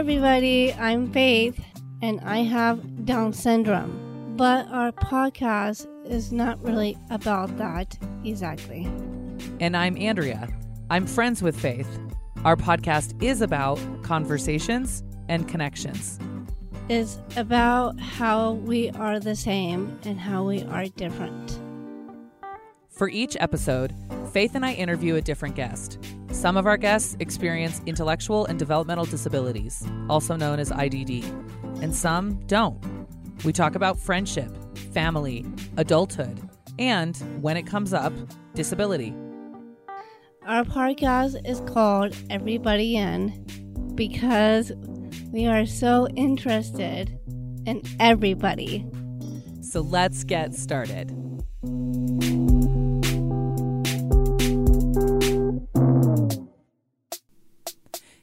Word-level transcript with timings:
everybody. 0.00 0.72
I'm 0.72 1.12
Faith, 1.12 1.62
and 2.00 2.22
I 2.22 2.38
have 2.38 3.04
Down 3.04 3.34
syndrome. 3.34 4.34
But 4.34 4.66
our 4.68 4.92
podcast 4.92 5.86
is 6.06 6.32
not 6.32 6.58
really 6.64 6.96
about 7.10 7.58
that 7.58 7.98
exactly. 8.24 8.88
And 9.60 9.76
I'm 9.76 9.98
Andrea. 9.98 10.48
I'm 10.88 11.06
friends 11.06 11.42
with 11.42 11.54
Faith. 11.54 11.86
Our 12.46 12.56
podcast 12.56 13.22
is 13.22 13.42
about 13.42 13.78
conversations 14.02 15.04
and 15.28 15.46
connections. 15.46 16.18
It's 16.88 17.18
about 17.36 18.00
how 18.00 18.52
we 18.52 18.88
are 18.92 19.20
the 19.20 19.36
same 19.36 19.98
and 20.06 20.18
how 20.18 20.44
we 20.44 20.62
are 20.62 20.86
different. 20.86 21.60
For 23.00 23.08
each 23.08 23.34
episode, 23.40 23.94
Faith 24.30 24.54
and 24.54 24.62
I 24.62 24.74
interview 24.74 25.14
a 25.14 25.22
different 25.22 25.56
guest. 25.56 25.98
Some 26.32 26.58
of 26.58 26.66
our 26.66 26.76
guests 26.76 27.16
experience 27.18 27.80
intellectual 27.86 28.44
and 28.44 28.58
developmental 28.58 29.06
disabilities, 29.06 29.82
also 30.10 30.36
known 30.36 30.58
as 30.58 30.70
IDD, 30.70 31.24
and 31.80 31.96
some 31.96 32.38
don't. 32.46 32.78
We 33.42 33.54
talk 33.54 33.74
about 33.74 33.98
friendship, 33.98 34.54
family, 34.92 35.46
adulthood, 35.78 36.46
and, 36.78 37.16
when 37.40 37.56
it 37.56 37.62
comes 37.62 37.94
up, 37.94 38.12
disability. 38.52 39.14
Our 40.44 40.64
podcast 40.64 41.40
is 41.48 41.62
called 41.72 42.14
Everybody 42.28 42.98
In 42.98 43.46
because 43.94 44.72
we 45.32 45.46
are 45.46 45.64
so 45.64 46.06
interested 46.16 47.18
in 47.64 47.80
everybody. 47.98 48.86
So 49.62 49.80
let's 49.80 50.22
get 50.22 50.54
started. 50.54 51.16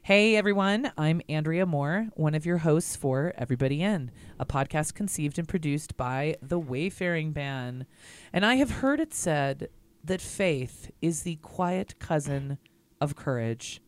Hey 0.07 0.37
everyone, 0.37 0.93
I'm 0.97 1.21
Andrea 1.27 1.65
Moore, 1.65 2.07
one 2.13 2.33
of 2.33 2.45
your 2.45 2.59
hosts 2.59 2.95
for 2.95 3.33
Everybody 3.37 3.83
In, 3.83 4.09
a 4.39 4.45
podcast 4.45 4.93
conceived 4.93 5.37
and 5.37 5.45
produced 5.45 5.97
by 5.97 6.37
the 6.41 6.57
Wayfaring 6.57 7.33
Band. 7.33 7.85
And 8.31 8.45
I 8.45 8.55
have 8.55 8.71
heard 8.71 9.01
it 9.01 9.13
said 9.13 9.67
that 10.05 10.21
faith 10.21 10.91
is 11.01 11.23
the 11.23 11.35
quiet 11.41 11.99
cousin 11.99 12.57
of 13.01 13.17
courage. 13.17 13.81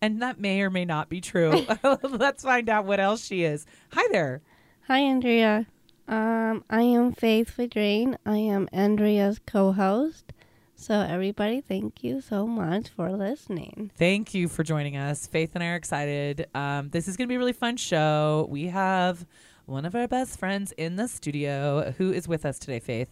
And 0.00 0.22
that 0.22 0.38
may 0.38 0.62
or 0.62 0.70
may 0.70 0.84
not 0.84 1.08
be 1.08 1.20
true. 1.20 1.66
Let's 2.04 2.44
find 2.44 2.68
out 2.68 2.84
what 2.84 3.00
else 3.00 3.26
she 3.26 3.42
is. 3.42 3.66
Hi 3.94 4.06
there. 4.12 4.42
Hi, 4.86 5.00
Andrea. 5.00 5.66
Um, 6.06 6.62
I 6.70 6.82
am 6.82 7.10
Faith 7.10 7.56
Vidrain. 7.56 8.16
I 8.24 8.36
am 8.36 8.68
Andrea's 8.72 9.40
co-host. 9.44 10.32
So, 10.80 11.00
everybody, 11.00 11.60
thank 11.60 12.04
you 12.04 12.20
so 12.20 12.46
much 12.46 12.88
for 12.88 13.10
listening. 13.10 13.90
Thank 13.98 14.32
you 14.32 14.46
for 14.46 14.62
joining 14.62 14.96
us. 14.96 15.26
Faith 15.26 15.50
and 15.54 15.64
I 15.64 15.70
are 15.70 15.74
excited. 15.74 16.46
Um, 16.54 16.88
this 16.90 17.08
is 17.08 17.16
going 17.16 17.26
to 17.26 17.28
be 17.28 17.34
a 17.34 17.38
really 17.38 17.52
fun 17.52 17.76
show. 17.76 18.46
We 18.48 18.66
have 18.68 19.26
one 19.66 19.84
of 19.84 19.96
our 19.96 20.06
best 20.06 20.38
friends 20.38 20.70
in 20.76 20.94
the 20.94 21.08
studio 21.08 21.92
who 21.98 22.12
is 22.12 22.28
with 22.28 22.46
us 22.46 22.60
today, 22.60 22.78
Faith. 22.78 23.08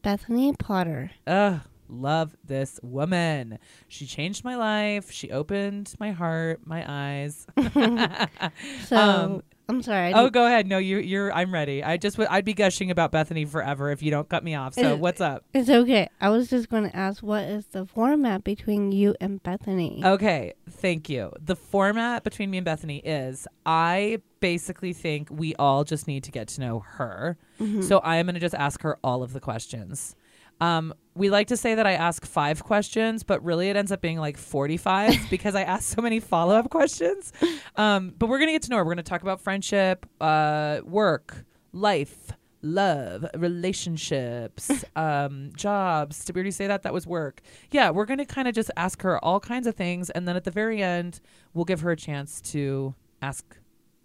Bethany 0.00 0.54
Potter. 0.58 1.10
Ugh, 1.26 1.60
love 1.90 2.34
this 2.42 2.80
woman. 2.82 3.58
She 3.86 4.06
changed 4.06 4.42
my 4.42 4.56
life. 4.56 5.10
She 5.10 5.30
opened 5.30 5.94
my 6.00 6.10
heart, 6.12 6.60
my 6.64 6.84
eyes. 6.88 7.46
So, 8.86 8.96
Um, 8.96 9.42
I'm 9.68 9.82
sorry. 9.82 10.12
Oh, 10.12 10.28
go 10.28 10.46
ahead. 10.46 10.66
No, 10.66 10.76
you, 10.78 10.98
you're. 10.98 11.32
I'm 11.32 11.52
ready. 11.52 11.82
I 11.82 11.96
just, 11.96 12.16
w- 12.18 12.28
I'd 12.30 12.44
be 12.44 12.52
gushing 12.52 12.90
about 12.90 13.12
Bethany 13.12 13.46
forever 13.46 13.90
if 13.90 14.02
you 14.02 14.10
don't 14.10 14.28
cut 14.28 14.44
me 14.44 14.54
off. 14.54 14.74
So, 14.74 14.94
Is- 14.94 14.98
what's 15.00 15.20
up? 15.22 15.44
It's 15.54 15.70
okay. 15.70 16.08
I 16.20 16.28
was 16.28 16.50
just 16.50 16.68
going 16.68 16.88
to 16.90 16.94
ask 16.94 17.22
what 17.22 17.44
is 17.44 17.64
the 17.66 17.86
format 17.86 18.44
between 18.44 18.92
you 18.92 19.14
and 19.22 19.42
Bethany? 19.42 20.02
Okay, 20.04 20.52
thank 20.68 21.08
you. 21.08 21.32
The 21.40 21.56
format 21.56 22.24
between 22.24 22.50
me 22.50 22.58
and 22.58 22.64
Bethany 22.64 22.98
is 22.98 23.48
I 23.64 24.18
basically 24.40 24.92
think 24.92 25.28
we 25.30 25.54
all 25.54 25.84
just 25.84 26.06
need 26.06 26.24
to 26.24 26.30
get 26.30 26.48
to 26.48 26.60
know 26.60 26.80
her. 26.80 27.38
So 27.80 28.00
I 28.00 28.16
am 28.16 28.26
going 28.26 28.34
to 28.34 28.40
just 28.40 28.54
ask 28.54 28.82
her 28.82 28.98
all 29.02 29.22
of 29.22 29.32
the 29.32 29.40
questions. 29.40 30.14
Um, 30.60 30.92
we 31.16 31.30
like 31.30 31.48
to 31.48 31.56
say 31.56 31.74
that 31.76 31.86
I 31.86 31.92
ask 31.92 32.26
five 32.26 32.64
questions, 32.64 33.22
but 33.22 33.42
really 33.44 33.68
it 33.68 33.76
ends 33.76 33.92
up 33.92 34.00
being 34.00 34.18
like 34.18 34.36
45 34.36 35.26
because 35.30 35.54
I 35.54 35.62
ask 35.62 35.94
so 35.94 36.02
many 36.02 36.20
follow 36.20 36.56
up 36.56 36.70
questions. 36.70 37.32
Um, 37.76 38.14
but 38.18 38.28
we're 38.28 38.38
going 38.38 38.48
to 38.48 38.52
get 38.52 38.62
to 38.62 38.70
know 38.70 38.76
her. 38.78 38.84
We're 38.84 38.94
going 38.94 39.04
to 39.04 39.08
talk 39.08 39.22
about 39.22 39.40
friendship, 39.40 40.06
uh, 40.20 40.80
work, 40.84 41.44
life, 41.72 42.32
love, 42.62 43.26
relationships, 43.36 44.84
um, 44.96 45.50
jobs. 45.54 46.24
Did 46.24 46.34
we 46.34 46.40
already 46.40 46.50
say 46.50 46.66
that? 46.66 46.82
That 46.82 46.92
was 46.92 47.06
work. 47.06 47.42
Yeah, 47.70 47.90
we're 47.90 48.06
going 48.06 48.18
to 48.18 48.24
kind 48.24 48.48
of 48.48 48.54
just 48.54 48.70
ask 48.76 49.02
her 49.02 49.22
all 49.24 49.38
kinds 49.38 49.66
of 49.66 49.76
things. 49.76 50.10
And 50.10 50.26
then 50.26 50.34
at 50.34 50.44
the 50.44 50.50
very 50.50 50.82
end, 50.82 51.20
we'll 51.52 51.64
give 51.64 51.80
her 51.80 51.92
a 51.92 51.96
chance 51.96 52.40
to 52.52 52.94
ask 53.22 53.56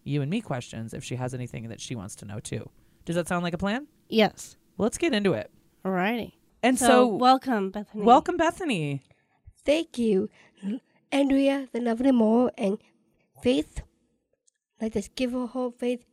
you 0.03 0.21
and 0.21 0.29
me 0.29 0.41
questions 0.41 0.93
if 0.93 1.03
she 1.03 1.15
has 1.15 1.33
anything 1.33 1.69
that 1.69 1.81
she 1.81 1.95
wants 1.95 2.15
to 2.17 2.25
know 2.25 2.39
too. 2.39 2.69
Does 3.05 3.15
that 3.15 3.27
sound 3.27 3.43
like 3.43 3.53
a 3.53 3.57
plan? 3.57 3.87
Yes. 4.09 4.57
Well, 4.77 4.85
let's 4.85 4.97
get 4.97 5.13
into 5.13 5.33
it. 5.33 5.49
Alrighty. 5.83 6.33
And 6.61 6.77
So, 6.77 6.85
so, 6.87 7.07
welcome, 7.07 7.71
Bethany. 7.71 8.03
welcome, 8.03 8.37
Bethany. 8.37 9.01
Thank 9.65 9.97
you, 9.97 10.29
Andrea, 11.11 11.67
the 11.71 11.79
lovely 11.81 12.11
Moore, 12.11 12.51
and 12.57 12.77
Faith. 13.41 13.81
Let 14.81 14.95
us 14.95 15.09
give 15.15 15.31
her 15.31 15.45
whole 15.45 15.71
faith 15.71 16.03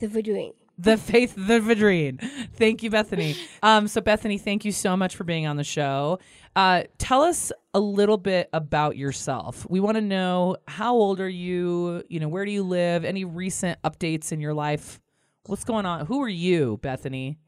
the 0.00 0.08
videoing. 0.08 0.52
The 0.78 0.98
Faith 0.98 1.34
the 1.34 1.58
Vidrine. 1.60 2.20
Thank 2.54 2.82
you, 2.82 2.90
Bethany. 2.90 3.36
Um, 3.62 3.88
so 3.88 4.00
Bethany, 4.00 4.36
thank 4.38 4.64
you 4.64 4.70
so 4.72 4.96
much 4.96 5.16
for 5.16 5.24
being 5.24 5.46
on 5.46 5.56
the 5.56 5.64
show. 5.64 6.18
Uh, 6.54 6.82
tell 6.98 7.22
us 7.22 7.50
a 7.74 7.80
little 7.80 8.18
bit 8.18 8.48
about 8.52 8.96
yourself. 8.96 9.66
We 9.68 9.80
want 9.80 9.96
to 9.96 10.00
know 10.02 10.56
how 10.68 10.94
old 10.94 11.18
are 11.20 11.28
you? 11.28 12.02
You 12.08 12.20
know, 12.20 12.28
where 12.28 12.44
do 12.44 12.50
you 12.52 12.62
live? 12.62 13.04
Any 13.04 13.24
recent 13.24 13.80
updates 13.82 14.30
in 14.32 14.40
your 14.40 14.54
life? 14.54 15.00
What's 15.46 15.64
going 15.64 15.86
on? 15.86 16.06
Who 16.06 16.22
are 16.22 16.28
you, 16.28 16.78
Bethany? 16.82 17.38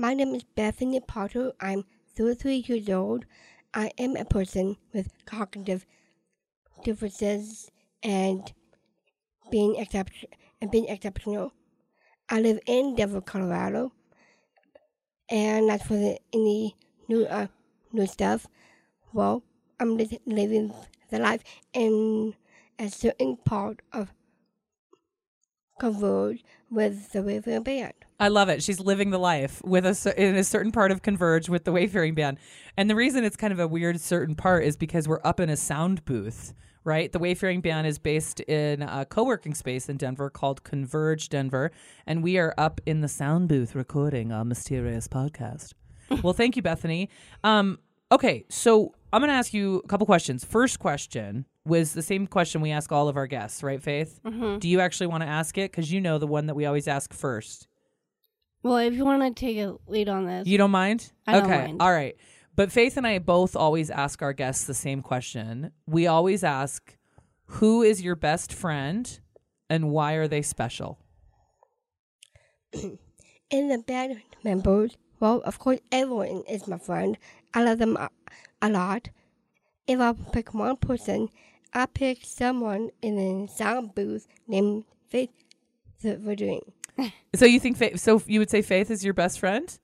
My 0.00 0.14
name 0.14 0.32
is 0.32 0.44
Bethany 0.44 1.00
Potter. 1.00 1.50
I'm 1.60 1.84
33 2.14 2.64
years 2.68 2.88
old. 2.88 3.24
I 3.74 3.90
am 3.98 4.14
a 4.14 4.24
person 4.24 4.76
with 4.94 5.10
cognitive 5.26 5.86
differences 6.84 7.68
and 8.00 8.52
being 9.50 9.74
and 10.60 10.70
being 10.70 10.86
exceptional. 10.88 11.52
I 12.28 12.40
live 12.40 12.60
in 12.64 12.94
Denver, 12.94 13.20
Colorado, 13.20 13.90
and 15.28 15.68
as 15.68 15.82
for 15.82 15.94
the, 15.94 16.20
any 16.32 16.76
new 17.08 17.24
uh, 17.24 17.48
new 17.92 18.06
stuff, 18.06 18.46
well, 19.12 19.42
I'm 19.80 19.96
li- 19.96 20.20
living 20.26 20.72
the 21.10 21.18
life 21.18 21.42
in 21.72 22.34
a 22.78 22.88
certain 22.88 23.36
part 23.36 23.82
of 23.92 24.12
Converge 25.80 26.44
with 26.70 27.10
the 27.10 27.20
Wayfaring 27.20 27.64
Band. 27.64 27.94
I 28.20 28.28
love 28.28 28.48
it. 28.48 28.62
She's 28.62 28.80
living 28.80 29.10
the 29.10 29.18
life 29.18 29.62
with 29.64 29.86
a 29.86 30.14
in 30.20 30.34
a 30.36 30.42
certain 30.44 30.72
part 30.72 30.90
of 30.90 31.02
Converge 31.02 31.48
with 31.48 31.64
the 31.64 31.72
Wayfaring 31.72 32.14
Band. 32.14 32.38
And 32.76 32.90
the 32.90 32.96
reason 32.96 33.22
it's 33.24 33.36
kind 33.36 33.52
of 33.52 33.60
a 33.60 33.68
weird 33.68 34.00
certain 34.00 34.34
part 34.34 34.64
is 34.64 34.76
because 34.76 35.06
we're 35.06 35.20
up 35.24 35.38
in 35.38 35.48
a 35.48 35.56
sound 35.56 36.04
booth, 36.04 36.52
right? 36.82 37.12
The 37.12 37.20
Wayfaring 37.20 37.60
Band 37.60 37.86
is 37.86 37.98
based 38.00 38.40
in 38.40 38.82
a 38.82 39.04
co-working 39.04 39.54
space 39.54 39.88
in 39.88 39.98
Denver 39.98 40.30
called 40.30 40.64
Converge 40.64 41.28
Denver, 41.28 41.70
and 42.06 42.22
we 42.24 42.38
are 42.38 42.54
up 42.58 42.80
in 42.86 43.02
the 43.02 43.08
sound 43.08 43.48
booth 43.48 43.76
recording 43.76 44.32
our 44.32 44.44
mysterious 44.44 45.06
podcast. 45.06 45.74
well, 46.22 46.32
thank 46.32 46.56
you, 46.56 46.62
Bethany. 46.62 47.10
Um, 47.44 47.78
okay, 48.10 48.44
so 48.48 48.94
I'm 49.12 49.20
going 49.20 49.28
to 49.28 49.34
ask 49.34 49.54
you 49.54 49.80
a 49.84 49.86
couple 49.86 50.06
questions. 50.06 50.44
First 50.44 50.80
question 50.80 51.44
was 51.64 51.92
the 51.92 52.02
same 52.02 52.26
question 52.26 52.62
we 52.62 52.72
ask 52.72 52.90
all 52.90 53.08
of 53.08 53.16
our 53.16 53.26
guests, 53.28 53.62
right, 53.62 53.80
Faith? 53.82 54.18
Mhm. 54.24 54.58
Do 54.58 54.68
you 54.68 54.80
actually 54.80 55.06
want 55.06 55.22
to 55.22 55.28
ask 55.28 55.56
it? 55.58 55.70
Because 55.70 55.92
you 55.92 56.00
know 56.00 56.18
the 56.18 56.26
one 56.26 56.46
that 56.46 56.54
we 56.54 56.64
always 56.66 56.88
ask 56.88 57.12
first. 57.12 57.67
Well, 58.62 58.78
if 58.78 58.94
you 58.94 59.04
want 59.04 59.22
to 59.22 59.40
take 59.40 59.58
a 59.58 59.76
lead 59.86 60.08
on 60.08 60.26
this, 60.26 60.46
You 60.46 60.58
don't 60.58 60.70
mind? 60.70 61.12
I 61.26 61.32
don't 61.34 61.44
okay. 61.44 61.66
mind. 61.66 61.82
All 61.82 61.92
right. 61.92 62.16
But 62.56 62.72
Faith 62.72 62.96
and 62.96 63.06
I 63.06 63.18
both 63.20 63.54
always 63.54 63.88
ask 63.88 64.20
our 64.20 64.32
guests 64.32 64.64
the 64.64 64.74
same 64.74 65.00
question. 65.00 65.70
We 65.86 66.08
always 66.08 66.42
ask, 66.42 66.96
who 67.44 67.82
is 67.82 68.02
your 68.02 68.16
best 68.16 68.52
friend 68.52 69.18
and 69.70 69.90
why 69.90 70.14
are 70.14 70.26
they 70.26 70.42
special? 70.42 70.98
In 73.50 73.68
the 73.68 73.78
band 73.78 74.20
members, 74.42 74.96
well, 75.20 75.40
of 75.44 75.58
course, 75.58 75.78
everyone 75.92 76.42
is 76.48 76.66
my 76.66 76.78
friend. 76.78 77.16
I 77.54 77.62
love 77.64 77.78
them 77.78 77.96
a, 77.96 78.10
a 78.60 78.68
lot. 78.68 79.08
If 79.86 80.00
I 80.00 80.12
pick 80.32 80.52
one 80.52 80.76
person, 80.76 81.28
I 81.72 81.86
pick 81.86 82.24
someone 82.24 82.90
in 83.02 83.16
the 83.16 83.46
sound 83.52 83.94
booth 83.94 84.26
named 84.46 84.84
Faith 85.08 85.30
the 86.02 86.18
Virgin. 86.18 86.60
So 87.34 87.44
you 87.44 87.60
think 87.60 87.76
Faith, 87.76 88.00
so 88.00 88.22
you 88.26 88.40
would 88.40 88.50
say 88.50 88.62
Faith 88.62 88.90
is 88.90 89.04
your 89.04 89.14
best 89.14 89.38
friend? 89.38 89.78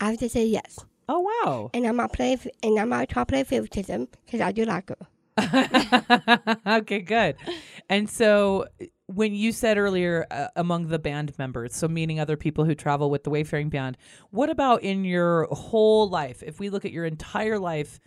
I 0.00 0.10
have 0.10 0.18
to 0.18 0.28
say 0.28 0.46
yes. 0.46 0.78
Oh, 1.08 1.20
wow. 1.20 1.70
And 1.72 1.86
I'm 1.86 1.96
not 1.96 2.12
play, 2.12 2.36
and 2.62 2.78
I'm 2.78 2.88
not 2.88 3.08
try 3.08 3.22
to 3.22 3.26
play 3.26 3.44
favoritism 3.44 4.08
because 4.24 4.40
I 4.40 4.52
do 4.52 4.64
like 4.64 4.88
her. 4.88 5.06
okay, 6.66 7.00
good. 7.00 7.36
And 7.88 8.08
so 8.08 8.66
when 9.06 9.34
you 9.34 9.52
said 9.52 9.78
earlier 9.78 10.26
uh, 10.30 10.48
among 10.56 10.88
the 10.88 10.98
band 10.98 11.38
members, 11.38 11.76
so 11.76 11.86
meaning 11.86 12.18
other 12.18 12.36
people 12.36 12.64
who 12.64 12.74
travel 12.74 13.10
with 13.10 13.22
the 13.24 13.30
Wayfaring 13.30 13.68
Band, 13.68 13.96
what 14.30 14.50
about 14.50 14.82
in 14.82 15.04
your 15.04 15.46
whole 15.52 16.08
life? 16.08 16.42
If 16.44 16.58
we 16.58 16.70
look 16.70 16.84
at 16.84 16.92
your 16.92 17.04
entire 17.04 17.58
life, 17.58 18.00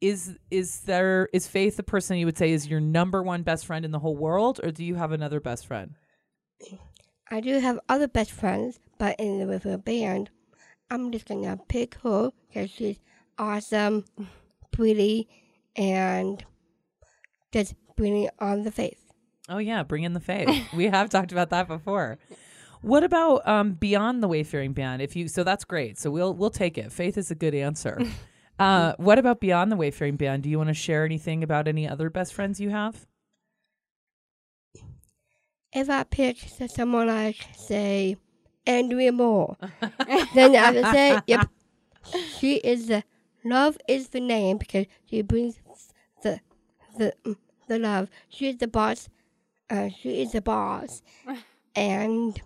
is 0.00 0.36
is 0.50 0.80
there 0.80 1.30
is 1.32 1.48
Faith 1.48 1.76
the 1.76 1.82
person 1.82 2.18
you 2.18 2.26
would 2.26 2.36
say 2.36 2.52
is 2.52 2.66
your 2.66 2.80
number 2.80 3.22
one 3.22 3.42
best 3.42 3.64
friend 3.64 3.84
in 3.84 3.90
the 3.90 3.98
whole 3.98 4.16
world, 4.16 4.60
or 4.62 4.70
do 4.70 4.84
you 4.84 4.94
have 4.96 5.12
another 5.12 5.40
best 5.40 5.66
friend? 5.66 5.94
I 7.30 7.40
do 7.40 7.58
have 7.58 7.80
other 7.88 8.08
best 8.08 8.30
friends, 8.30 8.78
but 8.98 9.16
in 9.18 9.38
the 9.38 9.46
with 9.46 9.66
a 9.66 9.78
band, 9.78 10.30
I'm 10.90 11.10
just 11.10 11.26
gonna 11.26 11.58
pick 11.68 11.96
her 12.02 12.30
because 12.48 12.70
she's 12.70 12.98
awesome, 13.38 14.04
pretty, 14.72 15.28
and 15.76 16.44
just 17.52 17.74
bringing 17.96 18.28
on 18.38 18.62
the 18.64 18.70
faith. 18.70 19.00
Oh 19.48 19.58
yeah, 19.58 19.82
bring 19.82 20.04
in 20.04 20.12
the 20.12 20.20
faith. 20.20 20.72
we 20.74 20.86
have 20.86 21.10
talked 21.10 21.32
about 21.32 21.50
that 21.50 21.68
before. 21.68 22.18
What 22.82 23.02
about 23.02 23.46
um, 23.48 23.72
beyond 23.72 24.22
the 24.22 24.28
Wayfaring 24.28 24.74
Band? 24.74 25.00
If 25.00 25.16
you 25.16 25.28
so 25.28 25.42
that's 25.42 25.64
great. 25.64 25.98
So 25.98 26.10
we'll 26.10 26.34
we'll 26.34 26.50
take 26.50 26.76
it. 26.76 26.92
Faith 26.92 27.16
is 27.16 27.30
a 27.30 27.34
good 27.34 27.54
answer. 27.54 28.00
Uh, 28.56 28.94
what 28.98 29.18
about 29.18 29.40
beyond 29.40 29.72
the 29.72 29.76
Wayfaring 29.76 30.14
Band? 30.14 30.44
Do 30.44 30.48
you 30.48 30.58
want 30.58 30.68
to 30.68 30.74
share 30.74 31.04
anything 31.04 31.42
about 31.42 31.66
any 31.66 31.88
other 31.88 32.08
best 32.08 32.32
friends 32.32 32.60
you 32.60 32.70
have? 32.70 33.04
If 35.74 35.90
I 35.90 36.04
pick 36.04 36.38
someone 36.68 37.08
like 37.08 37.48
say 37.56 38.16
Andrea 38.66 39.12
Moore, 39.12 39.56
then 40.34 40.56
I 40.56 40.70
would 40.70 40.86
say, 40.86 41.20
yep, 41.26 41.48
she 42.38 42.56
is 42.56 42.86
the 42.86 43.02
love 43.44 43.76
is 43.88 44.08
the 44.08 44.20
name 44.20 44.58
because 44.58 44.86
she 45.04 45.22
brings 45.22 45.58
the 46.22 46.40
the 46.96 47.12
mm, 47.24 47.36
the 47.66 47.78
love. 47.78 48.08
She 48.28 48.48
is 48.48 48.58
the 48.58 48.68
boss. 48.68 49.08
Uh, 49.68 49.88
she 49.88 50.22
is 50.22 50.32
the 50.32 50.40
boss, 50.40 51.02
and 51.74 52.40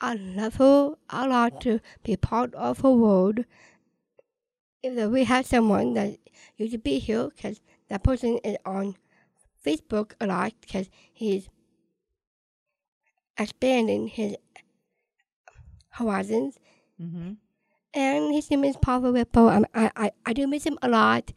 I 0.00 0.14
love 0.14 0.56
her 0.56 0.96
a 1.08 1.28
lot 1.28 1.60
to 1.62 1.80
be 2.02 2.16
part 2.16 2.54
of 2.54 2.80
her 2.80 2.90
world. 2.90 3.44
If 4.82 5.10
we 5.10 5.24
have 5.24 5.46
someone 5.46 5.94
that 5.94 6.18
used 6.56 6.72
to 6.72 6.78
be 6.78 6.98
here, 6.98 7.28
because 7.28 7.60
that 7.88 8.02
person 8.02 8.38
is 8.44 8.56
on 8.66 8.96
Facebook 9.64 10.12
a 10.20 10.26
lot, 10.26 10.52
because 10.60 10.90
he's 11.12 11.48
expanding 13.38 14.08
his 14.08 14.36
horizons. 15.90 16.58
Mm-hmm. 17.00 17.32
And 17.94 18.34
his 18.34 18.50
name 18.50 18.64
is 18.64 18.76
Pavel 18.76 19.12
Whippo. 19.12 19.54
Um, 19.54 19.66
I, 19.74 19.90
I, 19.96 20.10
I 20.26 20.32
do 20.32 20.46
miss 20.46 20.64
him 20.64 20.78
a 20.82 20.88
lot. 20.88 21.32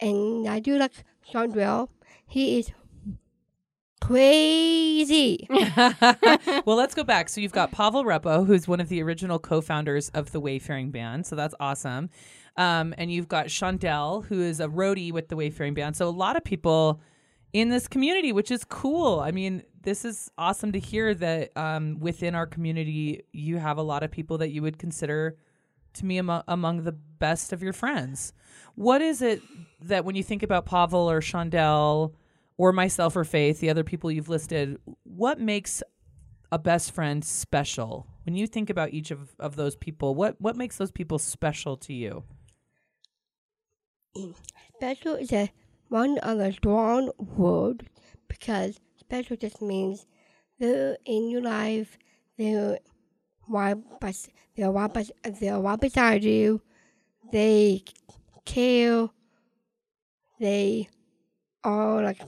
And 0.00 0.48
I 0.48 0.58
do 0.58 0.76
like 0.76 0.92
Shondell. 1.32 1.88
He 2.26 2.58
is 2.58 2.72
crazy. 4.00 5.46
well, 6.66 6.76
let's 6.76 6.94
go 6.94 7.04
back. 7.04 7.28
So 7.28 7.40
you've 7.40 7.52
got 7.52 7.70
Pavel 7.70 8.04
Repo, 8.04 8.46
who's 8.46 8.66
one 8.66 8.80
of 8.80 8.88
the 8.88 9.02
original 9.02 9.38
co-founders 9.38 10.08
of 10.10 10.32
the 10.32 10.40
Wayfaring 10.40 10.90
Band. 10.90 11.26
So 11.26 11.36
that's 11.36 11.54
awesome. 11.60 12.10
Um, 12.56 12.94
and 12.98 13.12
you've 13.12 13.28
got 13.28 13.46
Shondell, 13.46 14.24
who 14.24 14.40
is 14.40 14.58
a 14.58 14.66
roadie 14.66 15.12
with 15.12 15.28
the 15.28 15.36
Wayfaring 15.36 15.74
Band. 15.74 15.96
So 15.96 16.08
a 16.08 16.10
lot 16.10 16.36
of 16.36 16.42
people 16.42 17.00
in 17.52 17.68
this 17.68 17.86
community, 17.86 18.32
which 18.32 18.50
is 18.50 18.64
cool. 18.64 19.20
I 19.20 19.30
mean, 19.30 19.62
this 19.88 20.04
is 20.04 20.30
awesome 20.36 20.72
to 20.72 20.78
hear 20.78 21.14
that 21.14 21.56
um, 21.56 21.98
within 21.98 22.34
our 22.34 22.46
community, 22.46 23.22
you 23.32 23.56
have 23.56 23.78
a 23.78 23.82
lot 23.82 24.02
of 24.02 24.10
people 24.10 24.36
that 24.36 24.50
you 24.50 24.60
would 24.60 24.78
consider 24.78 25.38
to 25.94 26.04
me 26.04 26.18
among, 26.18 26.42
among 26.46 26.82
the 26.82 26.92
best 26.92 27.54
of 27.54 27.62
your 27.62 27.72
friends. 27.72 28.34
What 28.74 29.00
is 29.00 29.22
it 29.22 29.40
that 29.80 30.04
when 30.04 30.14
you 30.14 30.22
think 30.22 30.42
about 30.42 30.66
Pavel 30.66 31.10
or 31.10 31.22
Shondell 31.22 32.12
or 32.58 32.70
myself 32.70 33.16
or 33.16 33.24
Faith, 33.24 33.60
the 33.60 33.70
other 33.70 33.82
people 33.82 34.10
you've 34.10 34.28
listed, 34.28 34.76
what 35.04 35.40
makes 35.40 35.82
a 36.52 36.58
best 36.58 36.92
friend 36.92 37.24
special? 37.24 38.06
When 38.26 38.34
you 38.34 38.46
think 38.46 38.68
about 38.68 38.92
each 38.92 39.10
of, 39.10 39.34
of 39.38 39.56
those 39.56 39.74
people, 39.74 40.14
what, 40.14 40.38
what 40.38 40.54
makes 40.54 40.76
those 40.76 40.90
people 40.90 41.18
special 41.18 41.78
to 41.78 41.94
you? 41.94 42.24
special 44.74 45.14
is 45.14 45.32
a 45.32 45.50
one 45.88 46.18
of 46.18 46.36
the 46.36 46.52
strong 46.52 47.10
word 47.18 47.88
because 48.28 48.78
special 49.08 49.36
just 49.38 49.62
means 49.62 50.06
they're 50.58 50.98
in 51.06 51.30
your 51.30 51.40
life, 51.40 51.96
they're 52.36 52.78
right, 53.48 53.74
they're 54.54 54.70
right, 54.70 55.10
they're 55.40 55.58
right 55.58 55.80
beside 55.80 56.22
you, 56.24 56.60
they 57.32 57.82
care, 58.44 59.08
they 60.38 60.88
are 61.64 62.02
like 62.02 62.20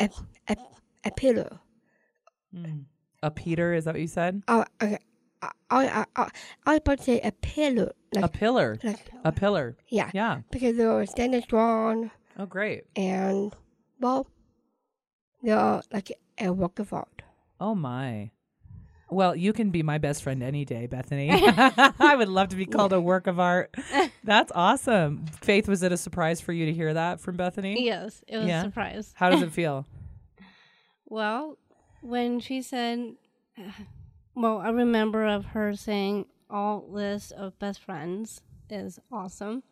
a, 0.00 0.08
a, 0.48 0.56
a 1.04 1.10
pillar. 1.10 1.60
Mm. 2.54 2.84
A 3.22 3.30
Peter, 3.30 3.74
is 3.74 3.84
that 3.84 3.92
what 3.92 4.00
you 4.00 4.06
said? 4.06 4.42
Oh, 4.48 4.64
okay. 4.82 4.96
I, 5.42 5.50
I, 5.70 6.04
I, 6.16 6.28
I 6.64 6.70
was 6.72 6.78
about 6.78 6.98
to 6.98 7.04
say 7.04 7.20
a 7.20 7.32
pillar. 7.32 7.92
A 8.16 8.20
Like, 8.22 8.32
pillar. 8.32 8.78
like 8.82 9.10
A 9.26 9.30
pillar. 9.30 9.76
yeah, 9.90 10.10
Yeah. 10.14 10.40
because 10.50 10.78
they're 10.78 11.04
standing 11.04 11.42
strong 11.42 12.10
Oh, 12.38 12.46
great. 12.46 12.84
and, 12.96 13.54
well, 14.00 14.26
they're 15.42 15.82
like 15.92 16.12
a 16.38 16.52
work 16.52 16.78
of 16.78 16.92
art. 16.92 17.22
Oh, 17.60 17.74
my. 17.74 18.30
Well, 19.10 19.34
you 19.34 19.52
can 19.52 19.70
be 19.70 19.82
my 19.82 19.98
best 19.98 20.22
friend 20.22 20.42
any 20.42 20.64
day, 20.64 20.86
Bethany. 20.86 21.30
I 21.32 22.14
would 22.16 22.28
love 22.28 22.48
to 22.50 22.56
be 22.56 22.64
called 22.66 22.92
a 22.92 23.00
work 23.12 23.26
of 23.26 23.40
art. 23.40 23.74
That's 24.22 24.52
awesome. 24.54 25.26
Faith, 25.42 25.66
was 25.68 25.82
it 25.82 25.90
a 25.92 25.96
surprise 25.96 26.40
for 26.40 26.52
you 26.52 26.66
to 26.66 26.72
hear 26.72 26.94
that 26.94 27.20
from 27.20 27.36
Bethany? 27.36 27.84
Yes, 27.84 28.22
it 28.28 28.36
was 28.38 28.46
Yeah. 28.46 28.60
a 28.60 28.64
surprise. 28.64 29.12
How 29.16 29.30
does 29.30 29.42
it 29.42 29.50
feel? 29.52 29.84
Well, 31.06 31.58
when 32.02 32.40
she 32.40 32.62
said, 32.62 33.14
well, 34.34 34.58
I 34.58 34.70
remember 34.70 35.26
of 35.26 35.44
her 35.46 35.74
saying 35.74 36.26
all 36.48 36.86
list 36.88 37.32
of 37.32 37.58
best 37.58 37.82
friends 37.82 38.40
is 38.68 38.98
awesome. 39.10 39.62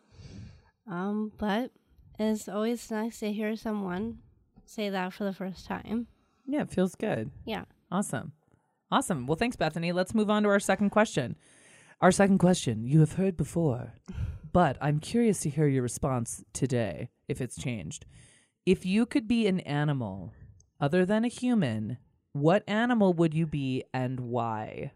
Um, 0.90 1.32
but 1.38 1.70
it's 2.18 2.48
always 2.48 2.90
nice 2.90 3.20
to 3.20 3.32
hear 3.32 3.54
someone 3.56 4.18
say 4.68 4.90
that 4.90 5.12
for 5.12 5.24
the 5.24 5.32
first 5.32 5.66
time. 5.66 6.06
Yeah, 6.46 6.62
it 6.62 6.70
feels 6.70 6.94
good. 6.94 7.30
Yeah. 7.44 7.64
Awesome. 7.90 8.32
Awesome. 8.90 9.26
Well, 9.26 9.36
thanks, 9.36 9.56
Bethany. 9.56 9.92
Let's 9.92 10.14
move 10.14 10.30
on 10.30 10.42
to 10.44 10.48
our 10.48 10.60
second 10.60 10.90
question. 10.90 11.36
Our 12.00 12.12
second 12.12 12.38
question 12.38 12.86
you 12.86 13.00
have 13.00 13.14
heard 13.14 13.36
before, 13.36 13.94
but 14.52 14.78
I'm 14.80 15.00
curious 15.00 15.40
to 15.40 15.50
hear 15.50 15.66
your 15.66 15.82
response 15.82 16.44
today 16.52 17.10
if 17.28 17.40
it's 17.40 17.60
changed. 17.60 18.06
If 18.64 18.86
you 18.86 19.04
could 19.04 19.26
be 19.26 19.46
an 19.46 19.60
animal 19.60 20.32
other 20.80 21.04
than 21.04 21.24
a 21.24 21.28
human, 21.28 21.98
what 22.32 22.62
animal 22.68 23.12
would 23.14 23.34
you 23.34 23.46
be 23.46 23.84
and 23.92 24.20
why? 24.20 24.92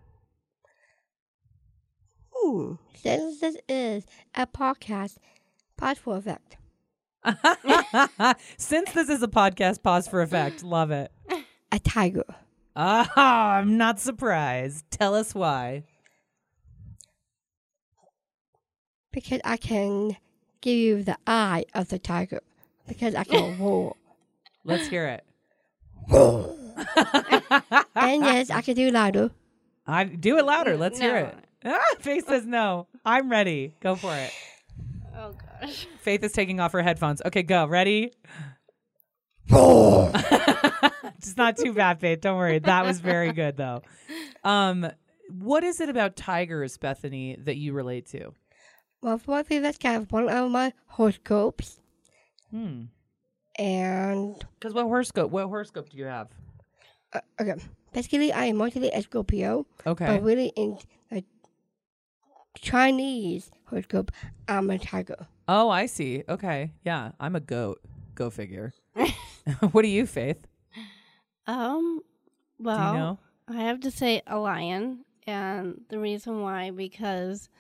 Hmm. 2.33 2.75
Since 2.95 3.41
this 3.41 3.57
is 3.69 4.07
a 4.35 4.47
podcast, 4.47 5.17
pause 5.77 5.99
for 5.99 6.17
effect. 6.17 6.57
Since 8.57 8.93
this 8.93 9.09
is 9.09 9.23
a 9.23 9.29
podcast, 9.29 9.83
pause 9.83 10.09
for 10.09 10.23
effect. 10.23 10.63
Love 10.63 10.91
it. 10.91 11.13
A 11.71 11.79
tiger. 11.79 12.25
Ah, 12.75 13.55
I'm 13.59 13.77
not 13.77 14.01
surprised. 14.01 14.85
Tell 14.91 15.15
us 15.15 15.35
why. 15.35 15.85
Because 19.13 19.41
I 19.45 19.57
can 19.57 20.17
give 20.61 20.77
you 20.77 21.03
the 21.03 21.17
eye 21.27 21.65
of 21.75 21.89
the 21.89 21.99
tiger. 21.99 22.41
Because 22.89 23.15
I 23.15 23.25
can 23.25 23.59
roar. 23.61 23.97
Let's 24.65 24.87
hear 24.89 25.07
it. 25.07 25.25
and 27.95 28.25
yes, 28.25 28.51
I 28.51 28.63
can 28.63 28.75
do 28.75 28.91
louder. 28.91 29.31
I 29.87 30.05
do 30.05 30.39
it 30.39 30.45
louder. 30.45 30.77
Let's 30.77 30.99
hear 30.99 31.13
No. 31.15 31.27
it. 31.27 31.35
Ah, 31.65 31.95
Faith 32.01 32.27
says 32.27 32.47
no. 32.47 32.87
I'm 33.05 33.29
ready. 33.31 33.75
Go 33.81 33.95
for 33.97 34.15
it. 34.17 34.33
Gosh. 35.63 35.87
Faith 36.01 36.23
is 36.25 36.33
taking 36.33 36.61
off 36.61 36.73
her 36.73 36.83
headphones. 36.83 37.23
Okay, 37.25 37.43
go. 37.43 37.67
Ready? 37.67 38.13
it's 39.49 41.37
not 41.37 41.57
too 41.57 41.73
bad, 41.73 42.01
Faith. 42.01 42.21
Don't 42.21 42.37
worry. 42.37 42.59
That 42.59 42.85
was 42.85 43.01
very 43.01 43.33
good 43.33 43.57
though. 43.57 43.83
Um, 44.45 44.91
what 45.29 45.65
is 45.65 45.81
it 45.81 45.89
about 45.89 46.17
tigers, 46.17 46.77
Bethany, 46.79 47.37
that 47.41 47.57
you 47.57 47.73
relate 47.73 48.07
to? 48.09 48.33
Well, 49.01 49.19
for 49.19 49.43
that's 49.43 49.79
kind 49.79 49.97
of 49.97 50.13
one 50.13 50.29
of 50.29 50.51
my 50.51 50.73
horoscopes. 50.87 51.81
Hmm. 52.51 52.85
And, 53.59 54.37
Because 54.59 54.75
what 54.75 54.85
horoscope? 54.85 55.31
What 55.31 55.47
horoscope 55.47 55.91
do 55.91 55.99
you 55.99 56.05
have? 56.05 56.29
uh, 57.13 57.21
okay. 57.41 57.55
Basically, 57.93 58.33
I 58.33 58.47
am 58.47 58.57
mostly 58.57 58.91
a 58.91 59.03
Scorpio. 59.03 59.67
Okay. 59.87 60.07
But 60.07 60.23
really, 60.23 60.53
in 60.57 60.79
the 61.11 61.25
Chinese 62.59 63.51
horoscope, 63.67 64.11
I'm 64.49 64.71
a 64.71 64.79
tiger. 64.79 65.27
Oh, 65.55 65.69
I 65.69 65.85
see. 65.85 66.25
Okay. 66.27 66.73
Yeah, 66.83 67.11
I'm 67.21 67.37
a 67.37 67.41
goat. 67.41 67.83
Go 68.15 68.31
figure. 68.31 68.73
what 69.73 69.85
are 69.85 69.89
you, 69.89 70.07
Faith? 70.07 70.47
Um, 71.47 72.01
well, 72.59 72.95
you 72.95 72.99
know? 72.99 73.19
I 73.49 73.65
have 73.65 73.81
to 73.81 73.91
say 73.91 74.23
a 74.27 74.39
lion, 74.39 75.05
and 75.27 75.83
the 75.91 75.99
reason 75.99 76.41
why 76.41 76.71
because 76.71 77.51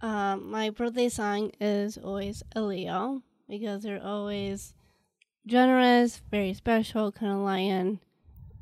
um, 0.00 0.50
my 0.50 0.70
birthday 0.70 1.10
sign 1.10 1.52
is 1.60 1.98
always 1.98 2.42
a 2.54 2.62
Leo 2.62 3.22
because 3.46 3.82
they're 3.82 4.02
always 4.02 4.72
generous, 5.46 6.22
very 6.30 6.54
special 6.54 7.12
kind 7.12 7.32
of 7.32 7.40
lion. 7.40 8.00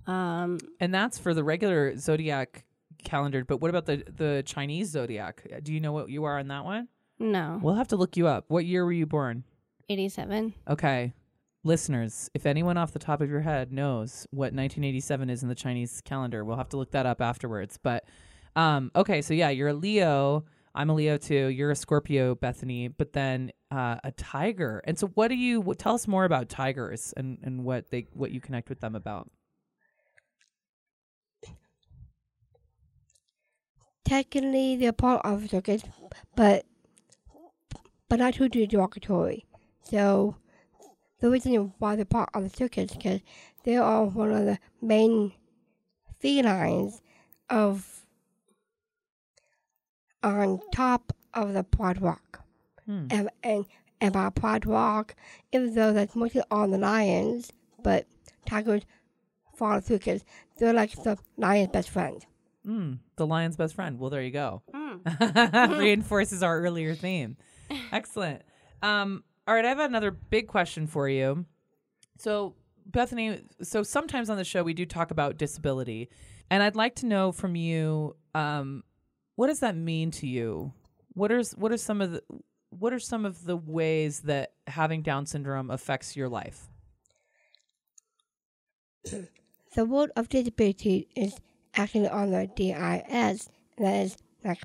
Um, 0.08 0.58
And 0.80 0.92
that's 0.92 1.18
for 1.18 1.34
the 1.34 1.44
regular 1.44 1.96
zodiac 1.96 2.64
calendar. 3.04 3.44
But 3.44 3.58
what 3.60 3.70
about 3.70 3.86
the 3.86 4.02
the 4.08 4.42
Chinese 4.44 4.88
zodiac? 4.88 5.46
Do 5.62 5.72
you 5.72 5.78
know 5.78 5.92
what 5.92 6.10
you 6.10 6.24
are 6.24 6.40
on 6.40 6.48
that 6.48 6.64
one? 6.64 6.88
No. 7.18 7.60
We'll 7.62 7.74
have 7.74 7.88
to 7.88 7.96
look 7.96 8.16
you 8.16 8.26
up. 8.26 8.44
What 8.48 8.64
year 8.64 8.84
were 8.84 8.92
you 8.92 9.06
born? 9.06 9.44
87. 9.88 10.54
Okay. 10.68 11.12
Listeners, 11.62 12.30
if 12.34 12.44
anyone 12.44 12.76
off 12.76 12.92
the 12.92 12.98
top 12.98 13.20
of 13.20 13.30
your 13.30 13.40
head 13.40 13.72
knows 13.72 14.26
what 14.30 14.52
1987 14.52 15.30
is 15.30 15.42
in 15.42 15.48
the 15.48 15.54
Chinese 15.54 16.02
calendar, 16.04 16.44
we'll 16.44 16.58
have 16.58 16.68
to 16.70 16.76
look 16.76 16.90
that 16.90 17.06
up 17.06 17.22
afterwards. 17.22 17.78
But 17.82 18.04
um, 18.56 18.90
okay, 18.94 19.22
so 19.22 19.32
yeah, 19.32 19.48
you're 19.48 19.68
a 19.68 19.74
Leo. 19.74 20.44
I'm 20.74 20.90
a 20.90 20.94
Leo 20.94 21.16
too. 21.16 21.46
You're 21.48 21.70
a 21.70 21.76
Scorpio, 21.76 22.34
Bethany, 22.34 22.88
but 22.88 23.12
then 23.12 23.52
uh, 23.70 23.96
a 24.04 24.10
tiger. 24.12 24.82
And 24.84 24.98
so, 24.98 25.06
what 25.08 25.28
do 25.28 25.36
you 25.36 25.60
what, 25.60 25.78
tell 25.78 25.94
us 25.94 26.06
more 26.08 26.24
about 26.24 26.48
tigers 26.48 27.14
and, 27.16 27.38
and 27.42 27.64
what 27.64 27.90
they 27.90 28.06
what 28.12 28.30
you 28.30 28.40
connect 28.40 28.68
with 28.68 28.80
them 28.80 28.94
about? 28.94 29.30
Technically, 34.04 34.76
they're 34.76 34.92
part 34.92 35.24
of 35.24 35.42
the 35.42 35.48
circus, 35.48 35.82
but 36.36 36.66
but 38.14 38.20
not 38.20 38.34
too 38.34 38.48
derogatory. 38.48 39.44
So 39.82 40.36
the 41.18 41.28
reason 41.30 41.72
why 41.78 41.96
they're 41.96 42.04
part 42.04 42.30
of 42.32 42.44
the 42.44 42.48
circus 42.48 42.92
is 42.92 42.96
because 42.96 43.20
they 43.64 43.76
are 43.76 44.04
one 44.04 44.30
of 44.30 44.44
the 44.44 44.58
main 44.80 45.32
felines 46.20 47.00
of 47.50 48.06
on 50.22 50.60
top 50.72 51.12
of 51.34 51.54
the 51.54 51.64
Pride 51.64 52.00
Rock. 52.00 52.44
Hmm. 52.86 53.06
And, 53.10 53.30
and, 53.42 53.64
and 54.00 54.12
by 54.12 54.30
Pride 54.30 54.64
Rock, 54.64 55.16
even 55.50 55.74
though 55.74 55.92
that's 55.92 56.14
mostly 56.14 56.42
on 56.52 56.70
the 56.70 56.78
lions, 56.78 57.50
but 57.82 58.06
tigers 58.46 58.82
follow 59.56 59.80
through 59.80 59.98
because 59.98 60.24
they're 60.58 60.72
like 60.72 60.92
the 61.02 61.18
lion's 61.36 61.72
best 61.72 61.90
friend. 61.90 62.24
Mm, 62.64 62.98
the 63.16 63.26
lion's 63.26 63.56
best 63.56 63.74
friend. 63.74 63.98
Well, 63.98 64.10
there 64.10 64.22
you 64.22 64.30
go. 64.30 64.62
Mm. 64.72 65.78
Reinforces 65.78 66.44
our 66.44 66.60
earlier 66.60 66.94
theme. 66.94 67.36
Excellent. 67.92 68.42
Um, 68.82 69.24
all 69.46 69.54
right, 69.54 69.64
I 69.64 69.68
have 69.68 69.78
another 69.78 70.10
big 70.10 70.48
question 70.48 70.86
for 70.86 71.08
you. 71.08 71.44
So, 72.18 72.54
Bethany, 72.86 73.42
so 73.62 73.82
sometimes 73.82 74.30
on 74.30 74.36
the 74.36 74.44
show 74.44 74.62
we 74.62 74.74
do 74.74 74.86
talk 74.86 75.10
about 75.10 75.36
disability, 75.36 76.08
and 76.50 76.62
I'd 76.62 76.76
like 76.76 76.96
to 76.96 77.06
know 77.06 77.32
from 77.32 77.56
you, 77.56 78.16
um, 78.34 78.84
what 79.36 79.48
does 79.48 79.60
that 79.60 79.76
mean 79.76 80.10
to 80.12 80.26
you? 80.26 80.72
What 81.14 81.32
are 81.32 81.42
what 81.56 81.72
are 81.72 81.76
some 81.76 82.00
of 82.00 82.12
the 82.12 82.22
what 82.70 82.92
are 82.92 82.98
some 82.98 83.24
of 83.24 83.44
the 83.44 83.56
ways 83.56 84.20
that 84.20 84.52
having 84.66 85.02
Down 85.02 85.26
syndrome 85.26 85.70
affects 85.70 86.16
your 86.16 86.28
life? 86.28 86.68
The 89.04 89.84
word 89.84 90.10
of 90.16 90.28
disability 90.28 91.08
is 91.14 91.36
actually 91.74 92.08
on 92.08 92.30
the 92.30 92.48
DIS, 92.54 93.48
that 93.78 94.04
is 94.04 94.16
like 94.44 94.62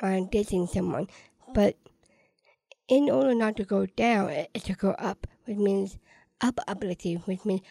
uh, 0.00 0.20
dating 0.30 0.66
someone. 0.66 1.08
But 1.54 1.76
in 2.88 3.08
order 3.08 3.34
not 3.34 3.56
to 3.56 3.64
go 3.64 3.86
down, 3.86 4.28
it- 4.30 4.50
it's 4.54 4.64
to 4.66 4.74
go 4.74 4.90
up, 4.90 5.26
which 5.44 5.56
means 5.56 5.98
up 6.40 6.58
ability, 6.68 7.14
which 7.14 7.44
means 7.44 7.62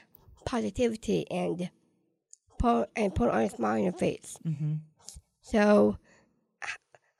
positivity 0.46 1.30
and 1.30 1.70
put, 2.58 2.90
and 2.96 3.14
put 3.14 3.30
on 3.30 3.42
a 3.44 3.50
smile 3.50 3.76
on 3.78 3.84
your 3.84 3.94
face. 3.94 4.38
Mm-hmm. 4.46 4.76
So 5.42 5.98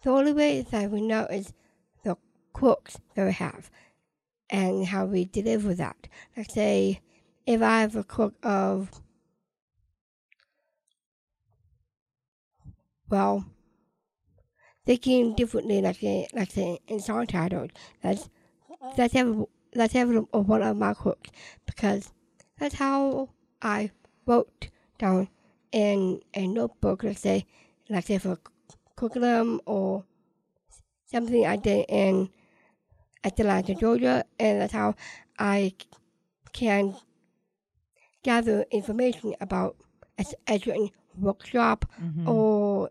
the 0.02 0.10
only 0.10 0.34
way 0.34 0.62
that 0.62 0.90
we 0.92 1.02
know 1.02 1.26
is 1.26 1.54
the 2.04 2.18
quirks 2.54 2.98
that 3.16 3.26
we 3.26 3.34
have 3.34 3.70
and 4.50 4.88
how 4.88 5.06
we 5.06 5.26
deliver 5.26 5.74
that. 5.76 6.08
Like 6.36 6.50
say, 6.50 7.02
if 7.46 7.62
I 7.62 7.82
have 7.82 7.96
a 7.96 8.04
quirk 8.04 8.34
of, 8.44 9.02
well, 13.10 13.46
thinking 14.86 15.34
differently, 15.36 15.82
like 15.82 15.98
say, 15.98 16.28
like 16.34 16.52
say 16.52 16.80
in 16.88 17.00
song 17.00 17.28
titles, 17.28 17.70
that's 18.02 18.30
that's 18.98 19.16
every, 19.16 19.46
that's 19.74 19.96
every 19.96 20.18
one 20.18 20.62
of 20.62 20.78
my 20.78 20.94
quirks 20.94 21.30
because 21.66 22.12
that's 22.60 22.76
how 22.76 23.30
I 23.62 23.92
wrote 24.26 24.70
down 25.00 25.30
in 25.72 26.22
a 26.34 26.48
notebook. 26.48 27.04
Let's 27.04 27.22
say, 27.22 27.46
like 27.90 28.06
say 28.06 28.18
for 28.18 28.38
curriculum 28.96 29.62
or 29.66 30.04
something 31.06 31.46
I 31.46 31.56
did 31.56 31.86
in 31.90 32.30
Atlanta, 33.24 33.74
Georgia, 33.76 34.26
and 34.40 34.62
that's 34.62 34.74
how 34.74 34.96
I 35.40 35.74
can 36.52 36.96
gather 38.24 38.66
information 38.72 39.36
about 39.42 39.76
a, 40.18 40.26
a 40.48 40.60
certain 40.60 40.90
workshop 41.18 41.86
Mm-hmm. 42.02 42.28
or 42.28 42.90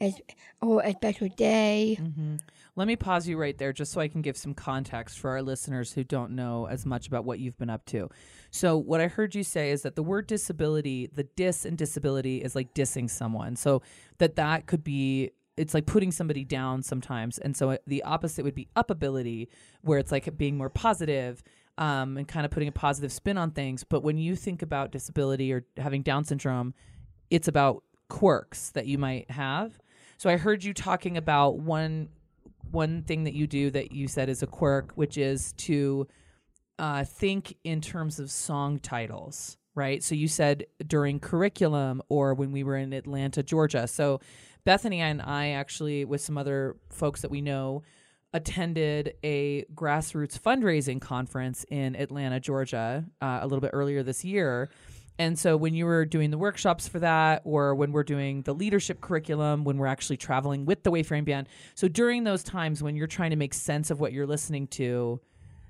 a, 0.00 0.06
s- 0.06 0.20
or 0.60 0.82
a 0.82 0.92
special 0.92 1.28
day. 1.28 1.98
Mm-hmm. 2.00 2.36
Let 2.76 2.86
me 2.86 2.96
pause 2.96 3.28
you 3.28 3.36
right 3.36 3.56
there 3.58 3.72
just 3.72 3.92
so 3.92 4.00
I 4.00 4.08
can 4.08 4.22
give 4.22 4.36
some 4.36 4.54
context 4.54 5.18
for 5.18 5.30
our 5.30 5.42
listeners 5.42 5.92
who 5.92 6.04
don't 6.04 6.32
know 6.32 6.66
as 6.66 6.86
much 6.86 7.08
about 7.08 7.24
what 7.24 7.38
you've 7.38 7.58
been 7.58 7.70
up 7.70 7.84
to. 7.86 8.08
So, 8.50 8.76
what 8.76 9.00
I 9.00 9.08
heard 9.08 9.34
you 9.34 9.42
say 9.42 9.70
is 9.70 9.82
that 9.82 9.96
the 9.96 10.02
word 10.02 10.26
disability, 10.26 11.10
the 11.12 11.24
dis 11.24 11.64
and 11.64 11.76
disability 11.76 12.38
is 12.38 12.54
like 12.54 12.72
dissing 12.74 13.10
someone. 13.10 13.56
So, 13.56 13.82
that 14.18 14.36
that 14.36 14.66
could 14.66 14.84
be 14.84 15.32
it's 15.56 15.74
like 15.74 15.84
putting 15.84 16.10
somebody 16.10 16.42
down 16.42 16.82
sometimes. 16.82 17.36
And 17.36 17.54
so 17.54 17.76
the 17.86 18.02
opposite 18.04 18.44
would 18.44 18.54
be 18.54 18.68
up 18.76 18.90
ability, 18.90 19.50
where 19.82 19.98
it's 19.98 20.10
like 20.10 20.38
being 20.38 20.56
more 20.56 20.70
positive 20.70 21.42
um, 21.76 22.16
and 22.16 22.26
kind 22.26 22.46
of 22.46 22.50
putting 22.50 22.68
a 22.68 22.72
positive 22.72 23.12
spin 23.12 23.36
on 23.36 23.50
things. 23.50 23.84
But 23.84 24.02
when 24.02 24.16
you 24.16 24.36
think 24.36 24.62
about 24.62 24.90
disability 24.90 25.52
or 25.52 25.66
having 25.76 26.02
Down 26.02 26.24
syndrome, 26.24 26.72
it's 27.30 27.46
about 27.46 27.84
quirks 28.08 28.70
that 28.70 28.86
you 28.86 28.96
might 28.96 29.30
have. 29.30 29.78
So 30.20 30.28
I 30.28 30.36
heard 30.36 30.62
you 30.62 30.74
talking 30.74 31.16
about 31.16 31.60
one 31.60 32.10
one 32.72 33.04
thing 33.04 33.24
that 33.24 33.32
you 33.32 33.46
do 33.46 33.70
that 33.70 33.92
you 33.92 34.06
said 34.06 34.28
is 34.28 34.42
a 34.42 34.46
quirk, 34.46 34.92
which 34.92 35.16
is 35.16 35.54
to 35.54 36.06
uh, 36.78 37.04
think 37.04 37.56
in 37.64 37.80
terms 37.80 38.20
of 38.20 38.30
song 38.30 38.80
titles, 38.80 39.56
right? 39.74 40.04
So 40.04 40.14
you 40.14 40.28
said 40.28 40.66
during 40.86 41.20
curriculum 41.20 42.02
or 42.10 42.34
when 42.34 42.52
we 42.52 42.64
were 42.64 42.76
in 42.76 42.92
Atlanta, 42.92 43.42
Georgia. 43.42 43.86
So 43.86 44.20
Bethany 44.66 45.00
and 45.00 45.22
I 45.22 45.52
actually, 45.52 46.04
with 46.04 46.20
some 46.20 46.36
other 46.36 46.76
folks 46.90 47.22
that 47.22 47.30
we 47.30 47.40
know, 47.40 47.82
attended 48.34 49.14
a 49.24 49.64
grassroots 49.74 50.38
fundraising 50.38 51.00
conference 51.00 51.64
in 51.70 51.96
Atlanta, 51.96 52.40
Georgia, 52.40 53.06
uh, 53.22 53.38
a 53.40 53.46
little 53.46 53.62
bit 53.62 53.70
earlier 53.72 54.02
this 54.02 54.22
year. 54.22 54.68
And 55.20 55.38
so 55.38 55.54
when 55.54 55.74
you 55.74 55.84
were 55.84 56.06
doing 56.06 56.30
the 56.30 56.38
workshops 56.38 56.88
for 56.88 56.98
that, 57.00 57.42
or 57.44 57.74
when 57.74 57.92
we're 57.92 58.04
doing 58.04 58.40
the 58.40 58.54
leadership 58.54 59.02
curriculum, 59.02 59.64
when 59.64 59.76
we're 59.76 59.86
actually 59.86 60.16
traveling 60.16 60.64
with 60.64 60.82
the 60.82 60.90
Wayfaring 60.90 61.24
Band, 61.24 61.46
so 61.74 61.88
during 61.88 62.24
those 62.24 62.42
times 62.42 62.82
when 62.82 62.96
you're 62.96 63.06
trying 63.06 63.28
to 63.28 63.36
make 63.36 63.52
sense 63.52 63.90
of 63.90 64.00
what 64.00 64.14
you're 64.14 64.26
listening 64.26 64.66
to, 64.68 65.20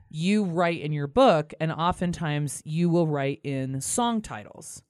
you 0.09 0.45
write 0.45 0.81
in 0.81 0.93
your 0.93 1.09
book, 1.09 1.53
and 1.59 1.73
oftentimes 1.73 2.63
you 2.65 2.89
will 2.89 3.09
write 3.09 3.41
in 3.43 3.81
song 3.81 4.23
titles. 4.23 4.85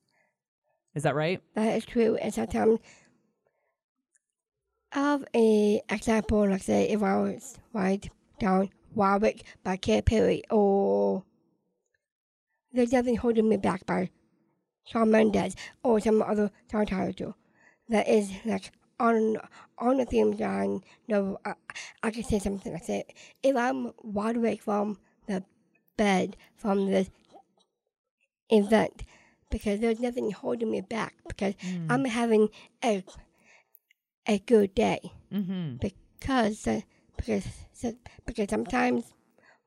Is 0.95 1.05
that 1.05 1.15
right? 1.15 1.41
That 1.55 1.79
is 1.79 1.87
true. 1.87 2.17
And 2.17 2.35
sometimes, 2.35 2.81
of 4.95 5.25
a 5.35 5.81
example, 5.89 6.47
like 6.51 6.63
say 6.63 6.91
if 6.91 7.03
I 7.03 7.17
was 7.17 7.59
write 7.73 8.11
down 8.39 8.69
Warwick 8.95 9.43
by 9.65 9.79
Katy 9.79 10.03
Perry 10.03 10.43
or 10.51 11.25
There's 12.75 12.93
Nothing 12.93 13.17
Holding 13.17 13.49
Me 13.49 13.57
Back 13.57 13.87
by 13.87 14.11
Shawn 14.85 15.11
Mendes 15.11 15.55
or 15.83 16.01
some 16.01 16.23
other 16.23 16.51
song 16.71 16.87
title 16.87 17.37
that 17.89 18.09
is 18.09 18.31
like 18.45 18.73
on 18.99 19.37
on 19.79 19.99
the 19.99 20.05
theme 20.05 20.33
line. 20.33 20.83
No, 21.09 21.39
I, 21.45 21.55
I 22.03 22.11
can 22.11 22.23
say 22.25 22.39
something 22.39 22.73
like 22.73 22.87
that. 22.87 23.07
If 23.43 23.57
I'm 23.57 23.93
wide 24.03 24.37
awake 24.37 24.63
from 24.63 24.99
the 25.27 25.45
bed 25.97 26.37
from 26.57 26.87
this 26.91 27.09
event, 28.51 29.03
because 29.51 29.81
there's 29.81 30.01
nothing 30.01 30.31
holding 30.33 30.71
me 30.71 30.81
back, 30.81 31.15
because 31.29 31.55
I'm 31.89 32.05
having 32.05 32.49
a 32.85 33.05
a 34.27 34.39
good 34.39 34.75
day 34.75 35.13
Mm-hmm. 35.33 35.77
because 35.77 36.67
uh, 36.67 36.81
because 37.17 37.47
so- 37.73 37.95
because 38.27 38.51
sometimes 38.51 39.13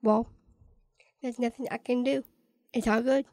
well 0.02 0.28
there's 1.22 1.40
nothing 1.40 1.68
I 1.72 1.78
can 1.78 2.04
do. 2.04 2.24
It's 2.74 2.88
all 2.88 3.02
good. 3.02 3.26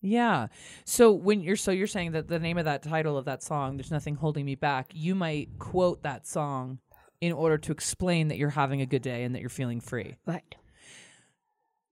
Yeah. 0.00 0.48
So 0.84 1.12
when 1.12 1.42
you're 1.42 1.56
so 1.56 1.70
you're 1.70 1.86
saying 1.86 2.12
that 2.12 2.28
the 2.28 2.38
name 2.38 2.58
of 2.58 2.64
that 2.66 2.82
title 2.82 3.16
of 3.16 3.24
that 3.24 3.42
song, 3.42 3.76
"There's 3.76 3.90
Nothing 3.90 4.14
Holding 4.14 4.44
Me 4.44 4.54
Back," 4.54 4.92
you 4.94 5.14
might 5.14 5.58
quote 5.58 6.02
that 6.02 6.26
song 6.26 6.78
in 7.20 7.32
order 7.32 7.58
to 7.58 7.72
explain 7.72 8.28
that 8.28 8.36
you're 8.36 8.50
having 8.50 8.80
a 8.80 8.86
good 8.86 9.02
day 9.02 9.24
and 9.24 9.34
that 9.34 9.40
you're 9.40 9.48
feeling 9.48 9.80
free. 9.80 10.16
Right. 10.26 10.54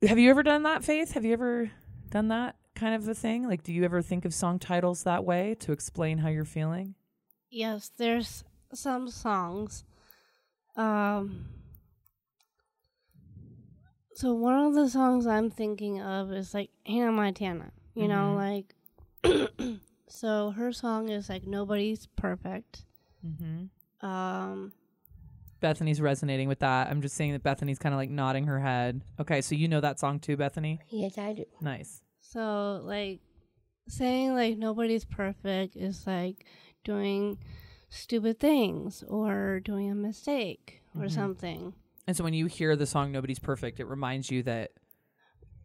Have 0.03 0.19
you 0.19 0.31
ever 0.31 0.43
done 0.43 0.65
that, 0.65 0.85
Faith? 0.85 1.13
Have 1.13 1.25
you 1.25 1.33
ever 1.33 1.71
done 2.11 2.29
that 2.29 2.57
kind 2.75 2.95
of 2.95 3.09
a 3.09 3.15
thing? 3.15 3.49
Like, 3.49 3.63
do 3.63 3.73
you 3.73 3.85
ever 3.85 4.03
think 4.03 4.25
of 4.25 4.35
song 4.35 4.59
titles 4.59 5.05
that 5.05 5.25
way 5.25 5.55
to 5.61 5.73
explain 5.73 6.19
how 6.19 6.29
you're 6.29 6.45
feeling? 6.45 6.95
Yes, 7.51 7.91
there's 7.97 8.45
some 8.73 9.09
songs. 9.09 9.85
Um, 10.77 11.47
so 14.15 14.35
one 14.35 14.67
of 14.67 14.75
the 14.75 14.89
songs 14.89 15.27
I'm 15.27 15.51
thinking 15.51 16.01
of 16.01 16.33
is 16.33 16.53
like 16.53 16.71
Hannah 16.85 17.13
Montana. 17.13 17.73
You 17.95 18.09
know, 18.09 18.35
like 18.35 18.75
so 20.09 20.51
her 20.51 20.73
song 20.73 21.09
is 21.09 21.29
like 21.29 21.47
nobody's 21.47 22.07
perfect. 22.17 22.85
Mm-hmm. 23.27 24.07
Um, 24.07 24.73
Bethany's 25.61 26.01
resonating 26.01 26.49
with 26.49 26.59
that. 26.59 26.91
I'm 26.91 27.01
just 27.01 27.15
saying 27.17 27.33
that 27.33 27.43
Bethany's 27.43 27.79
kind 27.79 27.95
of 27.95 27.99
like 27.99 28.11
nodding 28.11 28.47
her 28.47 28.61
head. 28.61 29.03
Okay, 29.21 29.41
so 29.41 29.55
you 29.55 29.69
know 29.69 29.81
that 29.81 29.99
song 29.99 30.19
too, 30.21 30.37
Bethany? 30.37 30.81
Yes, 30.91 31.17
I 31.17 31.33
do. 31.33 31.45
Nice. 31.61 32.03
So 32.21 32.81
like 32.85 33.21
saying 33.89 34.35
like 34.35 34.59
nobody's 34.59 35.05
perfect 35.05 35.77
is 35.77 36.07
like 36.07 36.45
doing 36.85 37.39
stupid 37.89 38.41
things 38.41 39.05
or 39.09 39.61
doing 39.61 39.91
a 39.91 39.95
mistake 39.95 40.83
or 40.97 41.05
Mhm. 41.05 41.11
something. 41.13 41.75
And 42.07 42.17
so 42.17 42.25
when 42.25 42.35
you 42.35 42.47
hear 42.47 42.77
the 42.77 42.85
song 42.87 43.13
Nobody's 43.13 43.39
Perfect, 43.39 43.81
it 43.81 43.87
reminds 43.87 44.31
you 44.31 44.43
that 44.43 44.73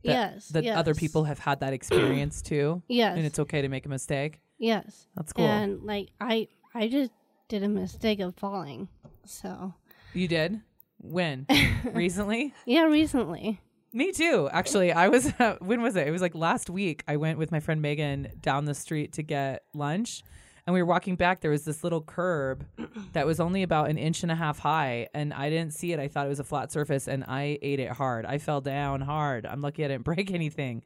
That- 0.03 0.11
yes. 0.33 0.47
that 0.49 0.65
other 0.65 0.93
people 0.95 1.25
have 1.25 1.39
had 1.39 1.59
that 1.59 1.73
experience 1.73 2.41
too, 2.51 2.81
Yes. 2.87 3.17
and 3.17 3.25
it's 3.25 3.39
okay 3.39 3.61
to 3.61 3.67
make 3.69 3.85
a 3.85 3.89
mistake. 3.89 4.41
yes. 4.57 5.07
That's 5.15 5.33
cool. 5.33 5.45
And 5.45 5.83
like 5.83 6.09
I 6.21 6.47
I 6.73 6.87
just 6.87 7.11
did 7.47 7.63
a 7.63 7.67
mistake 7.69 8.19
of 8.19 8.35
falling. 8.35 8.87
So 9.25 9.73
you 10.13 10.27
did? 10.27 10.61
When? 11.01 11.45
Recently? 11.93 12.53
yeah, 12.65 12.83
recently. 12.83 13.61
Me 13.93 14.11
too. 14.11 14.47
Actually, 14.51 14.91
I 14.91 15.07
was. 15.07 15.31
when 15.59 15.81
was 15.81 15.95
it? 15.95 16.07
It 16.07 16.11
was 16.11 16.21
like 16.21 16.35
last 16.35 16.69
week. 16.69 17.03
I 17.07 17.17
went 17.17 17.39
with 17.39 17.51
my 17.51 17.59
friend 17.59 17.81
Megan 17.81 18.27
down 18.41 18.65
the 18.65 18.75
street 18.75 19.13
to 19.13 19.23
get 19.23 19.63
lunch, 19.73 20.23
and 20.65 20.73
we 20.73 20.81
were 20.81 20.87
walking 20.87 21.15
back. 21.15 21.41
There 21.41 21.51
was 21.51 21.63
this 21.65 21.83
little 21.83 22.01
curb 22.01 22.65
that 23.13 23.25
was 23.25 23.39
only 23.39 23.63
about 23.63 23.89
an 23.89 23.97
inch 23.97 24.23
and 24.23 24.31
a 24.31 24.35
half 24.35 24.59
high, 24.59 25.07
and 25.13 25.33
I 25.33 25.49
didn't 25.49 25.73
see 25.73 25.91
it. 25.93 25.99
I 25.99 26.07
thought 26.07 26.25
it 26.25 26.29
was 26.29 26.39
a 26.39 26.43
flat 26.43 26.71
surface, 26.71 27.07
and 27.07 27.23
I 27.27 27.57
ate 27.61 27.79
it 27.79 27.91
hard. 27.91 28.25
I 28.25 28.37
fell 28.37 28.61
down 28.61 29.01
hard. 29.01 29.45
I'm 29.45 29.61
lucky 29.61 29.83
I 29.85 29.89
didn't 29.89 30.03
break 30.05 30.31
anything. 30.31 30.83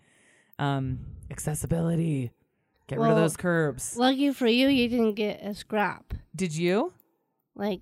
Um, 0.60 1.00
accessibility. 1.32 2.32
Get 2.88 3.00
rid 3.00 3.12
of 3.12 3.18
those 3.18 3.38
curbs. 3.38 3.98
Lucky 3.98 4.32
for 4.34 4.48
you, 4.48 4.68
you 4.68 4.90
didn't 4.90 5.14
get 5.14 5.42
a 5.42 5.56
scrap. 5.56 6.14
Did 6.36 6.56
you? 6.56 6.94
Like 7.56 7.82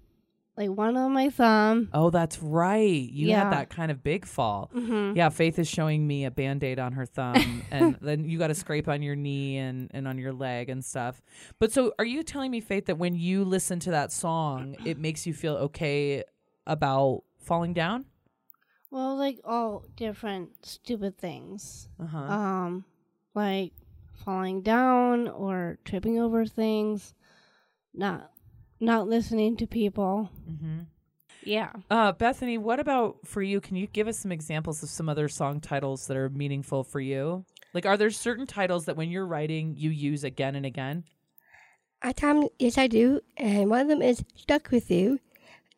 like 0.57 0.69
one 0.69 0.97
on 0.97 1.13
my 1.13 1.29
thumb. 1.29 1.89
Oh, 1.93 2.09
that's 2.09 2.39
right. 2.41 2.81
You 3.09 3.27
Yeah. 3.29 3.43
had 3.43 3.51
that 3.53 3.69
kind 3.69 3.89
of 3.91 4.03
big 4.03 4.25
fall. 4.25 4.69
hmm 4.73 5.13
Yeah, 5.15 5.29
Faith 5.29 5.57
is 5.59 5.67
showing 5.67 6.05
me 6.05 6.25
a 6.25 6.31
band 6.31 6.63
aid 6.63 6.77
on 6.79 6.93
her 6.93 7.05
thumb, 7.05 7.63
and 7.71 7.97
then 8.01 8.25
you 8.25 8.37
got 8.37 8.51
a 8.51 8.55
scrape 8.55 8.87
on 8.87 9.01
your 9.01 9.15
knee 9.15 9.57
and, 9.57 9.89
and 9.93 10.07
on 10.07 10.17
your 10.17 10.33
leg 10.33 10.69
and 10.69 10.83
stuff. 10.83 11.21
But 11.59 11.71
so, 11.71 11.93
are 11.99 12.05
you 12.05 12.21
telling 12.23 12.51
me, 12.51 12.59
Faith, 12.59 12.85
that 12.87 12.97
when 12.97 13.15
you 13.15 13.43
listen 13.45 13.79
to 13.81 13.91
that 13.91 14.11
song, 14.11 14.75
it 14.85 14.97
makes 14.97 15.25
you 15.25 15.33
feel 15.33 15.55
okay 15.55 16.23
about 16.67 17.23
falling 17.39 17.73
down? 17.73 18.05
Well, 18.91 19.15
like 19.15 19.39
all 19.45 19.85
different 19.95 20.65
stupid 20.65 21.17
things. 21.17 21.87
Uh 21.99 22.07
huh. 22.07 22.17
Um, 22.19 22.85
like 23.33 23.71
falling 24.25 24.61
down 24.61 25.29
or 25.29 25.77
tripping 25.85 26.19
over 26.19 26.45
things, 26.45 27.13
not 27.93 28.30
not 28.81 29.07
listening 29.07 29.57
to 29.57 29.67
people. 29.67 30.29
mm-hmm. 30.49 30.79
Yeah. 31.43 31.71
Uh, 31.89 32.11
Bethany, 32.11 32.59
what 32.59 32.79
about 32.79 33.17
for 33.25 33.41
you? 33.41 33.61
Can 33.61 33.75
you 33.75 33.87
give 33.87 34.07
us 34.07 34.19
some 34.19 34.31
examples 34.31 34.83
of 34.83 34.89
some 34.89 35.09
other 35.09 35.27
song 35.27 35.59
titles 35.59 36.05
that 36.07 36.15
are 36.15 36.29
meaningful 36.29 36.83
for 36.83 36.99
you? 36.99 37.45
Like, 37.73 37.85
are 37.85 37.97
there 37.97 38.11
certain 38.11 38.45
titles 38.45 38.85
that 38.85 38.95
when 38.97 39.09
you're 39.09 39.25
writing, 39.25 39.75
you 39.75 39.89
use 39.89 40.23
again 40.23 40.55
and 40.55 40.65
again? 40.65 41.03
At 42.03 42.17
times, 42.17 42.49
yes, 42.59 42.77
I 42.77 42.87
do. 42.87 43.21
And 43.37 43.69
one 43.69 43.81
of 43.81 43.87
them 43.87 44.01
is 44.01 44.23
Stuck 44.35 44.69
With 44.71 44.91
You. 44.91 45.19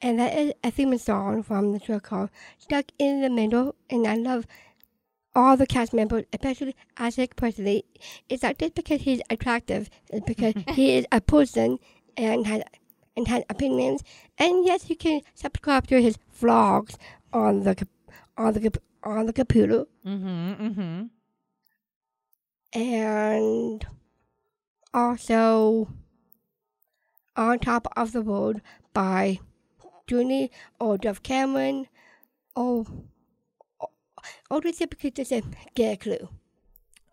And 0.01 0.19
that 0.19 0.37
is 0.37 0.53
a 0.63 0.71
theme 0.71 0.97
song 0.97 1.43
from 1.43 1.71
the 1.71 1.79
show 1.79 1.99
called 1.99 2.29
Stuck 2.57 2.85
in 2.99 3.21
the 3.21 3.29
Middle. 3.29 3.75
And 3.89 4.05
I 4.05 4.15
love 4.15 4.45
all 5.35 5.55
the 5.55 5.67
cast 5.67 5.93
members, 5.93 6.25
especially 6.33 6.75
Isaac 6.97 7.35
personally. 7.35 7.85
It's 8.27 8.43
not 8.43 8.57
just 8.57 8.75
because 8.75 9.01
he's 9.01 9.21
attractive, 9.29 9.89
it's 10.09 10.25
because 10.25 10.53
he 10.75 10.97
is 10.97 11.05
a 11.11 11.21
person 11.21 11.79
and 12.17 12.45
has, 12.47 12.63
and 13.15 13.27
has 13.27 13.43
opinions. 13.49 14.03
And 14.37 14.65
yes, 14.65 14.89
you 14.89 14.95
can 14.95 15.21
subscribe 15.33 15.87
to 15.87 16.01
his 16.01 16.17
vlogs 16.41 16.95
on 17.31 17.63
the 17.63 17.87
on 18.37 18.53
the 18.53 18.79
on 19.03 19.25
the 19.25 19.33
computer. 19.33 19.85
Mm-hmm. 20.05 20.65
Mm-hmm. 20.67 21.03
and 22.73 23.85
also 24.93 25.87
on 27.35 27.59
top 27.59 27.87
of 27.95 28.11
the 28.11 28.21
world 28.21 28.61
by 28.93 29.39
Junie 30.09 30.51
or 30.79 30.97
Dove 30.97 31.23
Cameron 31.23 31.87
or 32.55 32.85
or 34.49 34.61
just 34.61 34.79
typically 34.79 35.11
just 35.11 35.31
a 35.31 35.43
get 35.75 35.93
a 35.93 35.97
clue. 35.97 36.29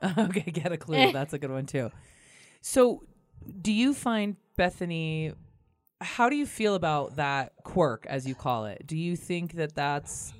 Okay, 0.18 0.50
get 0.50 0.72
a 0.72 0.78
clue. 0.78 1.12
That's 1.12 1.34
a 1.34 1.38
good 1.38 1.50
one 1.50 1.66
too. 1.66 1.90
So, 2.62 3.02
do 3.60 3.70
you 3.70 3.92
find 3.92 4.36
Bethany? 4.56 5.32
How 6.00 6.28
do 6.28 6.36
you 6.36 6.46
feel 6.46 6.74
about 6.74 7.16
that 7.16 7.52
quirk, 7.62 8.06
as 8.06 8.26
you 8.26 8.34
call 8.34 8.64
it? 8.64 8.86
Do 8.86 8.96
you 8.96 9.16
think 9.16 9.54
that 9.54 9.74
that's? 9.74 10.32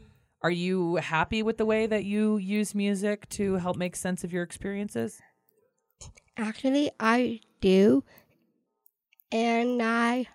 Are 0.42 0.50
you 0.50 0.96
happy 0.96 1.42
with 1.42 1.58
the 1.58 1.66
way 1.66 1.86
that 1.86 2.04
you 2.04 2.38
use 2.38 2.74
music 2.74 3.28
to 3.30 3.54
help 3.56 3.76
make 3.76 3.94
sense 3.94 4.24
of 4.24 4.32
your 4.32 4.42
experiences? 4.42 5.20
Actually, 6.38 6.90
I 6.98 7.40
do, 7.60 8.04
and 9.30 9.82
I 9.82 10.26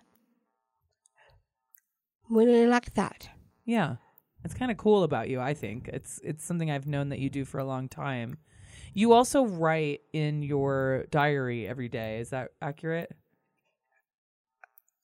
really 2.29 2.67
like 2.67 2.93
that. 2.93 3.29
Yeah, 3.65 3.95
it's 4.43 4.53
kind 4.53 4.69
of 4.69 4.77
cool 4.77 5.01
about 5.03 5.27
you. 5.27 5.41
I 5.41 5.55
think 5.55 5.89
it's 5.91 6.19
it's 6.23 6.45
something 6.45 6.69
I've 6.69 6.85
known 6.85 7.09
that 7.09 7.17
you 7.19 7.31
do 7.31 7.45
for 7.45 7.57
a 7.59 7.65
long 7.65 7.89
time. 7.89 8.37
You 8.93 9.13
also 9.13 9.45
write 9.45 10.01
in 10.13 10.43
your 10.43 11.05
diary 11.09 11.67
every 11.67 11.89
day. 11.89 12.19
Is 12.19 12.29
that 12.29 12.51
accurate? 12.61 13.11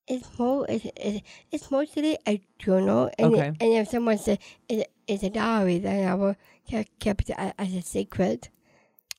It's 0.07 0.37
more 0.37 0.65
it's, 0.67 0.85
it's, 0.97 1.21
it's 1.51 1.71
mostly 1.71 2.17
a 2.27 2.41
journal, 2.59 3.09
and 3.17 3.33
Okay. 3.33 3.47
and 3.47 3.57
if 3.61 3.87
someone 3.89 4.17
says 4.17 4.39
it's, 4.67 4.89
it's 5.07 5.23
a 5.23 5.29
diary, 5.29 5.79
then 5.79 6.07
I 6.09 6.15
will 6.15 6.33
ke- 6.67 6.87
keep 6.99 7.21
it 7.21 7.29
as 7.37 7.73
a 7.73 7.81
secret. 7.81 8.49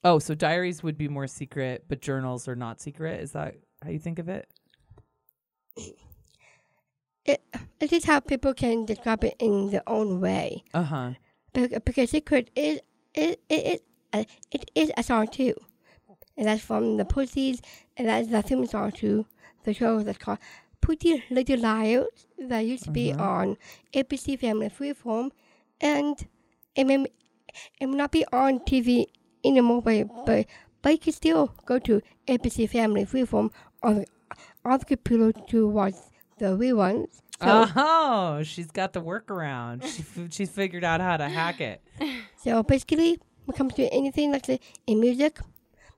Oh, 0.04 0.18
so 0.18 0.34
diaries 0.34 0.82
would 0.82 0.98
be 0.98 1.06
more 1.08 1.28
secret, 1.28 1.84
but 1.88 2.00
journals 2.02 2.48
are 2.48 2.56
not 2.56 2.80
secret. 2.80 3.20
Is 3.20 3.32
that 3.32 3.54
how 3.82 3.90
you 3.90 4.00
think 4.00 4.18
of 4.18 4.28
it? 4.28 4.48
It 7.24 7.40
it 7.80 7.92
is 7.92 8.04
how 8.04 8.20
people 8.20 8.52
can 8.52 8.84
describe 8.84 9.22
it 9.24 9.36
in 9.38 9.70
their 9.70 9.88
own 9.88 10.20
way. 10.20 10.64
Uh 10.74 10.82
huh. 10.82 11.10
Be- 11.52 11.78
Because 11.84 12.10
secret 12.10 12.50
is 12.56 12.80
it 13.14 13.40
it 13.48 13.66
is 13.74 13.80
a, 14.12 14.26
it 14.50 14.70
is 14.74 14.90
a 14.96 15.02
song 15.02 15.28
too, 15.28 15.54
and 16.36 16.46
that's 16.48 16.62
from 16.62 16.96
the 16.96 17.04
Pierces, 17.04 17.62
and 17.96 18.08
that's 18.08 18.28
the 18.28 18.42
theme 18.42 18.66
song 18.66 18.90
to 18.92 19.24
the 19.64 19.72
show 19.72 20.02
that's 20.02 20.18
called 20.18 20.38
Pretty 20.82 21.24
Little 21.30 21.60
Liars 21.60 22.26
that 22.38 22.60
used 22.60 22.84
to 22.84 22.90
be 22.90 23.12
Mhm. 23.12 23.20
on 23.20 23.56
ABC 23.94 24.36
Family 24.38 24.68
Freeform, 24.68 25.30
and 25.80 26.26
it 26.74 26.84
may 26.84 27.06
it 27.80 27.86
may 27.86 27.96
not 27.96 28.10
be 28.12 28.24
on 28.32 28.60
TV 28.60 29.06
anymore, 29.44 29.80
but 29.82 30.08
but, 30.26 30.46
but 30.82 30.90
you 30.92 30.98
can 30.98 31.12
still 31.12 31.54
go 31.64 31.78
to 31.78 32.02
ABC 32.28 32.68
Family 32.68 33.04
Freeform 33.06 33.50
on 33.82 33.94
the, 34.00 34.06
on 34.64 34.78
the 34.78 34.84
computer 34.84 35.32
to 35.48 35.68
watch 35.68 35.94
the 36.38 36.46
reruns. 36.56 37.20
So, 37.40 37.66
oh, 37.76 38.42
she's 38.44 38.70
got 38.70 38.92
the 38.92 39.02
workaround. 39.02 39.82
She 39.84 40.02
f- 40.02 40.32
she's 40.32 40.50
figured 40.50 40.84
out 40.84 41.00
how 41.00 41.16
to 41.16 41.28
hack 41.28 41.60
it. 41.60 41.80
So 42.36 42.62
basically, 42.62 43.18
when 43.44 43.54
it 43.54 43.58
comes 43.58 43.74
to 43.74 43.84
anything 43.92 44.30
like 44.32 44.48
in 44.86 45.00
music, 45.00 45.40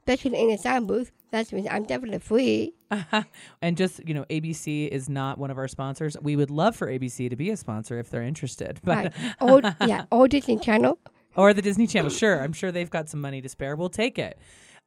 especially 0.01 0.39
in 0.41 0.51
a 0.51 0.59
sound 0.59 0.89
booth, 0.89 1.11
that's 1.35 1.53
me. 1.53 1.69
I'm 1.69 1.83
definitely 1.83 2.21
free. 2.21 2.75
and 3.61 3.77
just 3.77 4.01
you 4.07 4.15
know, 4.15 4.25
ABC 4.31 4.89
is 4.89 5.09
not 5.09 5.37
one 5.37 5.51
of 5.51 5.59
our 5.59 5.67
sponsors. 5.67 6.17
We 6.23 6.37
would 6.37 6.51
love 6.51 6.77
for 6.77 6.87
ABC 6.87 7.29
to 7.29 7.35
be 7.35 7.51
a 7.51 7.57
sponsor 7.57 7.99
if 7.99 8.09
they're 8.09 8.23
interested, 8.23 8.81
but 8.85 9.13
Right. 9.41 9.75
Yeah, 9.85 10.05
or 10.13 10.29
Disney 10.29 10.59
Channel. 10.59 10.97
or 11.35 11.53
the 11.53 11.61
Disney 11.61 11.89
Channel. 11.89 12.11
Sure, 12.11 12.41
I'm 12.41 12.53
sure 12.53 12.71
they've 12.71 12.89
got 12.89 13.09
some 13.09 13.21
money 13.21 13.43
to 13.43 13.49
spare. 13.49 13.75
We'll 13.75 13.89
take 13.89 14.17
it. 14.17 14.39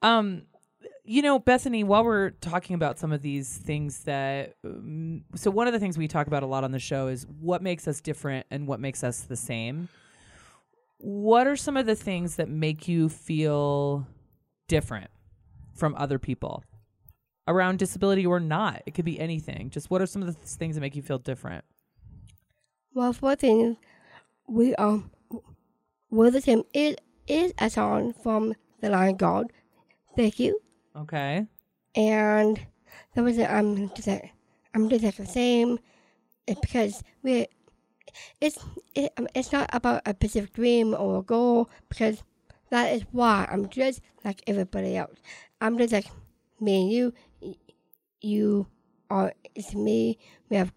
Um, 0.01 0.43
you 1.03 1.21
know, 1.21 1.37
Bethany, 1.37 1.83
while 1.83 2.05
we're 2.05 2.29
talking 2.29 2.75
about 2.75 2.97
some 2.97 3.11
of 3.11 3.21
these 3.21 3.57
things 3.57 4.03
that, 4.05 4.55
um, 4.65 5.23
so 5.35 5.51
one 5.51 5.67
of 5.67 5.73
the 5.73 5.79
things 5.79 5.97
we 5.97 6.07
talk 6.07 6.27
about 6.27 6.43
a 6.43 6.45
lot 6.45 6.63
on 6.63 6.71
the 6.71 6.79
show 6.79 7.07
is 7.07 7.25
what 7.41 7.61
makes 7.61 7.89
us 7.89 7.99
different 7.99 8.45
and 8.51 8.67
what 8.67 8.79
makes 8.79 9.03
us 9.03 9.21
the 9.21 9.35
same. 9.35 9.89
What 10.99 11.45
are 11.45 11.57
some 11.57 11.75
of 11.75 11.85
the 11.85 11.95
things 11.95 12.37
that 12.37 12.49
make 12.49 12.87
you 12.87 13.09
feel 13.09 14.07
different 14.67 15.09
from 15.77 15.95
other 15.95 16.19
people 16.19 16.63
around 17.47 17.79
disability 17.79 18.25
or 18.25 18.39
not? 18.39 18.83
It 18.85 18.93
could 18.93 19.05
be 19.05 19.19
anything. 19.19 19.69
Just 19.69 19.89
what 19.89 20.01
are 20.01 20.05
some 20.05 20.21
of 20.21 20.27
the 20.27 20.33
th- 20.33 20.45
things 20.45 20.75
that 20.75 20.81
make 20.81 20.95
you 20.95 21.01
feel 21.01 21.19
different? 21.19 21.63
Well, 22.93 23.13
for 23.13 23.35
things, 23.35 23.77
we 24.47 24.75
um, 24.75 25.11
Will 26.09 26.31
the 26.31 26.41
Same 26.41 26.63
is 26.73 26.95
is 27.27 27.53
a 27.59 27.69
song 27.69 28.13
from 28.13 28.55
the 28.81 28.89
Lion 28.89 29.17
Guard. 29.17 29.51
Thank 30.15 30.39
you. 30.39 30.59
Okay. 30.95 31.45
And 31.95 32.59
that 33.13 33.23
was 33.23 33.37
a, 33.37 33.51
I'm 33.51 33.89
just 33.93 34.07
like, 34.07 34.31
I'm 34.73 34.89
just 34.89 35.03
like 35.03 35.15
the 35.15 35.25
same. 35.25 35.79
It's 36.47 36.59
because 36.59 37.03
we 37.23 37.47
it's 38.41 38.57
it, 38.95 39.11
um, 39.17 39.27
it's 39.35 39.51
not 39.51 39.69
about 39.73 40.01
a 40.05 40.11
specific 40.11 40.53
dream 40.53 40.95
or 40.97 41.19
a 41.19 41.23
goal 41.23 41.69
because 41.89 42.23
that 42.69 42.93
is 42.93 43.03
why 43.11 43.47
I'm 43.51 43.69
just 43.69 44.01
like 44.23 44.41
everybody 44.47 44.95
else. 44.95 45.17
I'm 45.61 45.77
just 45.77 45.93
like 45.93 46.07
me 46.59 46.81
and 46.81 46.91
you. 46.91 47.13
You 48.21 48.67
are 49.09 49.33
it's 49.55 49.73
me. 49.75 50.17
We 50.49 50.57
have 50.57 50.71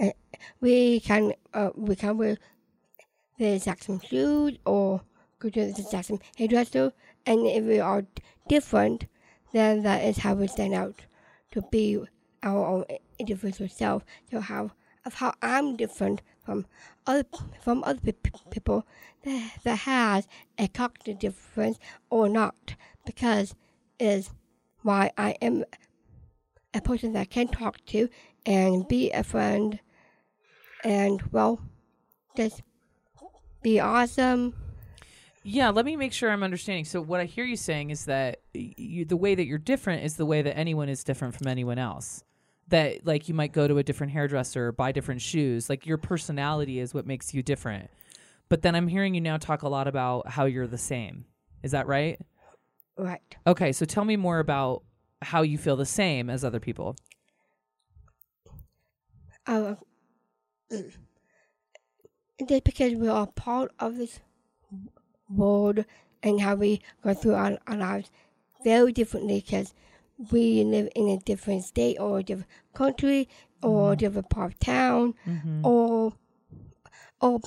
uh, 0.00 0.10
we 0.60 1.00
can 1.00 1.34
uh, 1.52 1.70
we 1.74 1.96
can 1.96 2.18
wear 2.18 2.38
the 3.38 3.54
exact 3.54 3.84
same 3.84 4.00
shoes 4.00 4.58
or 4.64 5.02
go 5.38 5.48
to 5.50 5.60
the 5.60 5.68
exact 5.68 6.06
same 6.06 6.20
hairdresser, 6.36 6.92
and 7.26 7.46
if 7.46 7.64
we 7.64 7.80
are 7.80 8.04
different, 8.48 9.06
then 9.52 9.82
that 9.82 10.04
is 10.04 10.18
how 10.18 10.34
we 10.34 10.46
stand 10.46 10.74
out 10.74 11.06
to 11.52 11.62
be 11.70 12.00
our 12.42 12.66
own 12.66 12.84
individual 13.18 13.68
self. 13.68 14.04
So 14.30 14.40
how 14.40 14.70
of 15.04 15.14
how 15.14 15.34
I'm 15.42 15.76
different 15.76 16.22
from 16.44 16.66
other 17.06 17.24
from 17.62 17.84
other 17.84 18.00
pe- 18.00 18.30
people 18.50 18.86
that, 19.24 19.52
that 19.64 19.76
has 19.80 20.26
a 20.58 20.68
cognitive 20.68 21.18
difference 21.18 21.78
or 22.10 22.28
not, 22.28 22.74
because 23.06 23.54
is 23.98 24.30
why 24.82 25.10
I 25.16 25.36
am 25.40 25.64
a 26.74 26.80
person 26.80 27.12
that 27.12 27.30
can 27.30 27.48
talk 27.48 27.84
to 27.86 28.08
and 28.44 28.86
be 28.88 29.10
a 29.12 29.22
friend 29.22 29.78
and 30.82 31.22
well 31.32 31.60
just 32.36 32.62
be 33.62 33.80
awesome 33.80 34.54
Yeah, 35.44 35.70
let 35.70 35.84
me 35.84 35.96
make 35.96 36.12
sure 36.12 36.30
I'm 36.30 36.42
understanding. 36.42 36.84
So 36.84 37.00
what 37.00 37.20
I 37.20 37.24
hear 37.24 37.44
you 37.44 37.56
saying 37.56 37.90
is 37.90 38.06
that 38.06 38.40
you, 38.52 39.04
the 39.04 39.16
way 39.16 39.34
that 39.34 39.46
you're 39.46 39.58
different 39.58 40.04
is 40.04 40.16
the 40.16 40.26
way 40.26 40.42
that 40.42 40.56
anyone 40.56 40.88
is 40.88 41.04
different 41.04 41.34
from 41.34 41.46
anyone 41.46 41.78
else. 41.78 42.24
That 42.68 43.06
like 43.06 43.28
you 43.28 43.34
might 43.34 43.52
go 43.52 43.68
to 43.68 43.78
a 43.78 43.82
different 43.82 44.12
hairdresser, 44.12 44.68
or 44.68 44.72
buy 44.72 44.92
different 44.92 45.20
shoes. 45.20 45.68
Like 45.68 45.86
your 45.86 45.98
personality 45.98 46.78
is 46.78 46.94
what 46.94 47.06
makes 47.06 47.34
you 47.34 47.42
different. 47.42 47.90
But 48.48 48.62
then 48.62 48.74
I'm 48.74 48.88
hearing 48.88 49.14
you 49.14 49.20
now 49.20 49.36
talk 49.36 49.62
a 49.62 49.68
lot 49.68 49.86
about 49.88 50.28
how 50.28 50.44
you're 50.46 50.66
the 50.66 50.78
same. 50.78 51.26
Is 51.62 51.72
that 51.72 51.86
right? 51.86 52.20
right 52.96 53.20
Okay, 53.46 53.72
so 53.72 53.84
tell 53.84 54.04
me 54.04 54.16
more 54.16 54.38
about 54.38 54.82
how 55.22 55.42
you 55.42 55.58
feel 55.58 55.76
the 55.76 55.86
same 55.86 56.28
as 56.28 56.44
other 56.44 56.60
people. 56.60 56.96
uh, 59.46 59.74
just 62.48 62.64
because 62.64 62.94
we 62.94 63.08
are 63.08 63.26
part 63.26 63.72
of 63.78 63.96
this 63.96 64.20
world 65.28 65.84
and 66.22 66.40
how 66.40 66.54
we 66.54 66.80
go 67.02 67.14
through 67.14 67.34
our, 67.34 67.58
our 67.66 67.76
lives 67.76 68.10
very 68.62 68.92
differently 68.92 69.40
because 69.40 69.74
we 70.30 70.62
live 70.64 70.88
in 70.94 71.08
a 71.08 71.18
different 71.18 71.64
state 71.64 71.96
or 71.98 72.20
a 72.20 72.22
different 72.22 72.50
country 72.74 73.28
or 73.62 73.92
a 73.92 73.96
different 73.96 74.30
part 74.30 74.52
of 74.52 74.60
town 74.60 75.14
or 75.62 76.12
or 77.20 77.40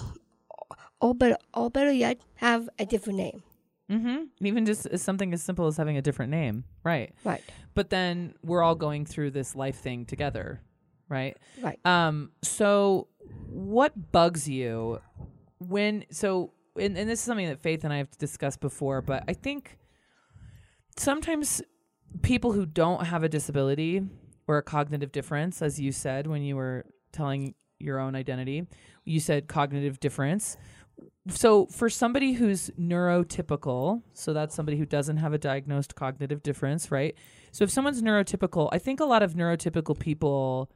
or 1.00 1.16
better 1.16 1.38
or 1.54 1.70
better 1.70 1.92
yet 1.92 2.20
have 2.36 2.70
a 2.80 2.86
different 2.86 3.20
name. 3.20 3.44
Mm-hmm. 3.92 4.46
Even 4.46 4.66
just 4.66 4.86
as 4.88 5.02
something 5.02 5.34
as 5.34 5.42
simple 5.42 5.68
as 5.68 5.78
having 5.78 5.96
a 5.98 6.02
different 6.02 6.32
name, 6.32 6.66
right? 6.84 7.14
right. 7.24 7.42
But 7.74 7.90
then 7.90 8.34
we're 8.44 8.62
all 8.62 8.76
going 8.76 9.06
through 9.06 9.32
this 9.32 9.56
life 9.56 9.78
thing 9.78 10.06
together, 10.06 10.62
right? 11.08 11.38
right. 11.62 11.80
Um, 11.86 12.32
so 12.42 13.08
what 13.48 14.12
bugs 14.12 14.50
you 14.50 15.00
when 15.60 16.06
so 16.12 16.52
and, 16.78 16.98
and 16.98 17.10
this 17.10 17.20
is 17.20 17.26
something 17.26 17.48
that 17.48 17.62
Faith 17.62 17.84
and 17.84 17.94
I 17.94 17.98
have 17.98 18.12
discussed 18.18 18.60
before, 18.60 19.02
but 19.02 19.24
I 19.28 19.34
think 19.34 19.78
sometimes 20.98 21.62
people 22.22 22.54
who 22.54 22.66
don't 22.66 23.06
have 23.06 23.24
a 23.24 23.30
disability 23.30 24.02
or 24.48 24.58
a 24.58 24.64
cognitive 24.64 25.12
difference, 25.12 25.62
as 25.62 25.80
you 25.80 25.92
said 25.92 26.28
when 26.28 26.42
you 26.42 26.56
were 26.56 26.86
telling 27.12 27.54
your 27.80 28.00
own 28.00 28.16
identity, 28.16 28.68
you 29.06 29.20
said 29.20 29.48
cognitive 29.48 30.00
difference. 30.00 30.58
So 31.30 31.68
for 31.68 31.90
somebody 31.90 32.34
who's 32.34 32.70
neurotypical, 32.80 34.02
so 34.14 34.34
that's 34.34 34.56
somebody 34.56 34.78
who 34.78 34.86
doesn't 34.86 35.18
have 35.18 35.34
a 35.34 35.38
diagnosed 35.38 35.96
cognitive 35.96 36.42
difference, 36.42 36.92
right? 36.92 37.16
So 37.52 37.64
if 37.64 37.70
someone's 37.70 38.02
neurotypical, 38.02 38.70
I 38.72 38.80
think 38.80 39.00
a 39.00 39.06
lot 39.06 39.22
of 39.22 39.34
neurotypical 39.34 39.98
people 40.00 40.72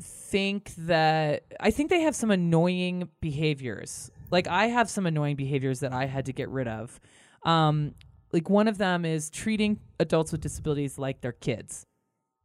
think 0.00 0.74
that 0.76 1.44
I 1.60 1.70
think 1.70 1.90
they 1.90 2.00
have 2.02 2.14
some 2.14 2.30
annoying 2.30 3.08
behaviors. 3.20 4.10
Like 4.30 4.46
I 4.46 4.66
have 4.66 4.88
some 4.88 5.06
annoying 5.06 5.36
behaviors 5.36 5.80
that 5.80 5.92
I 5.92 6.06
had 6.06 6.26
to 6.26 6.32
get 6.32 6.48
rid 6.48 6.68
of. 6.68 7.00
Um, 7.42 7.94
like 8.32 8.50
one 8.50 8.68
of 8.68 8.78
them 8.78 9.04
is 9.04 9.30
treating 9.30 9.80
adults 10.00 10.32
with 10.32 10.40
disabilities 10.40 10.98
like 10.98 11.20
they're 11.20 11.32
kids. 11.32 11.84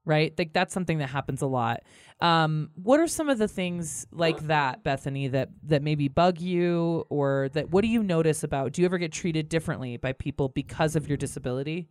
Right? 0.06 0.34
Like 0.38 0.52
that's 0.52 0.74
something 0.74 0.98
that 0.98 1.08
happens 1.08 1.42
a 1.42 1.48
lot. 1.48 1.84
Um, 2.20 2.72
what 2.76 3.00
are 3.00 3.08
some 3.08 3.30
of 3.30 3.38
the 3.38 3.48
things 3.48 4.06
like 4.12 4.48
that, 4.48 4.84
Bethany, 4.84 5.30
that 5.30 5.50
that 5.64 5.82
maybe 5.82 6.10
bug 6.10 6.42
you 6.42 7.06
or 7.10 7.50
that 7.54 7.70
what 7.70 7.84
do 7.84 7.88
you 7.88 8.04
notice 8.04 8.44
about 8.44 8.74
do 8.74 8.82
you 8.82 8.86
ever 8.86 8.98
get 8.98 9.14
treated 9.14 9.48
differently 9.48 9.96
by 9.96 10.12
people 10.12 10.50
because 10.50 10.98
of 10.98 11.08
your 11.08 11.16
disability? 11.16 11.88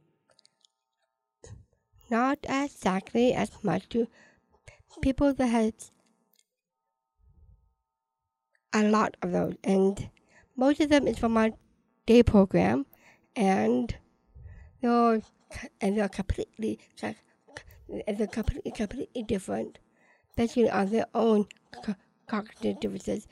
not 2.13 2.39
exactly 2.47 3.33
as 3.33 3.51
much 3.65 3.89
to 3.89 4.07
people 5.01 5.33
that 5.33 5.47
had 5.47 5.75
a 8.75 8.83
lot 8.85 9.17
of 9.23 9.33
those, 9.33 9.55
and 9.65 10.11
most 10.55 10.81
of 10.81 10.91
them 10.91 11.09
is 11.09 11.19
from 11.19 11.37
our 11.37 11.51
day 12.07 12.23
program, 12.23 12.85
and 13.37 13.95
they're 14.81 15.21
and 15.81 15.97
they're 15.97 16.09
completely 16.09 16.79
and 18.07 18.19
they're 18.19 18.27
completely 18.27 18.71
completely 18.71 19.23
different, 19.23 19.79
especially 20.31 20.71
on 20.71 20.91
their 20.91 21.07
own 21.15 21.47
co- 21.83 21.97
cognitive 22.27 22.81
differences. 22.81 23.27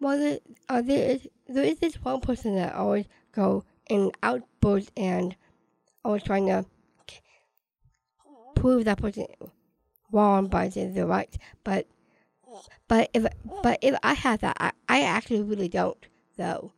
Well, 0.00 0.18
there, 0.18 0.38
uh, 0.68 0.82
there 0.82 1.10
is 1.10 1.28
there 1.46 1.64
is 1.64 1.78
this 1.78 1.96
one 1.96 2.20
person 2.20 2.54
that 2.56 2.74
always 2.74 3.06
go 3.32 3.64
in 3.88 4.12
outbursts 4.22 4.92
and 4.96 5.34
always 6.04 6.22
trying 6.22 6.46
to 6.46 6.64
prove 8.54 8.84
that 8.84 8.98
person 8.98 9.26
wrong 10.12 10.48
by 10.48 10.68
saying 10.68 10.94
they're 10.94 11.06
right. 11.06 11.36
But 11.64 11.86
but 12.86 13.10
if 13.14 13.26
but 13.62 13.78
if 13.82 13.98
I 14.02 14.14
have 14.14 14.40
that, 14.40 14.56
I, 14.60 14.72
I 14.88 15.02
actually 15.02 15.42
really 15.42 15.68
don't 15.68 16.06
though. 16.36 16.72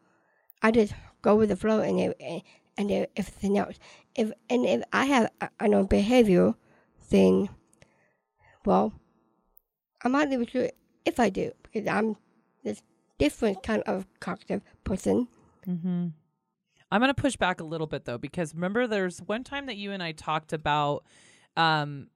I 0.62 0.70
just 0.70 0.94
go 1.22 1.36
with 1.36 1.48
the 1.48 1.56
flow 1.56 1.80
and 1.80 2.00
if, 2.00 2.14
and 2.76 2.90
if 2.90 3.08
everything 3.16 3.58
else. 3.58 3.78
If 4.14 4.32
and 4.48 4.66
if 4.66 4.82
I 4.92 5.04
have 5.06 5.30
a, 5.40 5.50
a 5.60 5.68
know 5.68 5.84
behavior 5.84 6.54
thing, 7.00 7.48
well, 8.64 8.92
I'm 10.02 10.12
not 10.12 10.32
even 10.32 10.46
sure 10.46 10.70
if 11.04 11.20
I 11.20 11.30
do 11.30 11.52
because 11.62 11.86
I'm 11.86 12.16
this 12.64 12.82
different 13.18 13.62
kind 13.62 13.82
of 13.86 14.06
cognitive 14.20 14.62
person. 14.84 15.28
Mm-hmm. 15.68 16.08
I'm 16.92 17.00
going 17.00 17.14
to 17.14 17.22
push 17.22 17.36
back 17.36 17.60
a 17.60 17.64
little 17.64 17.86
bit 17.86 18.04
though, 18.04 18.18
because 18.18 18.54
remember, 18.54 18.86
there's 18.86 19.20
one 19.20 19.44
time 19.44 19.66
that 19.66 19.76
you 19.76 19.92
and 19.92 20.02
I 20.02 20.12
talked 20.12 20.52
about, 20.52 21.04
um, 21.56 22.08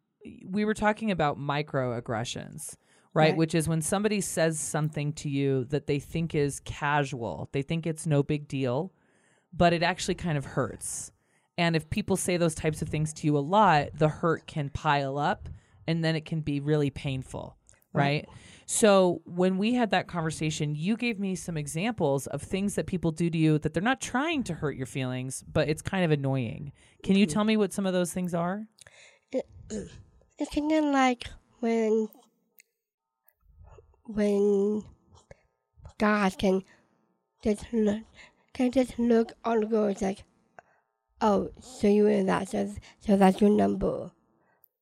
we 0.45 0.65
were 0.65 0.75
talking 0.75 1.11
about 1.11 1.39
microaggressions, 1.39 2.75
right? 3.15 3.31
Right. 3.31 3.37
Which 3.37 3.55
is 3.55 3.69
when 3.69 3.81
somebody 3.81 4.21
says 4.21 4.59
something 4.59 5.13
to 5.15 5.29
you 5.29 5.65
that 5.67 5.87
they 5.87 6.01
think 6.01 6.35
is 6.35 6.61
casual, 6.61 7.49
they 7.53 7.63
think 7.63 7.87
it's 7.87 8.07
no 8.07 8.23
big 8.23 8.49
deal, 8.49 8.93
but 9.53 9.73
it 9.73 9.83
actually 9.83 10.17
kind 10.17 10.37
of 10.37 10.45
hurts. 10.45 11.13
And 11.57 11.77
if 11.77 11.89
people 11.89 12.17
say 12.17 12.37
those 12.37 12.57
types 12.57 12.83
of 12.83 12.89
things 12.89 13.13
to 13.15 13.27
you 13.27 13.39
a 13.39 13.41
lot, 13.41 13.91
the 13.95 14.09
hurt 14.09 14.47
can 14.47 14.69
pile 14.69 15.17
up 15.19 15.49
and 15.87 16.05
then 16.05 16.17
it 16.17 16.25
can 16.25 16.41
be 16.41 16.59
really 16.59 16.91
painful, 16.91 17.57
right? 17.93 18.29
So 18.67 19.23
when 19.25 19.59
we 19.59 19.75
had 19.75 19.91
that 19.93 20.09
conversation, 20.09 20.75
you 20.75 20.97
gave 20.97 21.21
me 21.21 21.37
some 21.37 21.57
examples 21.57 22.27
of 22.27 22.43
things 22.43 22.75
that 22.75 22.87
people 22.87 23.13
do 23.13 23.31
to 23.31 23.39
you 23.39 23.59
that 23.59 23.75
they're 23.75 23.83
not 23.83 24.01
trying 24.01 24.43
to 24.45 24.55
hurt 24.55 24.75
your 24.75 24.87
feelings, 24.87 25.45
but 25.53 25.69
it's 25.69 25.83
kind 25.83 26.05
of 26.05 26.11
annoying. 26.11 26.73
Can 27.05 27.15
you 27.15 27.27
mm-hmm. 27.27 27.35
tell 27.35 27.45
me 27.45 27.57
what 27.57 27.73
some 27.73 27.87
of 27.87 27.93
those 27.93 28.13
things 28.13 28.35
are? 28.35 28.67
It's 29.31 30.55
kind 30.55 30.73
of 30.73 30.85
like 30.87 31.25
when 31.61 32.09
when 34.07 34.85
guys 35.99 36.37
can 36.37 36.63
just 37.43 37.65
look 37.73 38.03
can 38.53 38.71
just 38.71 38.99
look 38.99 39.33
on 39.45 39.61
the 39.61 39.67
girl 39.67 39.87
it's 39.87 40.03
like, 40.03 40.25
oh, 41.21 41.51
so 41.61 41.89
you 41.89 42.07
in 42.07 42.27
that, 42.27 42.49
so 42.49 42.73
so 43.01 43.17
that's 43.17 43.41
your 43.41 43.51
number, 43.51 44.11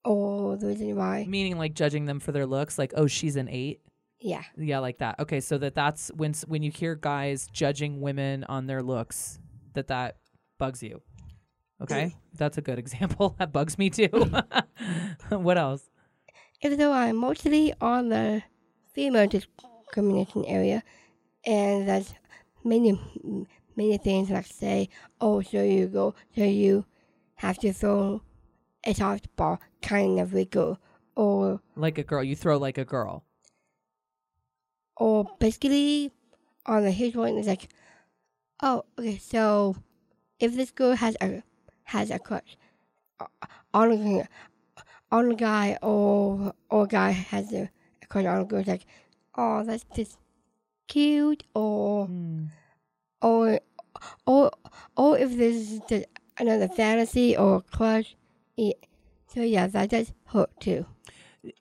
or 0.05 0.57
the 0.57 0.67
reason 0.67 0.95
why, 0.97 1.25
Meaning 1.29 1.59
like 1.59 1.75
judging 1.75 2.07
them 2.07 2.21
for 2.21 2.33
their 2.33 2.47
looks, 2.47 2.79
like 2.79 2.93
oh 2.97 3.07
she's 3.07 3.37
an 3.37 3.49
eight, 3.49 3.81
yeah, 4.21 4.43
yeah, 4.57 4.79
like 4.79 4.99
that. 4.99 5.19
Okay, 5.21 5.41
so 5.41 5.59
that 5.59 5.75
that's 5.75 6.11
when 6.15 6.35
when 6.47 6.63
you 6.63 6.71
hear 6.71 6.95
guys 6.95 7.49
judging 7.53 8.01
women 8.01 8.45
on 8.45 8.67
their 8.67 8.83
looks, 8.83 9.39
that 9.75 9.89
that 9.89 10.17
bugs 10.59 10.83
you. 10.83 11.01
Okay, 11.81 12.05
mm. 12.05 12.15
that's 12.35 12.59
a 12.59 12.63
good 12.63 12.79
example. 12.79 13.35
That 13.39 13.53
bugs 13.53 13.79
me 13.79 13.91
too. 13.91 14.09
what 15.31 15.59
else? 15.59 15.89
even 16.63 16.79
though 16.79 16.93
I'm 16.93 17.17
mostly 17.17 17.75
on 17.81 18.09
the 18.09 18.43
female 18.93 19.27
discrimination 19.27 20.45
area, 20.47 20.83
and 21.45 21.89
that's 21.89 22.15
many 22.65 22.99
many 23.77 23.99
things 23.99 24.31
like 24.31 24.47
say, 24.47 24.89
oh, 25.21 25.41
so 25.43 25.63
you 25.63 25.87
go, 25.89 26.15
so 26.37 26.45
you 26.45 26.85
have 27.37 27.59
to 27.59 27.73
throw 27.73 28.23
a 28.85 28.95
softball 28.95 29.59
kind 29.83 30.19
of 30.21 30.33
wiggle, 30.33 30.79
or 31.17 31.61
Like 31.77 31.99
a 31.99 32.03
girl, 32.05 32.23
you 32.25 32.37
throw 32.37 32.59
like 32.59 32.79
a 32.79 32.85
girl. 32.85 33.25
or 34.97 35.25
basically 35.39 36.13
on 36.67 36.85
the 36.85 36.91
huge 36.91 37.17
one 37.17 37.37
is 37.39 37.47
like, 37.47 37.69
oh, 38.63 38.85
okay, 38.99 39.19
so 39.19 39.77
if 40.39 40.55
this 40.55 40.71
girl 40.71 40.95
has 40.95 41.17
a 41.21 41.43
has 41.85 42.11
a 42.11 42.19
crush 42.19 42.57
uh, 43.21 43.27
on 43.75 43.93
a 43.93 44.29
on 45.11 45.33
a 45.33 45.35
guy 45.35 45.79
or 45.83 46.55
or 46.71 46.85
a 46.85 46.87
guy 46.89 47.11
has 47.11 47.53
a 47.53 47.71
because 48.13 48.27
all 48.27 48.45
girls 48.45 48.67
like, 48.67 48.85
oh, 49.37 49.65
that's 49.65 49.85
just 49.95 50.19
cute, 50.89 51.45
or 51.55 52.07
Mm. 52.07 52.49
or 53.23 53.61
or 54.27 54.51
or 54.97 55.19
if 55.19 55.37
this 55.37 55.57
is 55.57 55.81
just 55.89 56.07
another 56.39 56.69
fantasy 56.69 57.37
or 57.37 57.63
crush. 57.63 58.17
Yeah. 58.57 58.75
So 59.29 59.41
yeah, 59.41 59.67
that 59.69 59.91
does 59.91 60.13
hurt 60.27 60.51
too. 60.61 60.87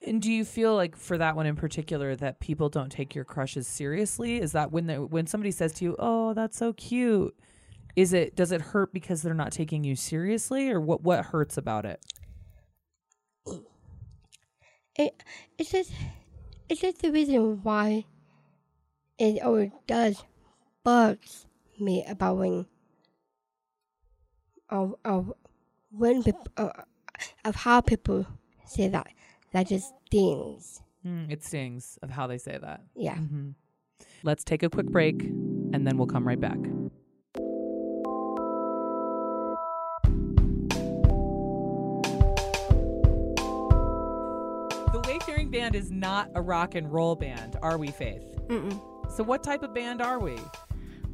And 0.06 0.20
do 0.20 0.30
you 0.30 0.44
feel 0.44 0.76
like 0.76 0.94
for 0.94 1.18
that 1.18 1.34
one 1.34 1.46
in 1.46 1.56
particular 1.56 2.14
that 2.16 2.38
people 2.38 2.68
don't 2.68 2.90
take 2.92 3.14
your 3.14 3.24
crushes 3.24 3.66
seriously? 3.66 4.40
Is 4.40 4.52
that 4.52 4.70
when 4.70 4.86
they, 4.86 4.98
when 4.98 5.26
somebody 5.26 5.50
says 5.50 5.72
to 5.74 5.84
you, 5.84 5.96
"Oh, 5.98 6.34
that's 6.34 6.56
so 6.56 6.72
cute," 6.74 7.34
is 7.96 8.12
it 8.12 8.36
does 8.36 8.52
it 8.52 8.60
hurt 8.60 8.92
because 8.92 9.22
they're 9.22 9.34
not 9.34 9.52
taking 9.52 9.82
you 9.84 9.96
seriously, 9.96 10.70
or 10.70 10.80
what 10.80 11.02
what 11.02 11.26
hurts 11.26 11.56
about 11.56 11.84
it? 11.86 12.00
It 14.96 15.22
it's 15.58 15.72
just 15.72 15.92
it's 16.68 16.80
just 16.80 17.02
the 17.02 17.10
reason 17.10 17.60
why 17.62 18.04
it 19.18 19.42
always 19.42 19.70
does 19.86 20.22
bugs 20.84 21.46
me 21.78 22.04
about 22.08 22.36
when 22.38 22.66
of 24.68 24.94
of 25.04 25.32
when 25.90 26.22
people 26.22 26.46
uh, 26.56 26.70
of 27.44 27.54
how 27.54 27.80
people 27.80 28.26
say 28.66 28.88
that 28.88 29.08
that 29.52 29.66
just 29.68 29.92
stings. 30.06 30.80
Mm, 31.06 31.30
it 31.30 31.44
stings 31.44 31.98
of 32.02 32.10
how 32.10 32.26
they 32.26 32.38
say 32.38 32.58
that. 32.60 32.80
Yeah. 32.94 33.16
hmm 33.16 33.50
Let's 34.22 34.44
take 34.44 34.62
a 34.62 34.70
quick 34.70 34.86
break, 34.86 35.20
and 35.22 35.86
then 35.86 35.96
we'll 35.96 36.06
come 36.06 36.26
right 36.26 36.40
back. 36.40 36.58
Band 45.52 45.74
is 45.74 45.90
not 45.90 46.30
a 46.34 46.40
rock 46.40 46.74
and 46.74 46.90
roll 46.90 47.14
band, 47.14 47.58
are 47.60 47.76
we, 47.76 47.88
Faith? 47.88 48.24
Mm-mm. 48.46 48.80
So, 49.14 49.22
what 49.22 49.42
type 49.44 49.62
of 49.62 49.74
band 49.74 50.00
are 50.00 50.18
we? 50.18 50.38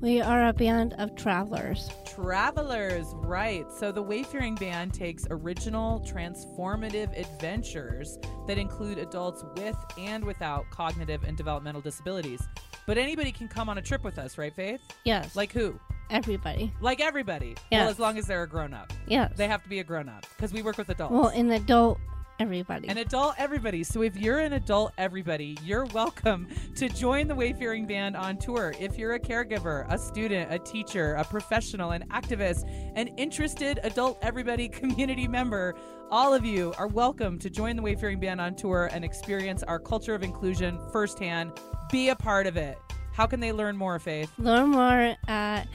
We 0.01 0.21
are 0.21 0.47
a 0.47 0.53
band 0.53 0.95
of 0.99 1.17
travelers. 1.17 1.91
Travelers, 2.07 3.07
right. 3.17 3.67
So 3.81 3.91
the 3.91 4.01
Wayfaring 4.01 4.55
Band 4.55 4.95
takes 4.95 5.25
original, 5.29 6.07
transformative 6.09 7.19
adventures 7.19 8.17
that 8.47 8.59
include 8.59 8.99
adults 8.99 9.45
with 9.57 9.77
and 9.99 10.25
without 10.25 10.71
cognitive 10.71 11.25
and 11.25 11.37
developmental 11.37 11.81
disabilities. 11.81 12.41
But 12.87 12.97
anybody 12.97 13.33
can 13.33 13.49
come 13.49 13.69
on 13.69 13.79
a 13.79 13.83
trip 13.83 14.05
with 14.05 14.21
us, 14.21 14.39
right, 14.39 14.55
Faith? 14.55 14.81
Yes. 15.05 15.35
Like 15.35 15.53
who? 15.53 15.81
everybody. 16.11 16.73
Like 16.81 17.01
everybody. 17.01 17.55
Well, 17.71 17.89
as 17.89 17.99
long 17.99 18.19
as 18.19 18.27
they're 18.27 18.43
a 18.43 18.49
grown 18.49 18.73
up. 18.73 18.93
Yes. 19.07 19.33
They 19.37 19.47
have 19.47 19.63
to 19.63 19.69
be 19.69 19.81
a 19.81 19.85
grown 19.85 20.09
up 20.09 20.25
because 20.37 20.53
we 20.53 20.63
work 20.63 20.79
with 20.79 20.89
adults. 20.89 21.13
well, 21.13 21.29
an 21.29 21.51
adult, 21.51 21.99
everybody. 22.39 22.89
An 22.89 22.99
adult 22.99 23.35
everybody. 23.39 23.83
So 23.83 24.03
if 24.03 24.17
you're 24.17 24.39
an 24.39 24.53
adult 24.53 24.93
everybody, 24.97 25.59
you're 25.65 25.87
welcome 25.87 26.47
to 26.77 26.89
join 26.89 27.27
the 27.27 27.35
Wayfaring 27.35 27.87
Band 27.87 28.17
on 28.17 28.37
tour. 28.37 28.75
If 28.79 28.97
you're 28.97 29.15
a 29.15 29.21
caregiver, 29.21 29.93
a 29.93 29.99
student, 29.99 30.53
a 30.53 30.59
teacher, 30.59 31.15
a 31.15 31.25
professional, 31.25 31.93
an 31.93 32.05
activist, 32.11 32.65
an 32.95 33.09
interested 33.17 33.81
adult 33.83 34.19
everybody 34.23 34.69
community 34.69 35.27
member, 35.27 35.75
all 36.11 36.33
of 36.33 36.45
you 36.45 36.73
are 36.79 36.87
welcome 36.87 37.39
to 37.39 37.51
join 37.51 37.77
the 37.77 37.83
Wayfaring 37.83 38.21
Band 38.21 38.41
on 38.41 38.55
tour 38.55 38.89
and 38.93 39.05
experience 39.05 39.63
our 39.65 39.79
culture 39.79 40.15
of 40.15 40.23
inclusion 40.23 40.79
firsthand. 40.93 41.53
Be 41.91 42.11
a 42.11 42.17
part 42.17 42.47
of 42.47 42.57
it. 42.57 42.79
How 43.13 43.27
can 43.27 43.41
they 43.41 43.53
learn 43.53 43.77
more, 43.77 43.99
Faith? 43.99 44.33
Learn 44.39 44.71
more 44.71 45.17
at 45.27 45.67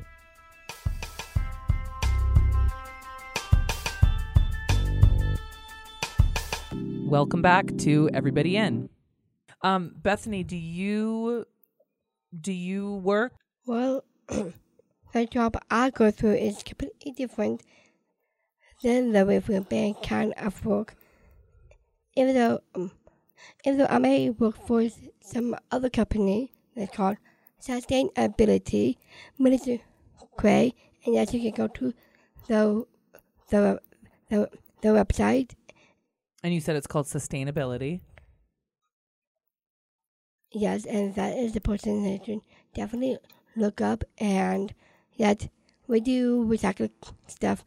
Welcome 7.07 7.43
back 7.43 7.77
to 7.79 8.09
Everybody 8.15 8.57
In. 8.57 8.89
Um, 9.63 9.95
Bethany, 10.03 10.43
do 10.43 10.57
you 10.57 11.45
do 12.41 12.53
you 12.53 12.97
work 12.97 13.35
Well, 13.67 14.05
the 14.29 15.27
job 15.27 15.57
I 15.71 15.91
go 15.91 16.11
through 16.11 16.35
is 16.35 16.63
completely 16.63 17.13
different 17.13 17.63
than 18.83 19.13
the 19.13 19.27
Wayfaring 19.27 19.65
Band 19.65 19.97
kind 20.03 20.33
of 20.39 20.65
work. 20.65 20.97
Even 22.17 22.35
though, 22.35 22.61
um, 22.75 22.91
even 23.65 23.79
though 23.79 23.87
I 23.91 23.99
may 23.99 24.31
work 24.31 24.57
for 24.67 24.89
some 25.21 25.57
other 25.71 25.91
company 25.91 26.53
that's 26.75 26.97
called 26.97 27.19
Sustainability 27.61 28.97
Ministry 29.39 29.85
Gray, 30.39 30.75
and 31.05 31.15
yes, 31.15 31.35
you 31.35 31.41
can 31.41 31.53
go 31.53 31.69
to 31.69 31.93
the 32.49 32.87
the 33.51 33.81
the, 34.31 34.49
the 34.81 34.89
website. 34.89 35.53
And 36.45 36.53
you 36.53 36.61
said 36.61 36.77
it's 36.77 36.87
called 36.87 37.07
sustainability? 37.07 38.03
Yes, 40.53 40.85
and 40.85 41.15
that 41.15 41.37
is 41.39 41.55
the 41.55 41.61
person 41.61 42.05
that 42.05 42.29
you 42.29 42.43
definitely 42.75 43.17
look 43.57 43.81
up. 43.81 44.05
And 44.19 44.75
yet, 45.15 45.49
we 45.89 46.01
do 46.01 46.45
recycle 46.45 46.91
stuff, 47.27 47.65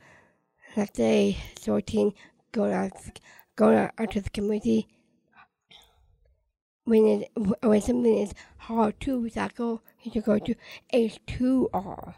like 0.78 0.96
say 0.96 1.38
sorting, 1.60 2.14
going 2.52 2.72
out, 2.72 3.20
going 3.56 3.78
out, 3.78 3.92
out 3.98 4.12
to 4.12 4.22
the 4.22 4.30
community. 4.30 4.88
When 6.84 7.08
it 7.08 7.32
when 7.36 7.82
something 7.82 8.18
is 8.20 8.34
hard 8.58 9.00
to 9.02 9.20
recycle, 9.20 9.80
you 10.04 10.12
should 10.12 10.24
go 10.24 10.38
to 10.38 10.56
H2R. 10.94 12.14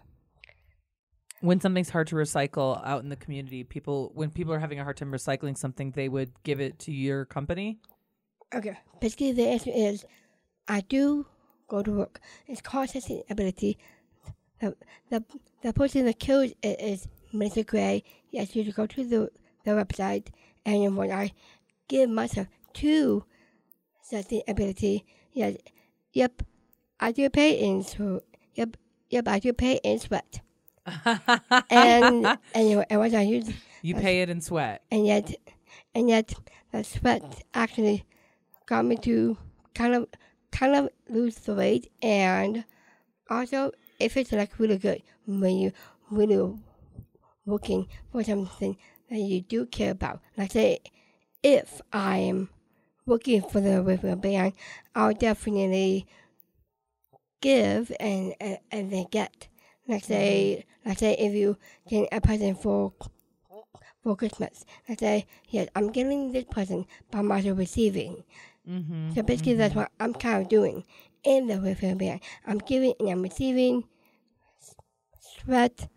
When 1.41 1.59
something's 1.61 1.89
hard 1.89 2.07
to 2.07 2.15
recycle 2.15 2.85
out 2.85 3.03
in 3.03 3.09
the 3.09 3.15
community, 3.15 3.63
people 3.63 4.11
when 4.13 4.29
people 4.29 4.53
are 4.53 4.59
having 4.59 4.79
a 4.79 4.83
hard 4.83 4.97
time 4.97 5.11
recycling 5.11 5.57
something, 5.57 5.91
they 5.91 6.09
would 6.09 6.31
give 6.43 6.59
it 6.59 6.79
to 6.79 6.91
your 6.91 7.25
company. 7.25 7.79
Okay, 8.53 8.77
basically 8.99 9.31
the 9.31 9.47
answer 9.47 9.71
is, 9.73 10.05
I 10.67 10.81
do 10.81 11.25
go 11.67 11.81
to 11.81 11.91
work. 11.91 12.19
It's 12.47 12.61
called 12.61 12.89
sustainability. 12.89 13.77
The 14.59 14.75
the 15.09 15.23
the 15.61 15.73
person 15.73 16.05
that 16.05 16.19
kills 16.19 16.51
it 16.61 16.81
is 16.81 17.07
Mr. 17.33 17.65
Gray. 17.65 18.03
He 18.27 18.37
Yes, 18.37 18.55
you 18.55 18.63
to 18.63 18.71
go 18.71 18.85
to 18.85 19.03
the 19.03 19.31
the 19.63 19.71
website, 19.71 20.27
and 20.65 20.97
when 20.97 21.11
I 21.11 21.31
give 21.87 22.09
myself 22.09 22.47
to 22.73 23.23
sustainability, 24.11 25.03
yes, 25.33 25.55
yep, 26.11 26.41
I 26.99 27.11
do 27.11 27.29
pay 27.29 27.51
in 27.53 27.83
so 27.83 28.21
yep, 28.55 28.75
yep, 29.09 29.27
I 29.27 29.39
do 29.39 29.53
pay 29.53 29.79
in 29.83 29.99
sweat. 29.99 30.41
And 31.69 32.37
anyway, 32.53 32.85
and 32.89 32.99
what 32.99 33.13
I 33.13 33.21
use 33.21 33.51
you 33.81 33.95
pay 33.95 34.21
it 34.21 34.29
in 34.29 34.41
sweat. 34.41 34.83
and 34.91 35.05
yet 35.05 35.33
and 35.95 36.09
yet 36.09 36.33
the 36.71 36.83
sweat 36.83 37.43
actually 37.53 38.05
got 38.65 38.85
me 38.85 38.95
to 38.97 39.37
kind 39.73 39.95
of 39.95 40.07
kind 40.51 40.75
of 40.75 40.89
lose 41.09 41.35
the 41.37 41.53
weight 41.53 41.91
and 42.01 42.65
also 43.29 43.71
it 43.99 44.11
feels 44.11 44.31
like 44.31 44.59
really 44.59 44.77
good 44.77 45.01
when 45.25 45.57
you 45.57 45.71
really 46.09 46.53
working 47.45 47.87
for 48.11 48.23
something 48.23 48.77
that 49.09 49.19
you 49.19 49.41
do 49.41 49.65
care 49.65 49.91
about. 49.91 50.21
Like 50.37 50.51
say 50.51 50.79
if 51.43 51.81
I'm 51.93 52.49
working 53.05 53.41
for 53.41 53.59
the 53.61 53.81
river 53.81 54.15
band, 54.15 54.53
I'll 54.95 55.13
definitely 55.13 56.07
give 57.41 57.91
and 57.99 58.33
and, 58.39 58.57
and 58.71 58.91
then 58.91 59.05
get. 59.11 59.48
Like 59.89 60.05
say 60.05 60.65
like 60.85 60.99
say 60.99 61.13
if 61.13 61.33
you 61.33 61.57
get 61.89 62.07
a 62.11 62.21
present 62.21 62.61
for 62.61 62.93
for 64.03 64.15
Christmas. 64.15 64.65
I 64.87 64.95
say, 64.95 65.27
yes, 65.49 65.67
I'm 65.75 65.91
getting 65.91 66.31
this 66.31 66.45
present, 66.45 66.87
but 67.11 67.19
I'm 67.19 67.31
also 67.31 67.53
receiving. 67.53 68.23
Mm-hmm. 68.67 69.13
So 69.13 69.23
basically, 69.23 69.55
that's 69.55 69.75
what 69.75 69.91
I'm 69.99 70.13
kind 70.13 70.43
of 70.43 70.49
doing 70.49 70.85
in 71.23 71.47
the 71.47 71.57
welfare 71.59 71.95
band. 71.95 72.21
I'm 72.47 72.59
giving 72.59 72.93
and 72.99 73.09
I'm 73.09 73.21
receiving 73.21 73.83
sweat, 75.43 75.89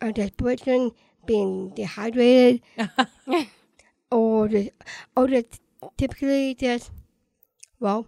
uh, 0.00 0.10
desperation, 0.12 0.92
being 1.26 1.70
dehydrated, 1.70 2.62
or 4.10 4.48
just, 4.48 4.70
or 5.16 5.28
just 5.28 5.60
typically 5.96 6.54
just, 6.54 6.90
well, 7.78 8.06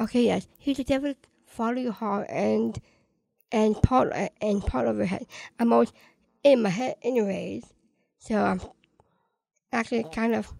Okay, 0.00 0.24
yes, 0.24 0.46
he 0.58 0.74
the 0.74 0.84
devil 0.84 1.14
follow 1.46 1.74
your 1.74 1.92
heart 1.92 2.26
and 2.30 2.80
and 3.50 3.80
part 3.82 4.12
and 4.40 4.62
part 4.64 4.86
of 4.86 4.96
your 4.96 5.06
head. 5.06 5.26
I'm 5.58 5.72
always 5.72 5.92
in 6.44 6.62
my 6.62 6.68
head, 6.68 6.96
anyways, 7.02 7.64
so 8.18 8.36
I'm 8.44 8.60
actually 9.72 10.04
kind 10.12 10.34
of 10.34 10.52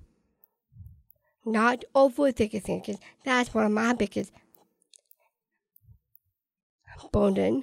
not 1.45 1.85
overthinking 1.95 2.63
things. 2.63 2.87
'cause 2.87 2.99
that's 3.25 3.55
one 3.55 3.65
of 3.67 3.73
my 3.73 3.93
biggest 3.93 4.33
burden 7.13 7.63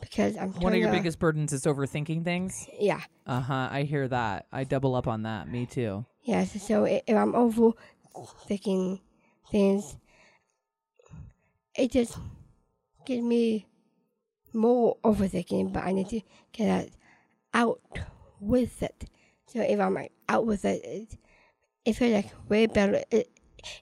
because 0.00 0.36
I'm 0.38 0.52
One 0.54 0.72
of 0.72 0.78
your 0.78 0.88
to- 0.88 0.96
biggest 0.96 1.18
burdens 1.18 1.52
is 1.52 1.64
overthinking 1.64 2.24
things. 2.24 2.66
yeah 2.78 3.02
Uh 3.26 3.40
huh. 3.40 3.68
I 3.70 3.82
hear 3.82 4.08
that. 4.08 4.46
I 4.50 4.64
double 4.64 4.94
up 4.94 5.06
on 5.06 5.22
that. 5.22 5.48
Me 5.48 5.66
too. 5.66 6.06
yes. 6.22 6.60
So 6.62 6.84
if 6.84 7.02
I'm 7.08 7.32
overthinking 8.14 9.00
things, 9.50 9.96
it 11.74 11.90
just 11.90 12.18
gives 13.06 13.22
me 13.22 13.66
more 14.52 14.96
overthinking, 15.04 15.72
but 15.72 15.84
I 15.84 15.92
need 15.92 16.08
to 16.10 16.20
get 16.52 16.84
it 16.86 16.92
out 17.54 17.80
with 18.40 18.82
it. 18.82 19.04
So 19.46 19.60
if 19.60 19.80
I'm 19.80 19.94
like, 19.94 20.12
out 20.28 20.46
with 20.46 20.64
it, 20.64 20.84
it, 20.84 21.16
it 21.84 21.92
feels 21.94 22.12
like 22.12 22.32
way 22.48 22.66
better. 22.66 23.02
It, 23.10 23.30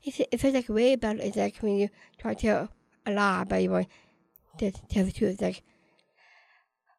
it, 0.03 0.29
it 0.33 0.41
feels 0.41 0.55
like 0.55 0.69
way 0.69 0.97
better. 0.97 1.21
It's 1.21 1.37
like 1.37 1.57
when 1.59 1.79
you 1.79 1.88
try 2.19 2.35
to 2.35 2.41
tell 2.41 2.69
a 3.07 3.12
lie, 3.12 3.45
but 3.45 3.62
you 3.62 3.71
want 3.71 3.88
to 4.59 4.71
tell 4.71 5.05
the 5.05 5.12
truth. 5.12 5.33
It's 5.35 5.43
like, 5.43 5.62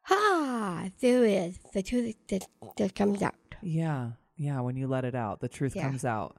ah, 0.08 0.88
there 1.00 1.24
it 1.24 1.32
is. 1.32 1.58
The 1.72 1.82
truth 1.82 2.14
that, 2.28 2.46
that 2.76 2.94
comes 2.94 3.22
out. 3.22 3.34
Yeah. 3.62 4.10
Yeah. 4.36 4.60
When 4.60 4.76
you 4.76 4.86
let 4.86 5.04
it 5.04 5.14
out, 5.14 5.40
the 5.40 5.48
truth 5.48 5.76
Yeah. 5.76 5.82
comes 5.88 6.04
out. 6.04 6.36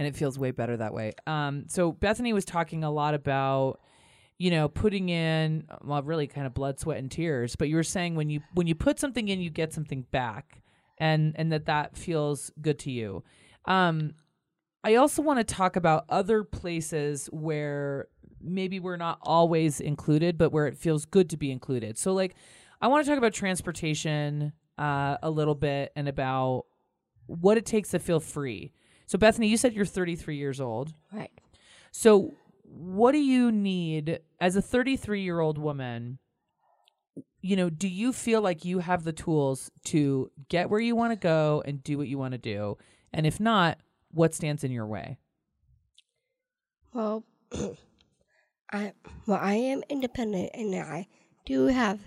And 0.00 0.06
it 0.06 0.16
feels 0.16 0.38
way 0.38 0.50
better 0.50 0.78
that 0.78 0.94
way. 0.94 1.12
Um, 1.26 1.66
so 1.68 1.92
Bethany 1.92 2.32
was 2.32 2.46
talking 2.46 2.84
a 2.84 2.90
lot 2.90 3.12
about, 3.12 3.80
you 4.38 4.50
know, 4.50 4.66
putting 4.66 5.10
in 5.10 5.66
well, 5.84 6.02
really 6.02 6.26
kind 6.26 6.46
of 6.46 6.54
blood, 6.54 6.80
sweat, 6.80 6.96
and 6.96 7.10
tears. 7.10 7.54
But 7.54 7.68
you 7.68 7.76
were 7.76 7.82
saying 7.82 8.14
when 8.14 8.30
you 8.30 8.40
when 8.54 8.66
you 8.66 8.74
put 8.74 8.98
something 8.98 9.28
in, 9.28 9.42
you 9.42 9.50
get 9.50 9.74
something 9.74 10.06
back, 10.10 10.62
and 10.96 11.34
and 11.36 11.52
that 11.52 11.66
that 11.66 11.98
feels 11.98 12.50
good 12.62 12.78
to 12.78 12.90
you. 12.90 13.24
Um, 13.66 14.14
I 14.82 14.94
also 14.94 15.20
want 15.20 15.38
to 15.38 15.54
talk 15.54 15.76
about 15.76 16.06
other 16.08 16.44
places 16.44 17.28
where 17.30 18.08
maybe 18.40 18.80
we're 18.80 18.96
not 18.96 19.18
always 19.20 19.80
included, 19.80 20.38
but 20.38 20.50
where 20.50 20.66
it 20.66 20.78
feels 20.78 21.04
good 21.04 21.28
to 21.28 21.36
be 21.36 21.50
included. 21.50 21.98
So, 21.98 22.14
like, 22.14 22.36
I 22.80 22.88
want 22.88 23.04
to 23.04 23.10
talk 23.10 23.18
about 23.18 23.34
transportation 23.34 24.54
uh, 24.78 25.18
a 25.22 25.28
little 25.28 25.54
bit 25.54 25.92
and 25.94 26.08
about 26.08 26.64
what 27.26 27.58
it 27.58 27.66
takes 27.66 27.90
to 27.90 27.98
feel 27.98 28.20
free. 28.20 28.72
So, 29.10 29.18
Bethany, 29.18 29.48
you 29.48 29.56
said 29.56 29.74
you're 29.74 29.84
33 29.84 30.36
years 30.36 30.60
old. 30.60 30.94
Right. 31.12 31.32
So, 31.90 32.34
what 32.62 33.10
do 33.10 33.18
you 33.18 33.50
need 33.50 34.20
as 34.40 34.54
a 34.54 34.62
33 34.62 35.22
year 35.22 35.40
old 35.40 35.58
woman? 35.58 36.20
You 37.42 37.56
know, 37.56 37.70
do 37.70 37.88
you 37.88 38.12
feel 38.12 38.40
like 38.40 38.64
you 38.64 38.78
have 38.78 39.02
the 39.02 39.12
tools 39.12 39.68
to 39.86 40.30
get 40.48 40.70
where 40.70 40.78
you 40.78 40.94
want 40.94 41.10
to 41.10 41.16
go 41.16 41.60
and 41.66 41.82
do 41.82 41.98
what 41.98 42.06
you 42.06 42.18
want 42.18 42.32
to 42.32 42.38
do? 42.38 42.78
And 43.12 43.26
if 43.26 43.40
not, 43.40 43.78
what 44.12 44.32
stands 44.32 44.62
in 44.62 44.70
your 44.70 44.86
way? 44.86 45.18
Well, 46.92 47.24
I 48.72 48.92
well 49.26 49.40
I 49.42 49.54
am 49.54 49.82
independent 49.88 50.50
and 50.54 50.72
I 50.76 51.08
do 51.44 51.66
have 51.66 51.98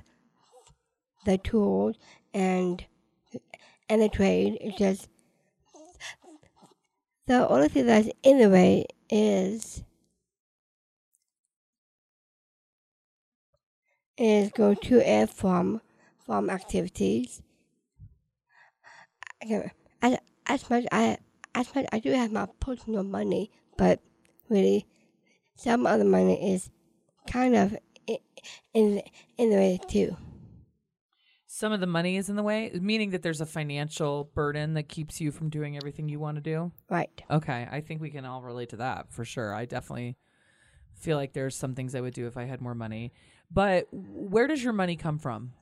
the 1.26 1.38
tools 1.38 1.98
and 2.34 2.86
and 3.90 4.02
the 4.02 4.08
trade. 4.08 4.58
It's 4.62 4.78
just 4.78 5.10
the 7.28 7.48
only 7.50 7.68
thing 7.70 7.86
that's 7.86 8.10
in 8.24 8.38
the 8.40 8.50
way 8.50 8.86
is 9.10 9.84
is 14.18 14.52
go 14.52 14.74
to 14.74 15.00
and 15.02 15.30
from 15.30 15.80
from 16.18 16.50
activities. 16.50 17.42
As 20.02 20.18
as 20.46 20.70
much 20.70 20.86
I 20.92 21.18
as 21.56 21.74
much 21.76 21.86
I 21.92 22.00
do 22.00 22.12
have 22.12 22.32
my 22.32 22.48
personal 22.60 23.04
money, 23.04 23.52
but 23.78 24.00
really 24.50 24.86
some 25.56 25.86
of 25.88 26.00
the 26.00 26.06
money 26.06 26.54
is 26.54 26.72
kind 27.28 27.56
of 27.56 27.78
i- 28.10 28.20
in 28.74 29.02
in 29.38 29.50
the 29.52 29.58
way 29.58 29.80
too. 29.88 30.18
Some 31.56 31.72
of 31.72 31.80
the 31.80 31.86
money 31.86 32.18
is 32.18 32.30
in 32.30 32.36
the 32.36 32.42
way, 32.42 32.72
meaning 32.74 33.12
that 33.12 33.22
there's 33.22 33.40
a 33.40 33.46
financial 33.46 34.32
burden 34.34 34.74
that 34.74 34.90
keeps 34.90 35.22
you 35.22 35.32
from 35.32 35.52
doing 35.52 35.78
everything 35.78 36.10
you 36.10 36.20
want 36.20 36.38
to 36.38 36.42
do. 36.42 36.72
Right. 36.90 37.12
Okay, 37.30 37.68
I 37.72 37.80
think 37.80 38.02
we 38.02 38.10
can 38.10 38.26
all 38.26 38.42
relate 38.42 38.70
to 38.70 38.78
that 38.78 39.14
for 39.14 39.24
sure. 39.24 39.54
I 39.54 39.66
definitely 39.66 40.18
feel 40.96 41.16
like 41.16 41.34
there's 41.34 41.56
some 41.56 41.76
things 41.76 41.94
I 41.94 42.02
would 42.02 42.16
do 42.16 42.26
if 42.26 42.38
I 42.38 42.46
had 42.46 42.60
more 42.60 42.74
money. 42.74 43.14
But 43.52 43.88
where 43.92 44.48
does 44.48 44.64
your 44.64 44.74
money 44.74 44.96
come 44.96 45.20
from? 45.20 45.54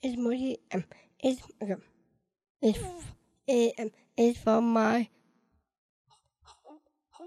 It's 0.00 0.16
mostly 0.16 0.60
um 0.72 0.84
it's 1.18 1.42
okay. 1.60 1.74
It's 2.62 2.78
it 3.48 3.74
um 3.80 3.90
it's 4.16 4.38
from 4.38 4.72
my 4.72 5.08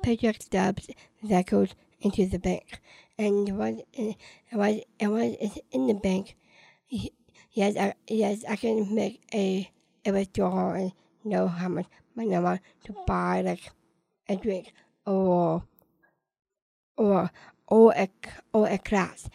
paycheck 0.04 0.42
stubs 0.42 0.88
that 1.24 1.48
goes 1.48 1.76
into 2.00 2.28
the 2.28 2.40
bank, 2.40 2.80
and 3.18 3.58
what 3.58 3.86
and 3.98 4.16
what 4.52 4.86
and 5.02 5.12
what 5.12 5.36
is 5.42 5.60
in 5.74 5.88
the 5.88 5.96
bank. 5.96 6.38
Yes, 7.58 7.76
I, 7.76 7.96
yes, 8.08 8.46
I 8.48 8.56
can 8.56 8.94
make 8.94 9.20
a 9.34 9.68
a 10.06 10.12
withdrawal 10.12 10.74
and 10.74 10.92
know 11.24 11.48
how 11.48 11.68
much 11.70 11.88
money 12.16 12.36
I 12.36 12.40
want 12.40 12.62
to 12.84 12.94
buy, 13.08 13.42
like 13.42 13.72
a 14.30 14.36
drink 14.36 14.72
or 15.08 15.64
or 16.96 17.32
or 17.68 17.94
a 17.98 18.10
or 18.54 18.68
a 18.68 18.78
class. 18.78 19.28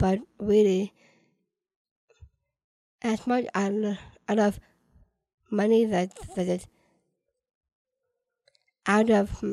But 0.00 0.18
really, 0.40 0.92
as 3.02 3.24
much 3.24 3.44
I 3.54 3.68
lo- 3.68 3.96
I 4.28 4.34
love 4.34 4.58
money 5.50 5.84
that 5.84 6.16
that 6.34 6.48
is 6.48 6.66
out 8.86 9.08
of 9.10 9.44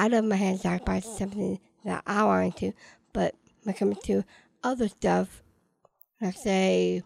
out 0.00 0.12
of 0.12 0.24
my 0.24 0.34
hands, 0.34 0.64
I 0.64 0.78
buy 0.78 0.98
something 0.98 1.60
that 1.84 2.02
I 2.04 2.24
want 2.24 2.56
to. 2.56 2.72
But 3.12 3.36
when 3.62 3.76
it 3.76 3.78
comes 3.78 3.98
to 4.06 4.24
other 4.64 4.88
stuff, 4.88 5.44
like 6.20 6.36
say 6.36 7.02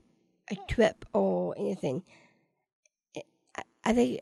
a 0.50 0.56
trip 0.68 1.04
or 1.12 1.54
anything, 1.58 2.02
I, 3.56 3.62
I 3.84 3.92
think 3.92 4.20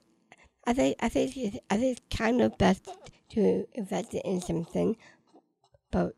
I 0.67 0.73
think 0.73 0.97
I 1.01 1.09
think 1.09 1.37
it's, 1.37 1.57
I 1.71 1.77
think 1.77 1.99
it's 1.99 2.17
kind 2.17 2.41
of 2.41 2.57
best 2.59 2.89
to 3.31 3.67
invest 3.73 4.15
it 4.15 4.23
in 4.25 4.41
something, 4.41 4.97
but 5.91 6.15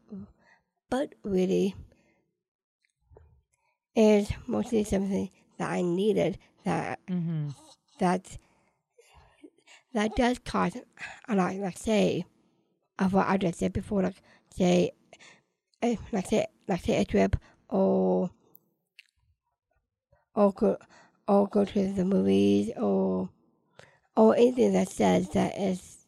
but 0.91 1.15
really 1.23 1.75
is 3.95 4.31
mostly 4.47 4.85
something 4.85 5.31
that 5.59 5.71
I 5.71 5.83
needed 5.83 6.39
that 6.65 6.99
Mm-hmm. 7.11 7.51
that 7.99 8.39
that 9.93 10.17
does 10.17 10.39
cost 10.39 10.79
a 11.29 11.35
lot. 11.35 11.55
Like 11.57 11.77
say, 11.77 12.25
of 12.99 13.13
what 13.13 13.29
I 13.29 13.37
just 13.37 13.59
said 13.59 13.73
before, 13.73 14.03
like 14.03 14.23
say, 14.55 14.93
eh, 15.83 15.97
like 16.13 16.27
say, 16.27 16.47
like 16.69 16.83
say 16.83 16.97
a 17.01 17.05
trip 17.05 17.37
or 17.69 18.31
or 20.35 20.53
go 20.53 20.77
or 21.29 21.47
go 21.49 21.65
to 21.65 21.93
the 21.93 22.05
movies 22.05 22.71
or 22.77 23.29
or 24.17 24.37
anything 24.37 24.73
that 24.73 24.89
says 24.89 25.29
that 25.31 25.59
is 25.59 26.07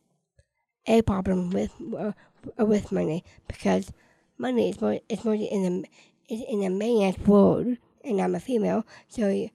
a 0.87 1.03
problem 1.03 1.51
with 1.51 1.73
uh, 1.97 2.13
with 2.59 2.93
money 2.93 3.25
because 3.49 3.91
money 4.39 4.71
is 4.71 4.81
more 4.81 4.99
is 5.09 5.25
more 5.25 5.35
in 5.35 5.63
the 5.63 5.89
is 6.29 6.43
in 6.49 6.63
a 6.63 6.71
man's 6.71 7.19
world 7.27 7.77
and 8.05 8.21
I'm 8.21 8.35
a 8.35 8.41
female 8.41 8.87
so 9.09 9.49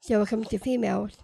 so 0.00 0.14
when 0.14 0.22
it 0.22 0.28
comes 0.28 0.48
to 0.48 0.58
females 0.58 1.16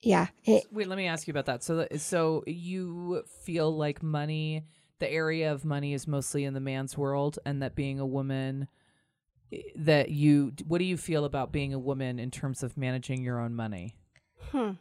yeah 0.00 0.28
it, 0.44 0.64
Wait, 0.70 0.88
let 0.88 0.96
me 0.96 1.06
ask 1.06 1.26
you 1.26 1.32
about 1.32 1.46
that. 1.46 1.62
So, 1.62 1.86
so 1.96 2.44
you 2.46 3.24
feel 3.42 3.76
like 3.76 4.02
money, 4.02 4.64
the 5.00 5.10
area 5.10 5.52
of 5.52 5.64
money, 5.64 5.94
is 5.94 6.06
mostly 6.06 6.44
in 6.44 6.54
the 6.54 6.60
man's 6.60 6.96
world, 6.96 7.38
and 7.44 7.62
that 7.62 7.74
being 7.74 7.98
a 7.98 8.06
woman, 8.06 8.68
that 9.76 10.10
you, 10.10 10.52
what 10.66 10.78
do 10.78 10.84
you 10.84 10.96
feel 10.96 11.24
about 11.24 11.52
being 11.52 11.72
a 11.72 11.78
woman 11.78 12.18
in 12.18 12.30
terms 12.30 12.62
of 12.62 12.76
managing 12.76 13.22
your 13.22 13.40
own 13.40 13.54
money? 13.54 13.96
Hmm. 14.50 14.72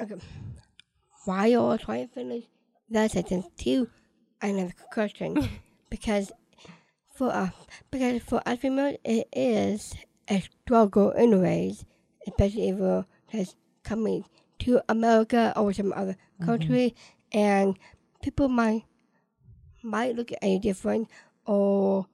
okay. 0.00 0.14
why 1.24 1.46
you 1.46 1.58
all 1.58 1.78
trying 1.78 2.06
to 2.06 2.14
finish 2.14 2.44
that 2.90 3.10
sentence 3.10 3.46
too 3.58 3.88
another 4.40 4.72
question 4.92 5.48
because 5.90 6.30
for 7.14 7.32
uh, 7.32 7.50
because 7.90 8.22
for 8.22 8.40
us 8.46 8.58
females 8.58 8.96
it 9.04 9.26
is 9.32 9.94
a 10.28 10.40
struggle 10.40 11.12
anyways 11.16 11.84
especially 12.28 12.68
if 12.68 12.76
we're 12.76 13.04
coming 13.82 14.24
to 14.58 14.80
America 14.88 15.52
or 15.56 15.72
some 15.72 15.92
other 15.94 16.16
country 16.44 16.94
and 17.32 17.78
people 18.22 18.48
might 18.48 18.84
might 19.82 20.14
look 20.14 20.32
at 20.32 20.42
you 20.42 20.60
different 20.60 21.08
or 21.46 22.06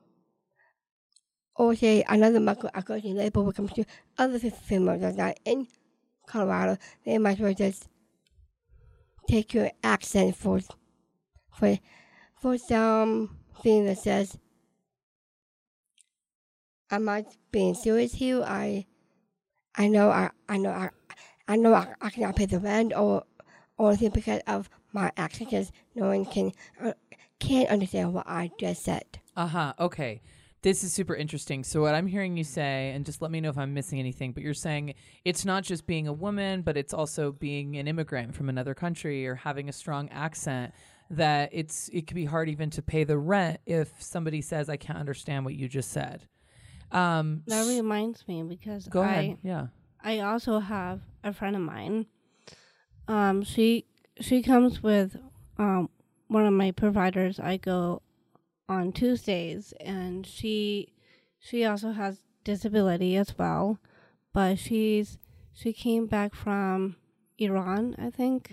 say 1.76 2.04
another 2.08 2.38
microaggression 2.40 3.14
label 3.14 3.42
when 3.42 3.50
it 3.50 3.56
comes 3.56 3.72
to 3.72 3.84
other 4.18 4.38
females 4.38 5.16
that 5.16 5.38
in 5.44 5.66
Colorado, 6.26 6.78
they 7.04 7.18
might 7.18 7.32
as 7.32 7.40
well 7.40 7.54
just 7.54 7.88
take 9.28 9.54
your 9.54 9.70
accent 9.82 10.36
for 10.36 10.60
for 11.54 11.78
for 12.40 12.58
something 12.58 13.86
that 13.86 13.98
says 13.98 14.38
I'm 16.90 17.04
not 17.04 17.24
being 17.50 17.74
serious 17.74 18.14
here. 18.14 18.42
I 18.42 18.86
I 19.76 19.88
know 19.88 20.10
I 20.10 20.30
I 20.48 20.58
know 20.58 20.70
I 20.70 20.90
I 21.48 21.56
know 21.56 21.74
I, 21.74 21.94
I 22.00 22.10
cannot 22.10 22.36
pay 22.36 22.46
the 22.46 22.58
rent 22.58 22.92
or 22.94 23.24
or 23.78 23.88
anything 23.88 24.10
because 24.10 24.42
of 24.46 24.68
my 24.92 25.10
accent 25.16 25.50
because 25.50 25.72
no 25.94 26.08
one 26.08 26.24
can 26.24 26.52
uh, 26.82 26.92
can't 27.38 27.70
understand 27.70 28.12
what 28.12 28.26
I 28.26 28.50
just 28.58 28.82
said. 28.84 29.18
Uh 29.36 29.46
huh. 29.46 29.72
Okay. 29.80 30.20
This 30.62 30.84
is 30.84 30.92
super 30.92 31.16
interesting. 31.16 31.64
So, 31.64 31.80
what 31.82 31.94
I'm 31.94 32.06
hearing 32.06 32.36
you 32.36 32.44
say, 32.44 32.92
and 32.94 33.04
just 33.04 33.20
let 33.20 33.32
me 33.32 33.40
know 33.40 33.50
if 33.50 33.58
I'm 33.58 33.74
missing 33.74 33.98
anything, 33.98 34.32
but 34.32 34.44
you're 34.44 34.54
saying 34.54 34.94
it's 35.24 35.44
not 35.44 35.64
just 35.64 35.86
being 35.86 36.06
a 36.06 36.12
woman, 36.12 36.62
but 36.62 36.76
it's 36.76 36.94
also 36.94 37.32
being 37.32 37.76
an 37.76 37.88
immigrant 37.88 38.34
from 38.36 38.48
another 38.48 38.72
country 38.74 39.26
or 39.26 39.34
having 39.34 39.68
a 39.68 39.72
strong 39.72 40.08
accent 40.10 40.72
that 41.10 41.50
it's 41.52 41.88
it 41.92 42.06
could 42.06 42.14
be 42.14 42.24
hard 42.24 42.48
even 42.48 42.70
to 42.70 42.80
pay 42.80 43.02
the 43.04 43.18
rent 43.18 43.60
if 43.66 43.90
somebody 44.00 44.40
says 44.40 44.68
I 44.68 44.76
can't 44.76 44.98
understand 44.98 45.44
what 45.44 45.54
you 45.54 45.68
just 45.68 45.90
said. 45.90 46.28
Um, 46.92 47.42
That 47.46 47.66
reminds 47.66 48.26
me 48.28 48.42
because 48.44 48.86
go 48.86 49.02
I 49.02 49.06
ahead. 49.06 49.38
Yeah. 49.42 49.66
I 50.02 50.20
also 50.20 50.58
have 50.60 51.00
a 51.24 51.32
friend 51.32 51.56
of 51.56 51.62
mine. 51.62 52.06
Um, 53.08 53.42
she 53.42 53.86
she 54.20 54.42
comes 54.42 54.82
with 54.82 55.16
um 55.58 55.90
one 56.28 56.46
of 56.46 56.52
my 56.52 56.70
providers. 56.70 57.40
I 57.40 57.56
go 57.56 58.00
on 58.72 58.92
Tuesdays, 58.92 59.72
and 59.80 60.26
she 60.26 60.92
she 61.38 61.64
also 61.64 61.92
has 61.92 62.22
disability 62.44 63.16
as 63.16 63.36
well, 63.38 63.78
but 64.32 64.58
she's 64.58 65.18
she 65.52 65.72
came 65.72 66.06
back 66.06 66.34
from 66.34 66.96
Iran, 67.38 67.94
I 67.98 68.10
think. 68.10 68.52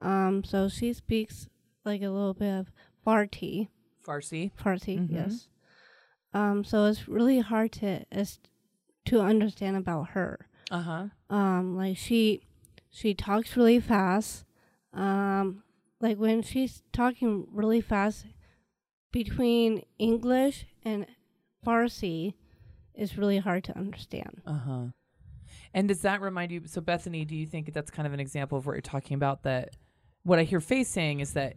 Um, 0.00 0.44
so 0.44 0.68
she 0.68 0.92
speaks 0.92 1.48
like 1.84 2.02
a 2.02 2.10
little 2.10 2.34
bit 2.34 2.52
of 2.54 2.66
Farsi. 3.06 3.68
Farsi. 4.06 4.50
Farsi, 4.62 4.98
Mhm. 4.98 5.10
yes. 5.10 5.48
Um, 6.34 6.64
so 6.64 6.84
it's 6.84 7.08
really 7.08 7.40
hard 7.40 7.72
to 7.80 8.04
is 8.12 8.38
to 9.06 9.20
understand 9.20 9.76
about 9.76 10.08
her 10.10 10.48
Uh 10.70 10.80
huh. 10.82 11.04
um 11.30 11.76
like 11.76 11.96
she 11.96 12.42
she 12.90 13.14
talks 13.14 13.56
really 13.56 13.78
fast 13.80 14.44
um 14.92 15.62
like 16.00 16.18
when 16.18 16.42
she's 16.42 16.82
talking 16.92 17.46
really 17.52 17.80
fast 17.80 18.26
between 19.24 19.82
english 19.98 20.66
and 20.84 21.06
farsi 21.64 22.34
is 22.94 23.16
really 23.16 23.38
hard 23.38 23.62
to 23.64 23.72
understand 23.76 24.42
Uh 24.46 24.52
huh. 24.68 24.84
And 25.72 25.88
does 25.88 26.00
that 26.02 26.20
remind 26.22 26.50
you? 26.52 26.62
So, 26.66 26.80
Bethany, 26.80 27.24
do 27.24 27.36
you 27.36 27.46
think 27.46 27.72
that's 27.72 27.90
kind 27.90 28.06
of 28.06 28.12
an 28.14 28.20
example 28.20 28.56
of 28.58 28.66
what 28.66 28.72
you're 28.72 28.80
talking 28.94 29.14
about? 29.14 29.42
That 29.42 29.76
what 30.22 30.38
I 30.38 30.44
hear 30.44 30.60
Faith 30.60 30.88
saying 30.88 31.20
is 31.20 31.32
that 31.34 31.54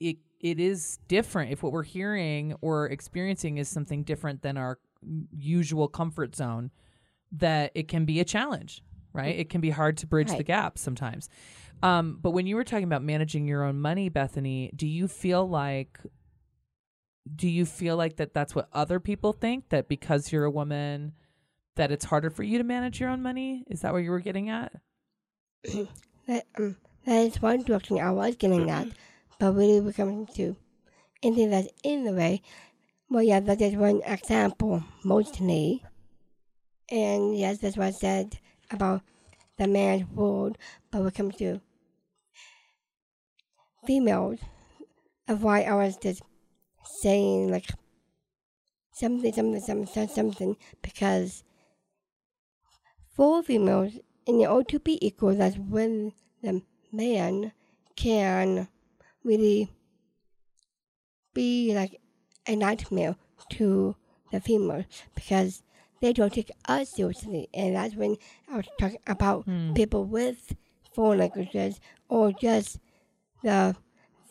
it 0.00 0.16
it 0.40 0.58
is 0.58 0.98
different. 1.08 1.52
If 1.52 1.62
what 1.62 1.72
we're 1.72 1.84
hearing 1.98 2.54
or 2.60 2.86
experiencing 2.86 3.58
is 3.58 3.68
something 3.68 4.02
different 4.02 4.42
than 4.42 4.56
our 4.56 4.78
usual 5.38 5.86
comfort 5.88 6.34
zone, 6.34 6.70
that 7.32 7.70
it 7.74 7.86
can 7.88 8.04
be 8.04 8.18
a 8.20 8.24
challenge, 8.24 8.82
right? 9.12 9.36
It 9.42 9.48
can 9.48 9.60
be 9.60 9.70
hard 9.70 9.96
to 9.98 10.06
bridge 10.06 10.28
the 10.28 10.34
Right. 10.34 10.46
gap 10.46 10.76
sometimes. 10.78 11.28
Um, 11.82 12.18
but 12.20 12.30
when 12.32 12.46
you 12.48 12.56
were 12.56 12.64
talking 12.64 12.84
about 12.92 13.02
managing 13.02 13.46
your 13.46 13.62
own 13.64 13.80
money, 13.80 14.08
Bethany, 14.08 14.70
do 14.74 14.86
you 14.86 15.06
feel 15.08 15.48
like 15.48 15.98
do 17.34 17.48
you 17.48 17.64
feel 17.64 17.96
like 17.96 18.16
that 18.16 18.34
that's 18.34 18.54
what 18.54 18.68
other 18.72 18.98
people 18.98 19.32
think 19.32 19.68
that 19.68 19.88
because 19.88 20.32
you're 20.32 20.44
a 20.44 20.50
woman 20.50 21.12
that 21.76 21.92
it's 21.92 22.04
harder 22.04 22.30
for 22.30 22.42
you 22.42 22.58
to 22.58 22.64
manage 22.64 23.00
your 23.00 23.08
own 23.08 23.22
money 23.22 23.64
is 23.68 23.80
that 23.80 23.92
what 23.92 24.02
you 24.02 24.10
were 24.10 24.20
getting 24.20 24.48
at 24.50 24.72
That, 26.26 26.46
um, 26.56 26.76
that 27.04 27.26
is 27.26 27.42
one 27.42 27.62
direction 27.62 27.98
I 27.98 28.12
was 28.12 28.36
getting 28.36 28.70
at, 28.70 28.86
but 29.40 29.54
really 29.54 29.80
we're 29.80 29.92
coming 29.92 30.26
to 30.36 30.56
anything 31.22 31.50
that's 31.50 31.68
in 31.82 32.04
the 32.04 32.12
way. 32.12 32.42
Well, 33.10 33.24
yeah, 33.24 33.40
that 33.40 33.60
is 33.60 33.74
one 33.74 34.02
example, 34.06 34.84
mostly. 35.04 35.84
And 36.90 37.36
yes, 37.36 37.58
that's 37.58 37.76
what 37.76 37.88
I 37.88 37.90
said 37.90 38.38
about 38.70 39.02
the 39.58 39.66
man's 39.66 40.08
world, 40.10 40.58
but 40.90 41.02
we're 41.02 41.10
coming 41.10 41.36
to 41.38 41.60
females, 43.84 44.38
of 45.26 45.42
why 45.42 45.62
I 45.62 45.74
was 45.74 45.96
just 45.96 46.22
saying, 47.00 47.50
like, 47.50 47.68
something, 48.92 49.32
something, 49.32 49.60
something, 49.60 50.08
something, 50.08 50.56
because 50.82 51.44
for 53.16 53.42
females, 53.42 53.92
in 54.26 54.36
order 54.46 54.68
to 54.70 54.78
be 54.78 55.04
equal, 55.04 55.34
that's 55.34 55.56
when 55.58 56.12
the 56.42 56.62
man 56.92 57.52
can 57.96 58.68
really 59.24 59.70
be 61.34 61.74
like 61.74 62.00
a 62.46 62.56
nightmare 62.56 63.16
to 63.50 63.96
the 64.30 64.40
female 64.40 64.84
because 65.14 65.62
they 66.00 66.12
don't 66.12 66.32
take 66.32 66.50
us 66.66 66.90
seriously. 66.90 67.48
And 67.54 67.76
that's 67.76 67.94
when 67.94 68.16
I 68.50 68.56
was 68.56 68.68
talking 68.78 68.98
about 69.06 69.44
Hmm. 69.44 69.72
people 69.74 70.04
with 70.04 70.54
foreign 70.94 71.20
languages 71.20 71.80
or 72.08 72.32
just 72.32 72.78
the, 73.42 73.76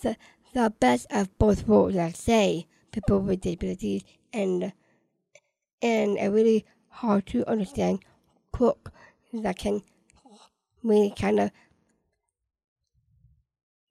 the, 0.02 0.16
the 0.54 0.74
best 0.80 1.08
of 1.12 1.38
both 1.38 1.68
worlds, 1.68 1.96
like 1.96 2.16
say 2.16 2.68
people 2.92 3.20
with 3.20 3.42
disabilities 3.42 4.04
and 4.34 4.74
and 5.82 6.18
a 6.20 6.30
really 6.30 6.66
hard 6.90 7.26
to 7.26 7.48
understand 7.50 8.00
cook 8.52 8.92
that 9.34 9.58
can 9.58 9.82
really 10.84 11.14
kind 11.18 11.40
of 11.40 11.52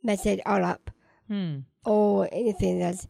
mess 0.03 0.27
it 0.27 0.41
all 0.47 0.65
up 0.65 0.91
hmm. 1.29 1.59
or 1.85 2.29
anything 2.33 2.79
that's 2.79 3.09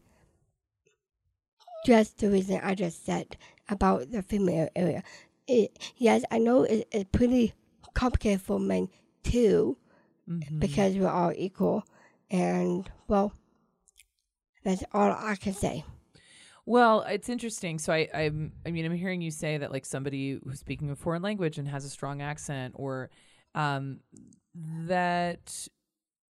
just 1.85 2.19
the 2.19 2.29
reason 2.29 2.59
I 2.63 2.75
just 2.75 3.05
said 3.05 3.37
about 3.69 4.11
the 4.11 4.21
female 4.21 4.69
area. 4.75 5.03
It, 5.47 5.77
yes, 5.97 6.23
I 6.31 6.37
know 6.37 6.63
it, 6.63 6.87
it's 6.91 7.09
pretty 7.11 7.53
complicated 7.93 8.41
for 8.41 8.59
men 8.59 8.89
too 9.23 9.77
Mhm. 10.29 10.59
because 10.59 10.95
we're 10.95 11.09
all 11.09 11.33
equal, 11.35 11.83
and 12.29 12.89
well, 13.07 13.33
that's 14.63 14.83
all 14.93 15.11
I 15.11 15.35
can 15.35 15.53
say. 15.53 15.83
Well, 16.65 17.01
it's 17.01 17.29
interesting. 17.29 17.79
So 17.79 17.91
I, 17.91 18.07
I'm, 18.13 18.53
I 18.65 18.71
mean, 18.71 18.85
I'm 18.85 18.95
hearing 18.95 19.21
you 19.21 19.31
say 19.31 19.57
that 19.57 19.71
like 19.71 19.85
somebody 19.85 20.39
who's 20.43 20.59
speaking 20.59 20.89
a 20.91 20.95
foreign 20.95 21.21
language 21.21 21.57
and 21.57 21.67
has 21.67 21.85
a 21.85 21.89
strong 21.89 22.21
accent, 22.21 22.75
or 22.77 23.09
um, 23.55 23.99
that 24.87 25.67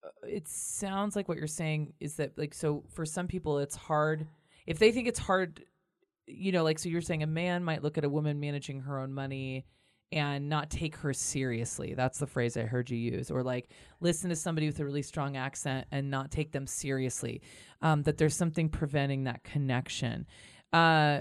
uh, 0.04 0.08
it 0.26 0.48
sounds 0.48 1.16
like 1.16 1.28
what 1.28 1.38
you're 1.38 1.46
saying 1.46 1.92
is 2.00 2.14
that 2.14 2.38
like 2.38 2.54
so 2.54 2.84
for 2.94 3.04
some 3.04 3.26
people 3.26 3.58
it's 3.58 3.76
hard 3.76 4.26
if 4.66 4.78
they 4.78 4.92
think 4.92 5.08
it's 5.08 5.18
hard, 5.18 5.64
you 6.26 6.52
know, 6.52 6.62
like 6.62 6.78
so 6.78 6.88
you're 6.88 7.00
saying 7.00 7.22
a 7.22 7.26
man 7.26 7.64
might 7.64 7.82
look 7.82 7.98
at 7.98 8.04
a 8.04 8.08
woman 8.08 8.38
managing 8.38 8.82
her 8.82 9.00
own 9.00 9.12
money 9.12 9.66
and 10.12 10.48
not 10.48 10.70
take 10.70 10.96
her 10.96 11.12
seriously. 11.12 11.94
That's 11.94 12.18
the 12.18 12.26
phrase 12.26 12.56
I 12.56 12.62
heard 12.62 12.90
you 12.90 12.96
use, 12.96 13.30
or 13.30 13.42
like 13.42 13.70
listen 14.00 14.30
to 14.30 14.36
somebody 14.36 14.66
with 14.66 14.80
a 14.80 14.84
really 14.84 15.02
strong 15.02 15.36
accent 15.36 15.86
and 15.92 16.10
not 16.10 16.30
take 16.30 16.52
them 16.52 16.66
seriously 16.66 17.42
um, 17.82 18.02
that 18.02 18.18
there's 18.18 18.34
something 18.34 18.68
preventing 18.68 19.24
that 19.24 19.44
connection. 19.44 20.26
Uh, 20.72 21.20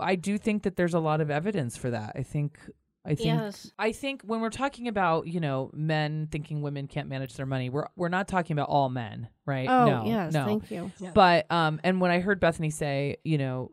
I 0.00 0.16
do 0.16 0.38
think 0.38 0.64
that 0.64 0.76
there's 0.76 0.94
a 0.94 0.98
lot 0.98 1.20
of 1.20 1.30
evidence 1.30 1.76
for 1.76 1.90
that. 1.90 2.12
I 2.16 2.22
think. 2.22 2.58
I 3.02 3.14
think. 3.14 3.28
yes 3.28 3.72
I 3.78 3.92
think 3.92 4.20
when 4.26 4.42
we're 4.42 4.50
talking 4.50 4.86
about 4.86 5.26
you 5.26 5.40
know 5.40 5.70
men 5.72 6.28
thinking 6.30 6.60
women 6.60 6.86
can't 6.86 7.08
manage 7.08 7.32
their 7.34 7.46
money, 7.46 7.70
we're 7.70 7.86
we're 7.96 8.10
not 8.10 8.28
talking 8.28 8.52
about 8.52 8.68
all 8.68 8.90
men, 8.90 9.28
right? 9.46 9.66
oh 9.68 9.86
no, 9.86 10.04
yes 10.04 10.34
no. 10.34 10.44
thank 10.44 10.70
you 10.70 10.92
But 11.14 11.50
um, 11.50 11.80
and 11.82 12.00
when 12.00 12.10
I 12.10 12.20
heard 12.20 12.40
Bethany 12.40 12.68
say, 12.68 13.16
you 13.24 13.38
know, 13.38 13.70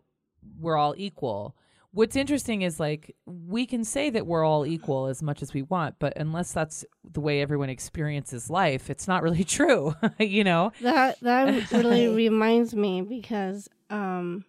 we're 0.57 0.77
all 0.77 0.93
equal. 0.97 1.57
What's 1.91 2.15
interesting 2.15 2.61
is 2.61 2.79
like 2.79 3.15
we 3.25 3.65
can 3.65 3.83
say 3.83 4.09
that 4.11 4.27
we're 4.27 4.43
all 4.43 4.65
equal 4.65 5.07
as 5.07 5.23
much 5.23 5.41
as 5.41 5.53
we 5.53 5.63
want, 5.63 5.95
but 5.99 6.13
unless 6.17 6.51
that's 6.51 6.85
the 7.03 7.21
way 7.21 7.41
everyone 7.41 7.69
experiences 7.69 8.49
life, 8.49 8.89
it's 8.89 9.07
not 9.07 9.23
really 9.23 9.43
true. 9.57 9.95
you 10.19 10.43
know? 10.43 10.71
that 10.81 11.19
that 11.21 11.71
really 11.71 12.07
reminds 12.07 12.75
me 12.75 13.01
because 13.01 13.67
um 13.89 14.43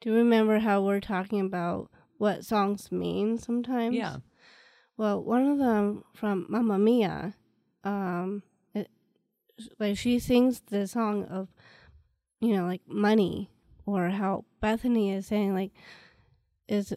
do 0.00 0.10
you 0.10 0.16
remember 0.16 0.58
how 0.58 0.82
we're 0.82 1.00
talking 1.00 1.40
about 1.40 1.88
what 2.18 2.44
songs 2.44 2.90
mean 2.90 3.38
sometimes 3.38 3.94
Yeah. 3.94 4.16
well 4.96 5.22
one 5.22 5.46
of 5.46 5.58
them 5.58 6.02
from 6.14 6.46
Mamma 6.48 6.78
Mia 6.78 7.34
um 7.84 8.42
it, 8.74 8.90
like 9.78 9.96
she 9.96 10.18
sings 10.18 10.60
the 10.66 10.86
song 10.88 11.24
of 11.26 11.48
you 12.40 12.56
know 12.56 12.66
like 12.66 12.82
money 12.88 13.50
or 13.86 14.08
how 14.08 14.44
Bethany 14.62 15.12
is 15.12 15.26
saying 15.26 15.52
like 15.54 15.72
is 16.68 16.94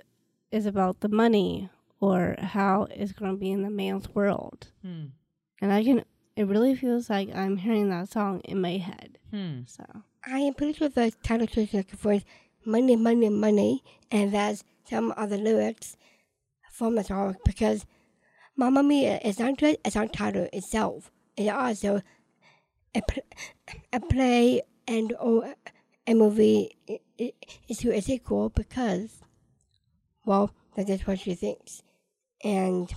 is 0.51 0.65
about 0.65 0.99
the 1.01 1.09
money 1.09 1.69
or 1.99 2.35
how 2.39 2.87
it's 2.91 3.11
going 3.11 3.31
to 3.31 3.37
be 3.37 3.51
in 3.51 3.63
the 3.63 3.69
man's 3.69 4.07
world 4.15 4.67
Hmm. 4.81 5.05
and 5.61 5.71
I 5.73 5.83
can 5.83 6.05
it 6.35 6.47
really 6.47 6.75
feels 6.75 7.09
like 7.09 7.33
I'm 7.35 7.57
hearing 7.57 7.89
that 7.89 8.09
song 8.09 8.39
in 8.51 8.61
my 8.61 8.77
head 8.77 9.17
Hmm. 9.31 9.61
so 9.65 9.83
I 10.25 10.39
am 10.39 10.53
pretty 10.53 10.73
sure 10.73 10.89
the 10.89 11.11
title 11.23 11.47
she's 11.47 11.73
looking 11.73 11.97
for 11.97 12.13
is 12.13 12.23
Money, 12.67 12.95
Money, 12.95 13.29
Money, 13.29 13.83
and 14.11 14.31
that's 14.33 14.63
some 14.89 15.11
of 15.11 15.29
the 15.29 15.37
lyrics 15.37 15.97
from 16.71 16.95
the 16.95 17.03
song 17.03 17.35
because 17.45 17.85
Mamma 18.57 18.81
Mia 18.81 19.19
is 19.23 19.37
not 19.39 19.57
just 19.57 19.77
a 19.85 19.91
song 19.91 20.09
title 20.09 20.47
itself, 20.51 21.11
it's 21.37 21.51
also 21.51 22.01
a, 22.95 23.01
pl- 23.07 23.29
a 23.93 23.99
play 23.99 24.61
and 24.87 25.13
or 25.19 25.53
a 26.07 26.13
movie 26.15 26.75
i- 27.19 27.33
i- 27.43 27.59
is 27.67 27.77
to 27.79 27.91
a 27.93 28.01
sequel 28.01 28.49
because, 28.49 29.21
well, 30.25 30.51
that 30.75 30.89
is 30.89 31.05
what 31.07 31.19
she 31.19 31.35
thinks. 31.35 31.81
And 32.43 32.93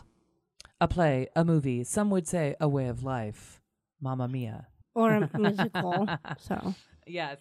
A 0.81 0.89
play, 0.89 1.29
a 1.35 1.45
movie, 1.45 1.85
some 1.85 2.11
would 2.11 2.27
say 2.29 2.55
a 2.61 2.69
way 2.69 2.87
of 2.89 3.03
life. 3.03 3.61
Mamma 4.01 4.29
mia. 4.29 4.69
or 4.95 5.12
a 5.14 5.31
musical 5.39 6.07
so 6.39 6.75
Yes. 7.07 7.39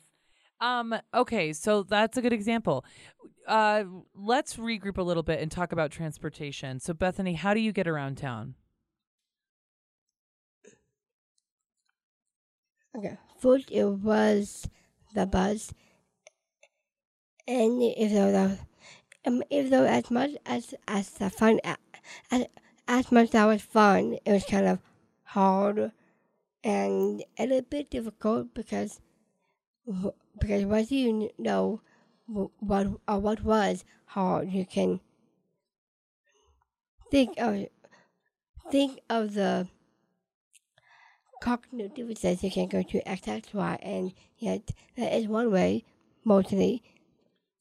Um, 0.60 0.96
okay, 1.14 1.54
so 1.54 1.84
that's 1.84 2.18
a 2.18 2.22
good 2.22 2.34
example. 2.34 2.84
Uh, 3.48 3.84
let's 4.16 4.56
regroup 4.58 4.98
a 4.98 5.04
little 5.04 5.22
bit 5.24 5.40
and 5.40 5.52
talk 5.52 5.72
about 5.72 5.92
transportation. 5.92 6.80
So, 6.80 6.94
Bethany, 6.94 7.34
how 7.36 7.54
do 7.54 7.60
you 7.60 7.72
get 7.72 7.88
around 7.88 8.18
town? 8.18 8.56
okay, 12.98 13.18
first 13.40 13.70
it 13.72 13.86
was 13.86 14.68
the 15.14 15.26
bus, 15.26 15.74
and 17.48 17.82
if 17.82 18.12
though 18.12 18.32
the, 18.32 18.60
um, 19.26 19.44
if 19.50 19.72
as 19.72 20.12
much 20.12 20.32
as 20.46 20.74
as 20.88 21.10
the 21.12 21.30
fun 21.30 21.60
as 22.32 22.46
as 22.88 23.12
much 23.12 23.32
that 23.32 23.46
was 23.46 23.62
fun, 23.62 24.18
it 24.26 24.32
was 24.32 24.46
kind 24.46 24.68
of 24.68 24.80
hard 25.24 25.92
and 26.64 27.24
a 27.38 27.44
little 27.46 27.62
bit 27.62 27.90
difficult 27.90 28.54
because 28.54 29.00
because 30.40 30.66
once 30.66 30.92
you 30.92 31.30
know 31.38 31.82
what 32.60 32.88
uh, 33.08 33.18
what 33.18 33.44
was 33.44 33.86
hard, 34.06 34.52
you 34.52 34.66
can 34.66 35.00
think 37.12 37.40
of 37.40 37.68
think 38.72 39.00
of 39.10 39.34
the 39.34 39.68
cognitive 41.42 41.94
differences 41.94 42.44
you 42.44 42.52
can 42.52 42.68
go 42.68 42.84
to 42.84 43.08
X, 43.08 43.28
X, 43.28 43.54
Y, 43.54 43.80
and 43.82 44.14
yet 44.38 44.72
that 44.96 45.14
is 45.14 45.28
one 45.28 45.52
way, 45.52 45.86
mostly. 46.24 46.84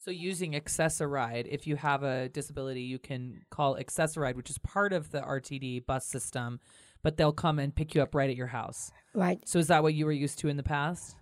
So 0.06 0.12
using 0.12 0.54
Access-a-Ride, 0.54 1.48
if 1.50 1.66
you 1.66 1.74
have 1.74 2.04
a 2.04 2.28
disability, 2.28 2.82
you 2.82 2.96
can 2.96 3.40
call 3.50 3.76
Access-a-Ride, 3.76 4.36
which 4.36 4.48
is 4.48 4.56
part 4.58 4.92
of 4.92 5.10
the 5.10 5.20
RTD 5.20 5.84
bus 5.84 6.06
system, 6.06 6.60
but 7.02 7.16
they'll 7.16 7.32
come 7.32 7.58
and 7.58 7.74
pick 7.74 7.92
you 7.92 8.02
up 8.02 8.14
right 8.14 8.30
at 8.30 8.36
your 8.36 8.46
house. 8.46 8.92
Right. 9.14 9.40
So 9.44 9.58
is 9.58 9.66
that 9.66 9.82
what 9.82 9.94
you 9.94 10.06
were 10.06 10.12
used 10.12 10.38
to 10.38 10.48
in 10.48 10.56
the 10.56 10.62
past? 10.62 11.16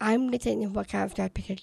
I'm 0.00 0.28
listening 0.28 0.72
what 0.72 0.88
kind 0.88 1.04
of 1.04 1.32
because 1.34 1.58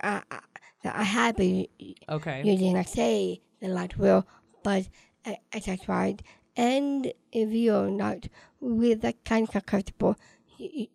I, 0.00 0.22
I, 0.28 0.40
I 0.86 1.04
have 1.04 1.36
been 1.36 1.68
Okay. 2.08 2.42
using, 2.42 2.72
like 2.74 2.88
say 2.88 3.40
the 3.60 3.68
light 3.68 3.96
wheel, 3.96 4.26
but 4.64 4.88
uh, 5.24 5.34
X, 5.52 5.86
Y, 5.86 6.16
and 6.56 7.12
if 7.30 7.50
you're 7.50 7.90
not 7.90 8.26
with 8.58 9.02
that 9.02 9.24
kind 9.24 9.48
of 9.54 9.66
comfortable, 9.66 10.16
you, 10.58 10.68
you, 10.72 10.86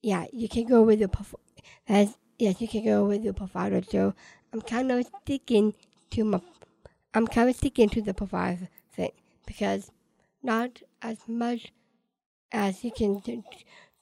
yeah, 0.00 0.24
you 0.32 0.48
can 0.48 0.64
go 0.64 0.80
with 0.80 1.00
the 1.00 1.10
as 1.86 2.16
yes, 2.38 2.60
you 2.60 2.68
can 2.68 2.84
go 2.84 3.04
with 3.04 3.24
the 3.24 3.32
provider. 3.32 3.82
So 3.82 4.14
I'm 4.52 4.60
kind 4.60 4.90
of 4.92 5.06
sticking 5.22 5.74
to 6.10 6.24
my, 6.24 6.40
I'm 7.14 7.26
kind 7.26 7.50
of 7.50 7.56
sticking 7.56 7.88
to 7.90 8.02
the 8.02 8.14
provider 8.14 8.68
thing 8.92 9.12
because 9.46 9.90
not 10.42 10.82
as 11.02 11.18
much 11.26 11.72
as 12.52 12.84
you 12.84 12.92
can 12.92 13.18
do, 13.20 13.42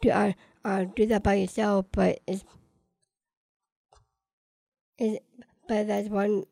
do 0.02 0.10
uh, 0.10 0.32
uh, 0.64 0.84
do 0.94 1.06
that 1.06 1.22
by 1.22 1.34
yourself, 1.34 1.86
but 1.92 2.20
it's, 2.26 2.44
is 4.98 5.18
but 5.68 5.88
that's 5.88 6.08
one 6.08 6.44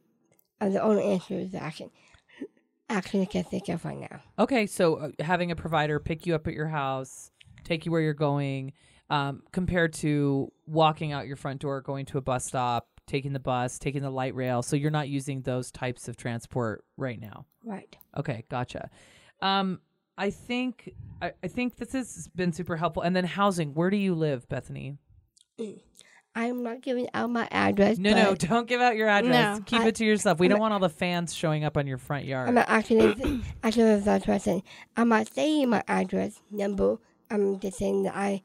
of 0.61 0.73
the 0.73 0.83
only 0.83 1.05
answers 1.05 1.53
that 1.53 1.63
I 1.63 1.71
can 1.71 1.91
actually 2.89 3.27
can 3.27 3.45
think 3.45 3.69
of 3.69 3.85
right 3.85 3.99
now. 3.99 4.21
Okay, 4.39 4.67
so 4.67 4.97
uh, 4.97 5.11
having 5.21 5.51
a 5.51 5.57
provider 5.57 5.99
pick 5.99 6.27
you 6.27 6.35
up 6.35 6.47
at 6.47 6.55
your 6.55 6.69
house, 6.69 7.31
take 7.65 7.87
you 7.87 7.93
where 7.93 8.01
you're 8.01 8.13
going, 8.15 8.73
um, 9.11 9.43
compared 9.53 9.93
to 9.95 10.53
walking 10.67 11.13
out 11.13 11.27
your 11.27 11.37
front 11.37 11.61
door, 11.61 11.81
going 11.81 12.07
to 12.07 12.19
a 12.19 12.21
bus 12.21 12.45
stop, 12.45 12.89
taking 13.07 13.33
the 13.33 13.41
bus, 13.41 13.79
taking 13.79 14.03
the 14.03 14.11
light 14.11 14.35
rail. 14.35 14.63
So 14.63 14.77
you're 14.77 14.91
not 14.91 15.09
using 15.09 15.43
those 15.43 15.71
types 15.71 16.09
of 16.09 16.17
transport 16.17 16.85
right 16.97 17.21
now. 17.21 17.47
Right. 17.65 17.97
Okay, 18.17 18.45
gotcha. 18.49 18.91
Um, 19.43 19.81
I 20.17 20.31
think 20.31 20.91
I, 21.21 21.33
I 21.43 21.49
think 21.49 21.77
this 21.77 21.93
has 21.93 22.29
been 22.35 22.53
super 22.53 22.77
helpful. 22.77 23.03
And 23.03 23.15
then 23.15 23.25
housing. 23.25 23.75
Where 23.75 23.91
do 23.91 23.97
you 23.97 24.15
live, 24.15 24.49
Bethany? 24.49 24.97
I'm 26.37 26.63
not 26.65 26.81
giving 26.81 27.09
out 27.15 27.31
my 27.31 27.47
address. 27.51 27.99
No, 27.99 28.11
no, 28.11 28.35
don't 28.35 28.67
give 28.67 28.81
out 28.81 28.97
your 28.97 29.09
address. 29.09 29.59
No. 29.59 29.65
Keep 29.65 29.81
I- 29.81 29.87
it 29.89 29.95
to 29.97 30.05
yourself. 30.05 30.39
We 30.41 30.47
I'm 30.47 30.51
don't 30.51 30.59
a- 30.59 30.61
want 30.63 30.75
all 30.75 30.81
the 30.81 30.89
fans 30.89 31.35
showing 31.35 31.65
up 31.65 31.77
on 31.77 31.87
your 31.87 31.99
front 31.99 32.25
yard. 32.25 32.49
I'm 32.49 32.55
not 32.55 32.69
actually 32.69 33.43
actually 33.63 34.01
that's 34.01 34.27
what 34.27 34.65
I'm 34.97 35.09
not 35.09 35.33
saying 35.33 35.71
my 35.71 35.83
address 35.87 36.41
number. 36.51 36.97
I'm 37.31 37.59
just 37.61 37.79
saying 37.79 38.05
that 38.05 38.17
I 38.17 38.43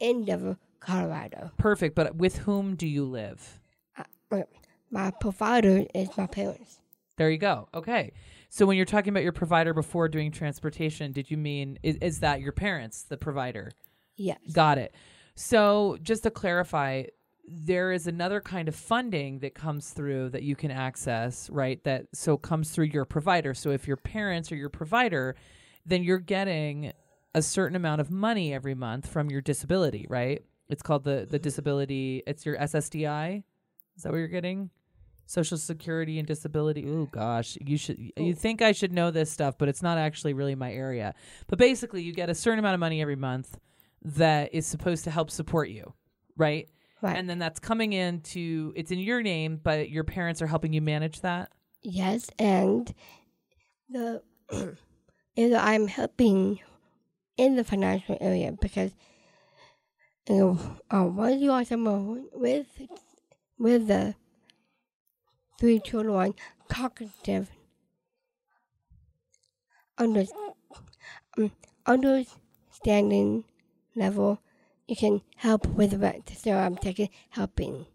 in 0.00 0.24
Denver, 0.24 0.56
Colorado. 0.80 1.50
Perfect. 1.56 1.94
But 1.94 2.16
with 2.16 2.38
whom 2.38 2.76
do 2.76 2.86
you 2.86 3.04
live? 3.04 3.60
Uh, 3.96 4.42
my 4.90 5.10
provider 5.10 5.84
is 5.94 6.10
my 6.16 6.26
parents. 6.26 6.78
There 7.16 7.30
you 7.30 7.38
go. 7.38 7.68
Okay. 7.74 8.12
So 8.48 8.66
when 8.66 8.76
you're 8.76 8.86
talking 8.86 9.10
about 9.10 9.22
your 9.22 9.32
provider 9.32 9.72
before 9.72 10.08
doing 10.08 10.30
transportation, 10.30 11.12
did 11.12 11.30
you 11.30 11.36
mean 11.36 11.78
is, 11.82 11.96
is 11.96 12.20
that 12.20 12.40
your 12.40 12.52
parents, 12.52 13.02
the 13.02 13.16
provider? 13.16 13.72
Yes. 14.16 14.38
Got 14.52 14.78
it. 14.78 14.94
So 15.34 15.96
just 16.02 16.24
to 16.24 16.30
clarify, 16.30 17.04
there 17.48 17.92
is 17.92 18.06
another 18.06 18.40
kind 18.40 18.68
of 18.68 18.74
funding 18.74 19.38
that 19.40 19.54
comes 19.54 19.90
through 19.90 20.30
that 20.30 20.42
you 20.42 20.54
can 20.54 20.70
access, 20.70 21.48
right? 21.50 21.82
That 21.84 22.06
so 22.12 22.36
comes 22.36 22.70
through 22.70 22.86
your 22.86 23.04
provider. 23.04 23.54
So 23.54 23.70
if 23.70 23.88
your 23.88 23.96
parents 23.96 24.52
or 24.52 24.56
your 24.56 24.68
provider, 24.68 25.34
then 25.86 26.02
you're 26.02 26.18
getting 26.18 26.92
a 27.34 27.42
certain 27.42 27.76
amount 27.76 28.00
of 28.00 28.10
money 28.10 28.52
every 28.52 28.74
month 28.74 29.08
from 29.08 29.30
your 29.30 29.40
disability, 29.40 30.06
right? 30.08 30.42
It's 30.68 30.82
called 30.82 31.04
the 31.04 31.26
the 31.28 31.38
mm-hmm. 31.38 31.42
disability. 31.42 32.22
It's 32.26 32.46
your 32.46 32.56
SSDI. 32.56 33.42
Is 33.96 34.02
that 34.02 34.12
what 34.12 34.18
you're 34.18 34.28
getting? 34.28 34.70
Social 35.26 35.56
Security 35.56 36.18
and 36.18 36.26
Disability. 36.26 36.84
Oh 36.86 37.08
gosh, 37.10 37.56
you 37.60 37.76
should 37.76 37.98
you 38.16 38.34
think 38.34 38.60
I 38.60 38.72
should 38.72 38.92
know 38.92 39.10
this 39.10 39.30
stuff, 39.30 39.56
but 39.58 39.68
it's 39.68 39.82
not 39.82 39.98
actually 39.98 40.34
really 40.34 40.54
my 40.54 40.72
area. 40.72 41.14
But 41.46 41.58
basically, 41.58 42.02
you 42.02 42.12
get 42.12 42.28
a 42.28 42.34
certain 42.34 42.58
amount 42.58 42.74
of 42.74 42.80
money 42.80 43.00
every 43.00 43.16
month 43.16 43.58
that 44.02 44.52
is 44.54 44.66
supposed 44.66 45.04
to 45.04 45.10
help 45.10 45.30
support 45.30 45.68
you, 45.68 45.94
right? 46.36 46.68
Right. 47.00 47.16
And 47.16 47.28
then 47.28 47.38
that's 47.38 47.58
coming 47.58 47.92
into 47.92 48.72
it's 48.76 48.90
in 48.90 48.98
your 48.98 49.22
name, 49.22 49.60
but 49.62 49.90
your 49.90 50.04
parents 50.04 50.40
are 50.42 50.46
helping 50.46 50.72
you 50.72 50.80
manage 50.80 51.20
that. 51.20 51.50
Yes, 51.82 52.30
and 52.38 52.92
the 53.88 54.22
either 55.36 55.56
I'm 55.56 55.88
helping 55.88 56.60
in 57.36 57.56
the 57.56 57.64
financial 57.64 58.16
area 58.20 58.52
because 58.52 58.92
you 60.28 60.36
know 60.36 60.58
uh, 60.90 61.04
once 61.04 61.40
you 61.40 61.50
are 61.50 61.64
someone 61.64 62.26
with 62.32 62.66
with 63.58 63.86
the 63.88 64.14
three 65.58 65.80
children 65.80 66.34
cognitive 66.68 67.50
under, 69.98 70.24
um, 71.38 71.52
understanding 71.86 73.44
level, 73.94 74.40
you 74.88 74.96
can 74.96 75.20
help 75.36 75.66
with 75.66 75.94
rent. 75.94 76.30
So 76.36 76.52
I'm 76.52 76.76
taking 76.76 77.08
helping. 77.30 77.86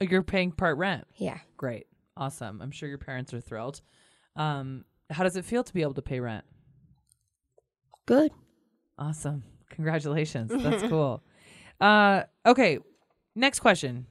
Oh, 0.00 0.06
You're 0.08 0.22
paying 0.22 0.52
part 0.52 0.78
rent. 0.78 1.06
Yeah. 1.16 1.38
Great, 1.56 1.86
awesome. 2.16 2.60
I'm 2.62 2.70
sure 2.70 2.88
your 2.88 2.98
parents 2.98 3.34
are 3.34 3.40
thrilled. 3.40 3.80
Um, 4.36 4.84
how 5.10 5.24
does 5.24 5.36
it 5.36 5.44
feel 5.44 5.62
to 5.64 5.74
be 5.74 5.82
able 5.82 5.94
to 5.94 6.02
pay 6.02 6.20
rent? 6.20 6.44
Good. 8.06 8.32
Awesome. 8.98 9.42
Congratulations. 9.70 10.50
That's 10.62 10.82
cool. 10.88 11.22
Uh, 11.80 12.24
okay. 12.46 12.78
Next 13.34 13.60
question. 13.60 14.06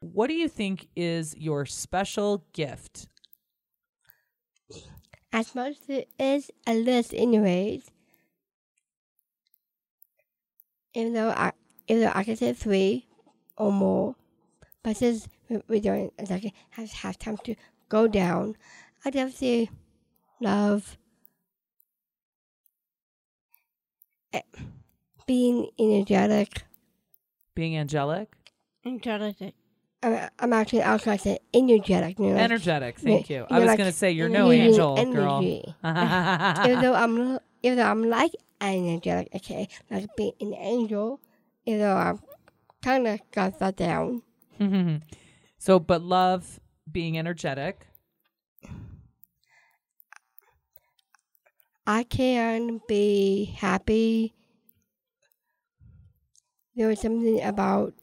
What 0.00 0.26
do 0.28 0.34
you 0.34 0.48
think 0.48 0.88
is 0.96 1.34
your 1.36 1.66
special 1.66 2.44
gift? 2.52 3.06
As 5.32 5.54
much 5.54 5.76
as 5.82 5.88
it 5.88 6.08
is 6.18 6.50
a 6.66 6.74
list, 6.74 7.14
anyways. 7.14 7.84
Even 10.94 11.12
though 11.12 11.30
I, 11.30 11.52
even 11.86 12.02
though 12.04 12.12
I 12.14 12.24
can 12.24 12.36
say 12.36 12.52
three 12.52 13.06
or 13.56 13.70
more, 13.72 14.16
but 14.82 14.96
since 14.96 15.28
we- 15.48 15.62
it's 15.68 16.30
like 16.30 16.52
have 16.70 16.90
have 16.90 17.18
time 17.18 17.36
to 17.38 17.54
go 17.88 18.08
down, 18.08 18.56
I 19.04 19.10
definitely 19.10 19.70
love 20.40 20.98
being 25.26 25.70
energetic. 25.78 26.62
Being 27.54 27.76
angelic? 27.76 28.32
Angelic. 28.84 29.54
I'm, 30.02 30.28
I'm 30.38 30.52
actually 30.52 30.82
I 30.82 30.92
was 30.94 31.04
gonna 31.04 31.18
say 31.18 31.38
energetic. 31.52 32.18
You 32.18 32.26
know, 32.26 32.34
like, 32.34 32.42
Energetic. 32.42 32.98
Thank 32.98 33.28
yeah, 33.28 33.40
you. 33.40 33.46
I 33.50 33.58
was 33.58 33.66
like 33.66 33.78
going 33.78 33.90
to 33.90 33.96
say 33.96 34.12
you're 34.12 34.28
no 34.28 34.50
using 34.50 34.82
angel, 34.82 35.12
girl. 35.12 35.42
even 36.64 36.80
though 36.80 36.94
I'm 36.94 37.38
even 37.62 37.78
though 37.78 37.84
I'm 37.84 38.08
like 38.08 38.32
an 38.60 38.88
angelic, 38.88 39.28
okay, 39.34 39.68
like 39.90 40.08
being 40.16 40.32
an 40.40 40.54
angel, 40.54 41.20
even 41.66 41.80
though 41.80 41.96
I 41.96 42.14
kind 42.82 43.06
of 43.06 43.20
got 43.30 43.58
that 43.58 43.76
down. 43.76 44.22
so, 45.58 45.78
but 45.78 46.02
love 46.02 46.60
being 46.90 47.18
energetic. 47.18 47.86
I 51.86 52.04
can 52.04 52.80
be 52.88 53.44
happy. 53.58 54.34
There 56.74 56.88
was 56.88 57.00
something 57.00 57.40
about 57.42 57.94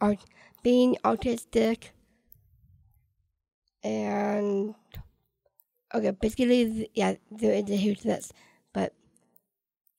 art, 0.00 0.18
being 0.62 0.96
autistic, 1.04 1.90
and 3.82 4.74
okay, 5.94 6.10
basically, 6.10 6.90
yeah, 6.94 7.14
there 7.30 7.54
is 7.54 7.70
a 7.70 7.76
huge 7.76 8.04
list, 8.04 8.32
but 8.72 8.92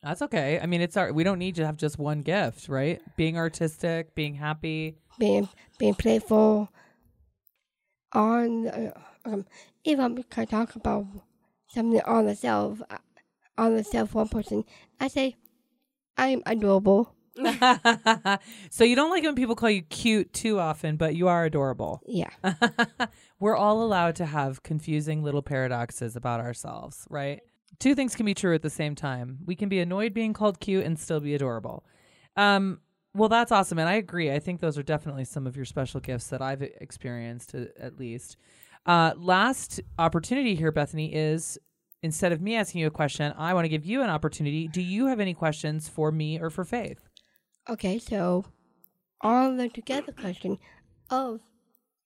That's 0.04 0.22
okay. 0.24 0.60
I 0.60 0.66
mean, 0.66 0.82
it's 0.82 0.98
our. 0.98 1.14
We 1.14 1.24
don't 1.24 1.38
need 1.40 1.56
to 1.56 1.66
have 1.66 1.78
just 1.78 2.00
one 2.00 2.22
gift, 2.22 2.68
right? 2.70 3.02
Being 3.18 3.38
artistic, 3.38 4.16
being 4.16 4.34
happy. 4.36 4.98
being 5.20 5.48
being 5.78 5.96
playful. 5.96 6.70
On 8.14 8.64
the, 8.64 8.94
um, 9.26 9.46
if 9.84 10.00
I'm 10.00 10.16
gonna 10.16 10.46
talk 10.48 10.76
about 10.76 11.06
something 11.74 12.02
on 12.02 12.26
the 12.26 12.36
self, 12.36 12.82
uh, 12.90 12.98
on 13.58 13.76
the 13.76 13.84
self 13.84 14.14
one 14.14 14.28
person, 14.28 14.64
I 15.00 15.08
say 15.08 15.36
I'm 16.18 16.42
adorable. 16.46 17.16
so 18.70 18.84
you 18.84 18.96
don't 18.96 19.10
like 19.10 19.24
it 19.24 19.28
when 19.28 19.36
people 19.36 19.56
call 19.56 19.70
you 19.70 19.82
cute 19.84 20.34
too 20.34 20.60
often, 20.60 20.98
but 20.98 21.16
you 21.16 21.28
are 21.28 21.46
adorable. 21.46 22.02
Yeah. 22.06 22.30
We're 23.40 23.56
all 23.56 23.84
allowed 23.84 24.16
to 24.18 24.26
have 24.26 24.64
confusing 24.64 25.24
little 25.24 25.42
paradoxes 25.42 26.16
about 26.16 26.42
ourselves, 26.42 27.08
right? 27.10 27.40
Two 27.80 27.96
things 27.96 28.16
can 28.16 28.26
be 28.26 28.34
true 28.34 28.54
at 28.54 28.62
the 28.62 28.70
same 28.70 28.96
time. 28.96 29.40
We 29.46 29.56
can 29.56 29.70
be 29.70 29.80
annoyed 29.80 30.14
being 30.14 30.34
called 30.34 30.60
cute 30.60 30.86
and 30.86 31.00
still 31.00 31.22
be 31.22 31.34
adorable. 31.34 31.86
Um, 32.36 32.82
well, 33.14 33.30
that's 33.30 33.52
awesome, 33.52 33.80
and 33.80 33.90
I 33.90 33.96
agree. 33.96 34.32
I 34.32 34.40
think 34.40 34.60
those 34.60 34.78
are 34.78 34.84
definitely 34.84 35.26
some 35.26 35.46
of 35.46 35.56
your 35.56 35.66
special 35.66 36.00
gifts 36.00 36.28
that 36.28 36.42
I've 36.42 36.62
experienced, 36.62 37.56
uh, 37.56 37.66
at 37.80 37.98
least. 37.98 38.38
Uh, 38.86 39.14
last 39.18 39.80
opportunity 40.00 40.56
here, 40.56 40.72
Bethany, 40.72 41.14
is 41.14 41.58
instead 42.04 42.32
of 42.32 42.42
me 42.42 42.56
asking 42.56 42.82
you 42.82 42.88
a 42.88 42.92
question, 42.92 43.34
I 43.38 43.54
want 43.54 43.66
to 43.66 43.70
give 43.70 43.86
you 43.86 44.02
an 44.02 44.10
opportunity. 44.10 44.68
Do 44.68 44.82
you 44.82 45.06
have 45.08 45.20
any 45.20 45.34
questions 45.34 45.88
for 45.88 46.12
me 46.12 46.40
or 46.40 46.50
for 46.50 46.66
Faith? 46.66 47.08
Okay, 47.70 48.00
so 48.00 48.46
all 49.22 49.56
the 49.56 49.70
together 49.70 50.12
question 50.12 50.58
of 51.10 51.42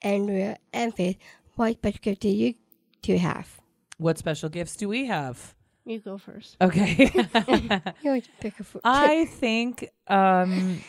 Andrea 0.01 0.57
and 0.73 0.93
Faith, 0.93 1.17
what 1.55 1.77
special 1.77 1.99
gift 2.01 2.21
do 2.21 2.29
you 2.29 2.53
two 3.01 3.17
have? 3.17 3.61
What 3.97 4.17
special 4.17 4.49
gifts 4.49 4.75
do 4.75 4.89
we 4.89 5.05
have? 5.05 5.55
You 5.85 5.99
go 5.99 6.17
first. 6.17 6.57
Okay. 6.59 7.09
You 8.01 8.09
always 8.09 8.27
pick 8.41 8.59
a 8.59 8.63
fruit. 8.63 8.81
I 8.83 9.25
think 9.25 9.89
um 10.07 10.81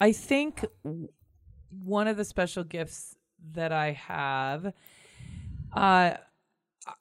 I 0.00 0.12
think 0.12 0.64
one 1.82 2.08
of 2.08 2.16
the 2.16 2.24
special 2.24 2.64
gifts 2.64 3.16
that 3.52 3.72
I 3.72 3.92
have 3.92 4.72
uh 5.74 6.16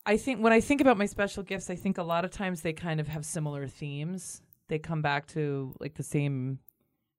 I 0.05 0.17
think 0.17 0.41
when 0.41 0.53
I 0.53 0.61
think 0.61 0.80
about 0.80 0.97
my 0.97 1.05
special 1.05 1.43
gifts, 1.43 1.69
I 1.69 1.76
think 1.76 1.97
a 1.97 2.03
lot 2.03 2.24
of 2.24 2.32
times 2.32 2.61
they 2.61 2.71
kind 2.74 2.99
of 2.99 3.07
have 3.09 3.26
similar 3.26 3.67
themes. 3.67 4.41
They 4.69 4.80
come 4.80 5.01
back 5.01 5.28
to 5.28 5.74
like 5.80 5.95
the 5.95 6.03
same 6.03 6.59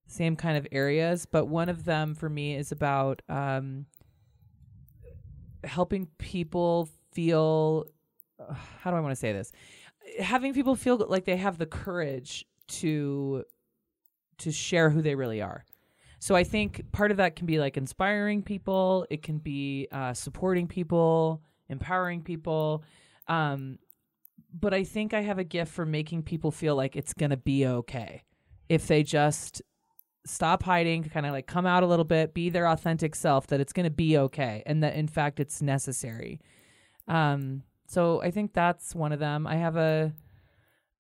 same 0.07 0.37
kind 0.37 0.57
of 0.57 0.67
areas, 0.73 1.27
but 1.27 1.47
one 1.47 1.69
of 1.69 1.85
them 1.85 2.15
for 2.15 2.29
me 2.29 2.57
is 2.57 2.73
about 2.73 3.23
um 3.29 3.87
helping 5.63 6.07
people 6.19 6.89
feel 7.13 7.87
uh, 8.41 8.55
how 8.81 8.91
do 8.91 8.97
I 8.97 9.01
want 9.01 9.13
to 9.13 9.17
say 9.17 9.33
this? 9.33 9.53
Having 10.21 10.55
people 10.55 10.77
feel 10.77 10.97
like 11.09 11.25
they 11.25 11.37
have 11.37 11.59
the 11.59 11.67
courage 11.67 12.45
to 12.69 13.45
to 14.39 14.51
share 14.51 14.91
who 14.91 15.03
they 15.03 15.15
really 15.15 15.41
are. 15.41 15.65
So 16.25 16.35
I 16.35 16.43
think 16.43 16.91
part 16.91 17.11
of 17.11 17.19
that 17.19 17.37
can 17.37 17.45
be 17.45 17.59
like 17.59 17.77
inspiring 17.77 18.43
people. 18.43 19.07
It 19.11 19.23
can 19.23 19.37
be 19.37 19.89
uh, 19.93 20.15
supporting 20.15 20.67
people, 20.67 21.43
empowering 21.69 22.23
people. 22.23 22.83
Um, 23.29 23.79
but 24.59 24.73
I 24.73 24.85
think 24.85 25.13
I 25.13 25.21
have 25.21 25.39
a 25.39 25.45
gift 25.45 25.71
for 25.71 25.85
making 25.85 26.23
people 26.23 26.51
feel 26.51 26.77
like 26.77 26.97
it's 26.97 27.13
gonna 27.13 27.37
be 27.37 27.67
okay 27.67 28.23
if 28.71 28.87
they 28.87 29.03
just 29.03 29.61
stop 30.25 30.63
hiding, 30.63 31.05
kind 31.05 31.27
of 31.27 31.33
like 31.33 31.47
come 31.47 31.67
out 31.67 31.83
a 31.83 31.87
little 31.87 32.07
bit, 32.07 32.33
be 32.33 32.49
their 32.49 32.69
authentic 32.69 33.15
self. 33.15 33.49
That 33.49 33.61
it's 33.61 33.75
gonna 33.75 33.91
be 33.91 34.17
okay, 34.17 34.63
and 34.65 34.83
that 34.83 34.95
in 34.95 35.09
fact 35.09 35.41
it's 35.41 35.61
necessary. 35.61 36.41
Um, 37.07 37.65
so 37.87 38.23
I 38.23 38.31
think 38.31 38.55
that's 38.55 38.95
one 38.95 39.13
of 39.13 39.19
them. 39.19 39.47
I 39.47 39.57
have 39.57 39.77
a 39.77 40.15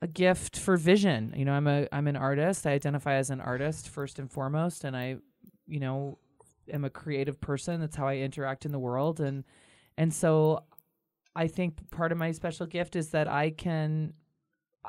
a 0.04 0.06
gift 0.06 0.58
for 0.58 0.76
vision. 0.76 1.32
You 1.34 1.46
know, 1.46 1.52
I'm 1.52 1.66
a 1.66 1.88
I'm 1.90 2.06
an 2.08 2.16
artist. 2.16 2.66
I 2.66 2.72
identify 2.72 3.14
as 3.14 3.30
an 3.30 3.40
artist 3.40 3.88
first 3.88 4.18
and 4.18 4.30
foremost, 4.30 4.84
and 4.84 4.94
I, 4.94 5.16
you 5.66 5.80
know, 5.80 6.18
am 6.70 6.84
a 6.84 6.90
creative 6.90 7.40
person. 7.40 7.80
That's 7.80 7.96
how 7.96 8.06
I 8.06 8.16
interact 8.18 8.66
in 8.66 8.72
the 8.72 8.78
world, 8.78 9.20
and 9.20 9.44
and 9.96 10.12
so 10.12 10.62
I 11.34 11.48
think 11.48 11.90
part 11.90 12.12
of 12.12 12.18
my 12.18 12.32
special 12.32 12.66
gift 12.66 12.96
is 12.96 13.08
that 13.10 13.28
I 13.28 13.48
can. 13.48 14.12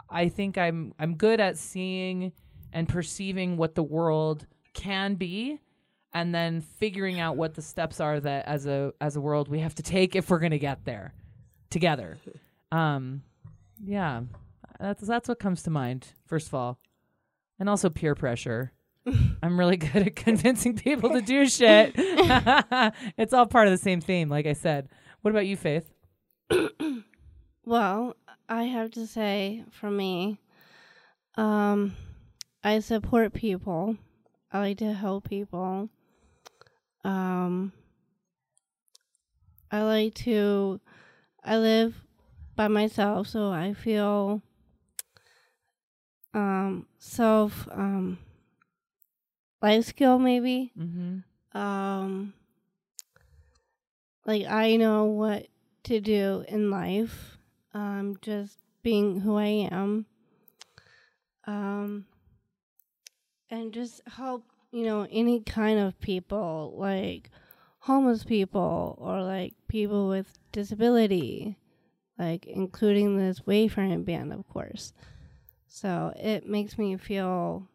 I 0.09 0.27
think 0.27 0.57
I'm 0.57 0.93
I'm 0.99 1.15
good 1.15 1.39
at 1.39 1.57
seeing 1.57 2.33
and 2.73 2.89
perceiving 2.89 3.55
what 3.55 3.73
the 3.73 3.83
world 3.83 4.45
can 4.73 5.15
be 5.15 5.61
and 6.11 6.35
then 6.35 6.59
figuring 6.59 7.21
out 7.21 7.37
what 7.37 7.53
the 7.53 7.61
steps 7.61 8.01
are 8.01 8.19
that 8.19 8.45
as 8.45 8.65
a 8.65 8.91
as 8.99 9.15
a 9.15 9.21
world 9.21 9.47
we 9.47 9.59
have 9.59 9.75
to 9.75 9.83
take 9.83 10.13
if 10.17 10.29
we're 10.29 10.39
going 10.39 10.51
to 10.51 10.59
get 10.59 10.83
there 10.83 11.13
together. 11.69 12.17
Um, 12.73 13.21
yeah, 13.81 14.23
that's 14.79 15.05
that's 15.05 15.27
what 15.27 15.39
comes 15.39 15.63
to 15.63 15.69
mind 15.69 16.13
first 16.25 16.47
of 16.47 16.53
all, 16.53 16.79
and 17.59 17.69
also 17.69 17.89
peer 17.89 18.15
pressure. 18.15 18.71
I'm 19.43 19.59
really 19.59 19.77
good 19.77 20.07
at 20.07 20.15
convincing 20.15 20.75
people 20.75 21.11
to 21.11 21.21
do 21.21 21.47
shit. 21.47 21.93
it's 23.17 23.33
all 23.33 23.45
part 23.45 23.67
of 23.67 23.71
the 23.71 23.77
same 23.77 24.01
theme, 24.01 24.29
like 24.29 24.45
I 24.47 24.53
said. 24.53 24.89
What 25.21 25.31
about 25.31 25.45
you, 25.45 25.57
Faith? 25.57 25.93
Well, 27.67 28.15
I 28.47 28.65
have 28.65 28.91
to 28.91 29.07
say, 29.07 29.63
for 29.71 29.89
me, 29.89 30.37
um, 31.35 31.95
I 32.63 32.79
support 32.79 33.33
people. 33.33 33.97
I 34.51 34.59
like 34.59 34.77
to 34.77 34.93
help 34.93 35.27
people. 35.27 35.89
Um, 37.03 37.73
I 39.71 39.81
like 39.81 40.13
to. 40.25 40.79
I 41.43 41.57
live 41.57 41.95
by 42.55 42.67
myself, 42.67 43.27
so 43.29 43.49
I 43.49 43.73
feel 43.73 44.43
um 46.35 46.85
self 46.99 47.67
um 47.71 48.19
life 49.61 49.85
skill 49.85 50.19
maybe. 50.19 50.71
Mm-hmm. 50.77 51.57
Um, 51.57 52.33
like 54.25 54.45
I 54.45 54.75
know 54.75 55.05
what 55.05 55.47
to 55.85 55.99
do 55.99 56.45
in 56.47 56.69
life. 56.69 57.37
Um, 57.73 58.17
just 58.21 58.59
being 58.83 59.21
who 59.21 59.37
I 59.37 59.67
am. 59.71 60.05
Um, 61.47 62.05
and 63.49 63.73
just 63.73 64.01
help 64.07 64.43
you 64.71 64.83
know 64.83 65.07
any 65.11 65.39
kind 65.41 65.79
of 65.79 65.99
people 65.99 66.75
like 66.77 67.29
homeless 67.79 68.23
people 68.23 68.97
or 68.99 69.21
like 69.21 69.53
people 69.67 70.09
with 70.09 70.39
disability, 70.51 71.57
like 72.17 72.45
including 72.45 73.17
this 73.17 73.45
Wayfaring 73.45 74.03
band, 74.03 74.33
of 74.33 74.47
course. 74.49 74.93
So 75.75 76.13
it 76.15 76.47
makes 76.47 76.77
me 76.77 76.95
feel 76.95 77.67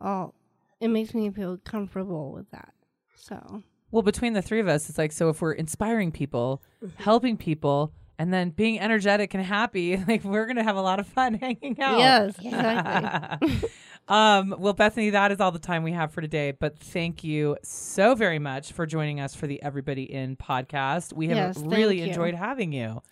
all. 0.00 0.32
It 0.80 0.88
makes 0.88 1.12
me 1.12 1.28
feel 1.28 1.58
comfortable 1.58 2.32
with 2.32 2.50
that. 2.52 2.72
So 3.16 3.62
Well, 3.90 4.00
between 4.02 4.32
the 4.32 4.40
three 4.40 4.60
of 4.60 4.66
us, 4.66 4.88
it's 4.88 4.96
like 4.96 5.12
so 5.12 5.28
if 5.28 5.42
we're 5.42 5.52
inspiring 5.52 6.10
people, 6.10 6.62
helping 6.96 7.36
people, 7.36 7.92
and 8.18 8.32
then 8.32 8.48
being 8.48 8.80
energetic 8.80 9.34
and 9.34 9.44
happy, 9.44 10.02
like 10.08 10.24
we're 10.24 10.46
gonna 10.46 10.62
have 10.62 10.76
a 10.76 10.80
lot 10.80 10.98
of 11.00 11.06
fun 11.06 11.34
hanging 11.42 11.78
out. 11.82 11.98
yes, 11.98 12.34
exactly. 12.42 13.70
um, 14.08 14.54
well, 14.58 14.72
Bethany, 14.72 15.10
that 15.10 15.30
is 15.30 15.38
all 15.38 15.52
the 15.52 15.58
time 15.58 15.82
we 15.82 15.92
have 15.92 16.12
for 16.12 16.22
today. 16.22 16.52
But 16.52 16.78
thank 16.78 17.22
you 17.22 17.58
so 17.62 18.14
very 18.14 18.38
much 18.38 18.72
for 18.72 18.86
joining 18.86 19.20
us 19.20 19.34
for 19.34 19.46
the 19.46 19.62
Everybody 19.62 20.10
In 20.10 20.38
podcast. 20.38 21.12
We 21.12 21.28
have 21.28 21.36
Yes, 21.36 21.58
really 21.58 22.00
enjoyed 22.00 22.36
having 22.36 22.72
you. 22.72 23.02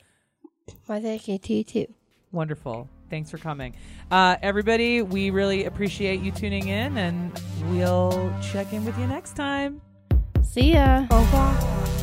Well, 0.89 1.03
thank 1.03 1.29
you 1.29 1.37
to 1.37 1.53
you 1.53 1.65
too. 1.65 1.95
Wonderful. 2.33 2.89
Thanks 3.13 3.31
for 3.31 3.37
coming. 3.37 3.77
Uh, 4.11 4.37
everybody, 4.41 5.03
we 5.03 5.29
really 5.29 5.67
appreciate 5.67 6.23
you 6.23 6.33
tuning 6.33 6.69
in, 6.69 6.97
and 6.97 7.31
we'll 7.67 8.33
check 8.41 8.73
in 8.73 8.87
with 8.87 8.99
you 8.99 9.07
next 9.07 9.37
time. 9.37 9.83
See 10.41 10.73
ya. 10.73 11.07
Au 11.11 11.19
revoir. 11.19 12.02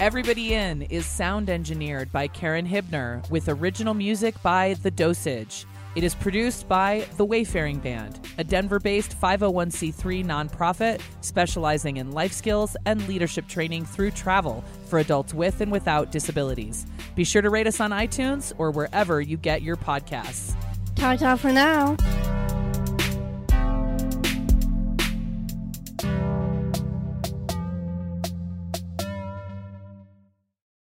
Everybody 0.00 0.54
In 0.54 0.80
is 0.80 1.04
sound 1.04 1.50
engineered 1.50 2.10
by 2.10 2.26
Karen 2.26 2.66
Hibner 2.66 3.28
with 3.28 3.50
original 3.50 3.92
music 3.92 4.34
by 4.42 4.72
The 4.82 4.90
Dosage. 4.90 5.66
It 5.94 6.04
is 6.04 6.14
produced 6.14 6.66
by 6.66 7.06
The 7.18 7.26
Wayfaring 7.26 7.80
Band, 7.80 8.18
a 8.38 8.44
Denver 8.44 8.80
based 8.80 9.14
501c3 9.20 10.24
nonprofit 10.24 11.02
specializing 11.20 11.98
in 11.98 12.12
life 12.12 12.32
skills 12.32 12.78
and 12.86 13.06
leadership 13.08 13.46
training 13.46 13.84
through 13.84 14.12
travel 14.12 14.64
for 14.86 15.00
adults 15.00 15.34
with 15.34 15.60
and 15.60 15.70
without 15.70 16.10
disabilities. 16.10 16.86
Be 17.14 17.24
sure 17.24 17.42
to 17.42 17.50
rate 17.50 17.66
us 17.66 17.78
on 17.78 17.90
iTunes 17.90 18.54
or 18.56 18.70
wherever 18.70 19.20
you 19.20 19.36
get 19.36 19.60
your 19.60 19.76
podcasts. 19.76 20.54
Ta 20.96 21.16
ta 21.16 21.36
for 21.36 21.52
now. 21.52 21.94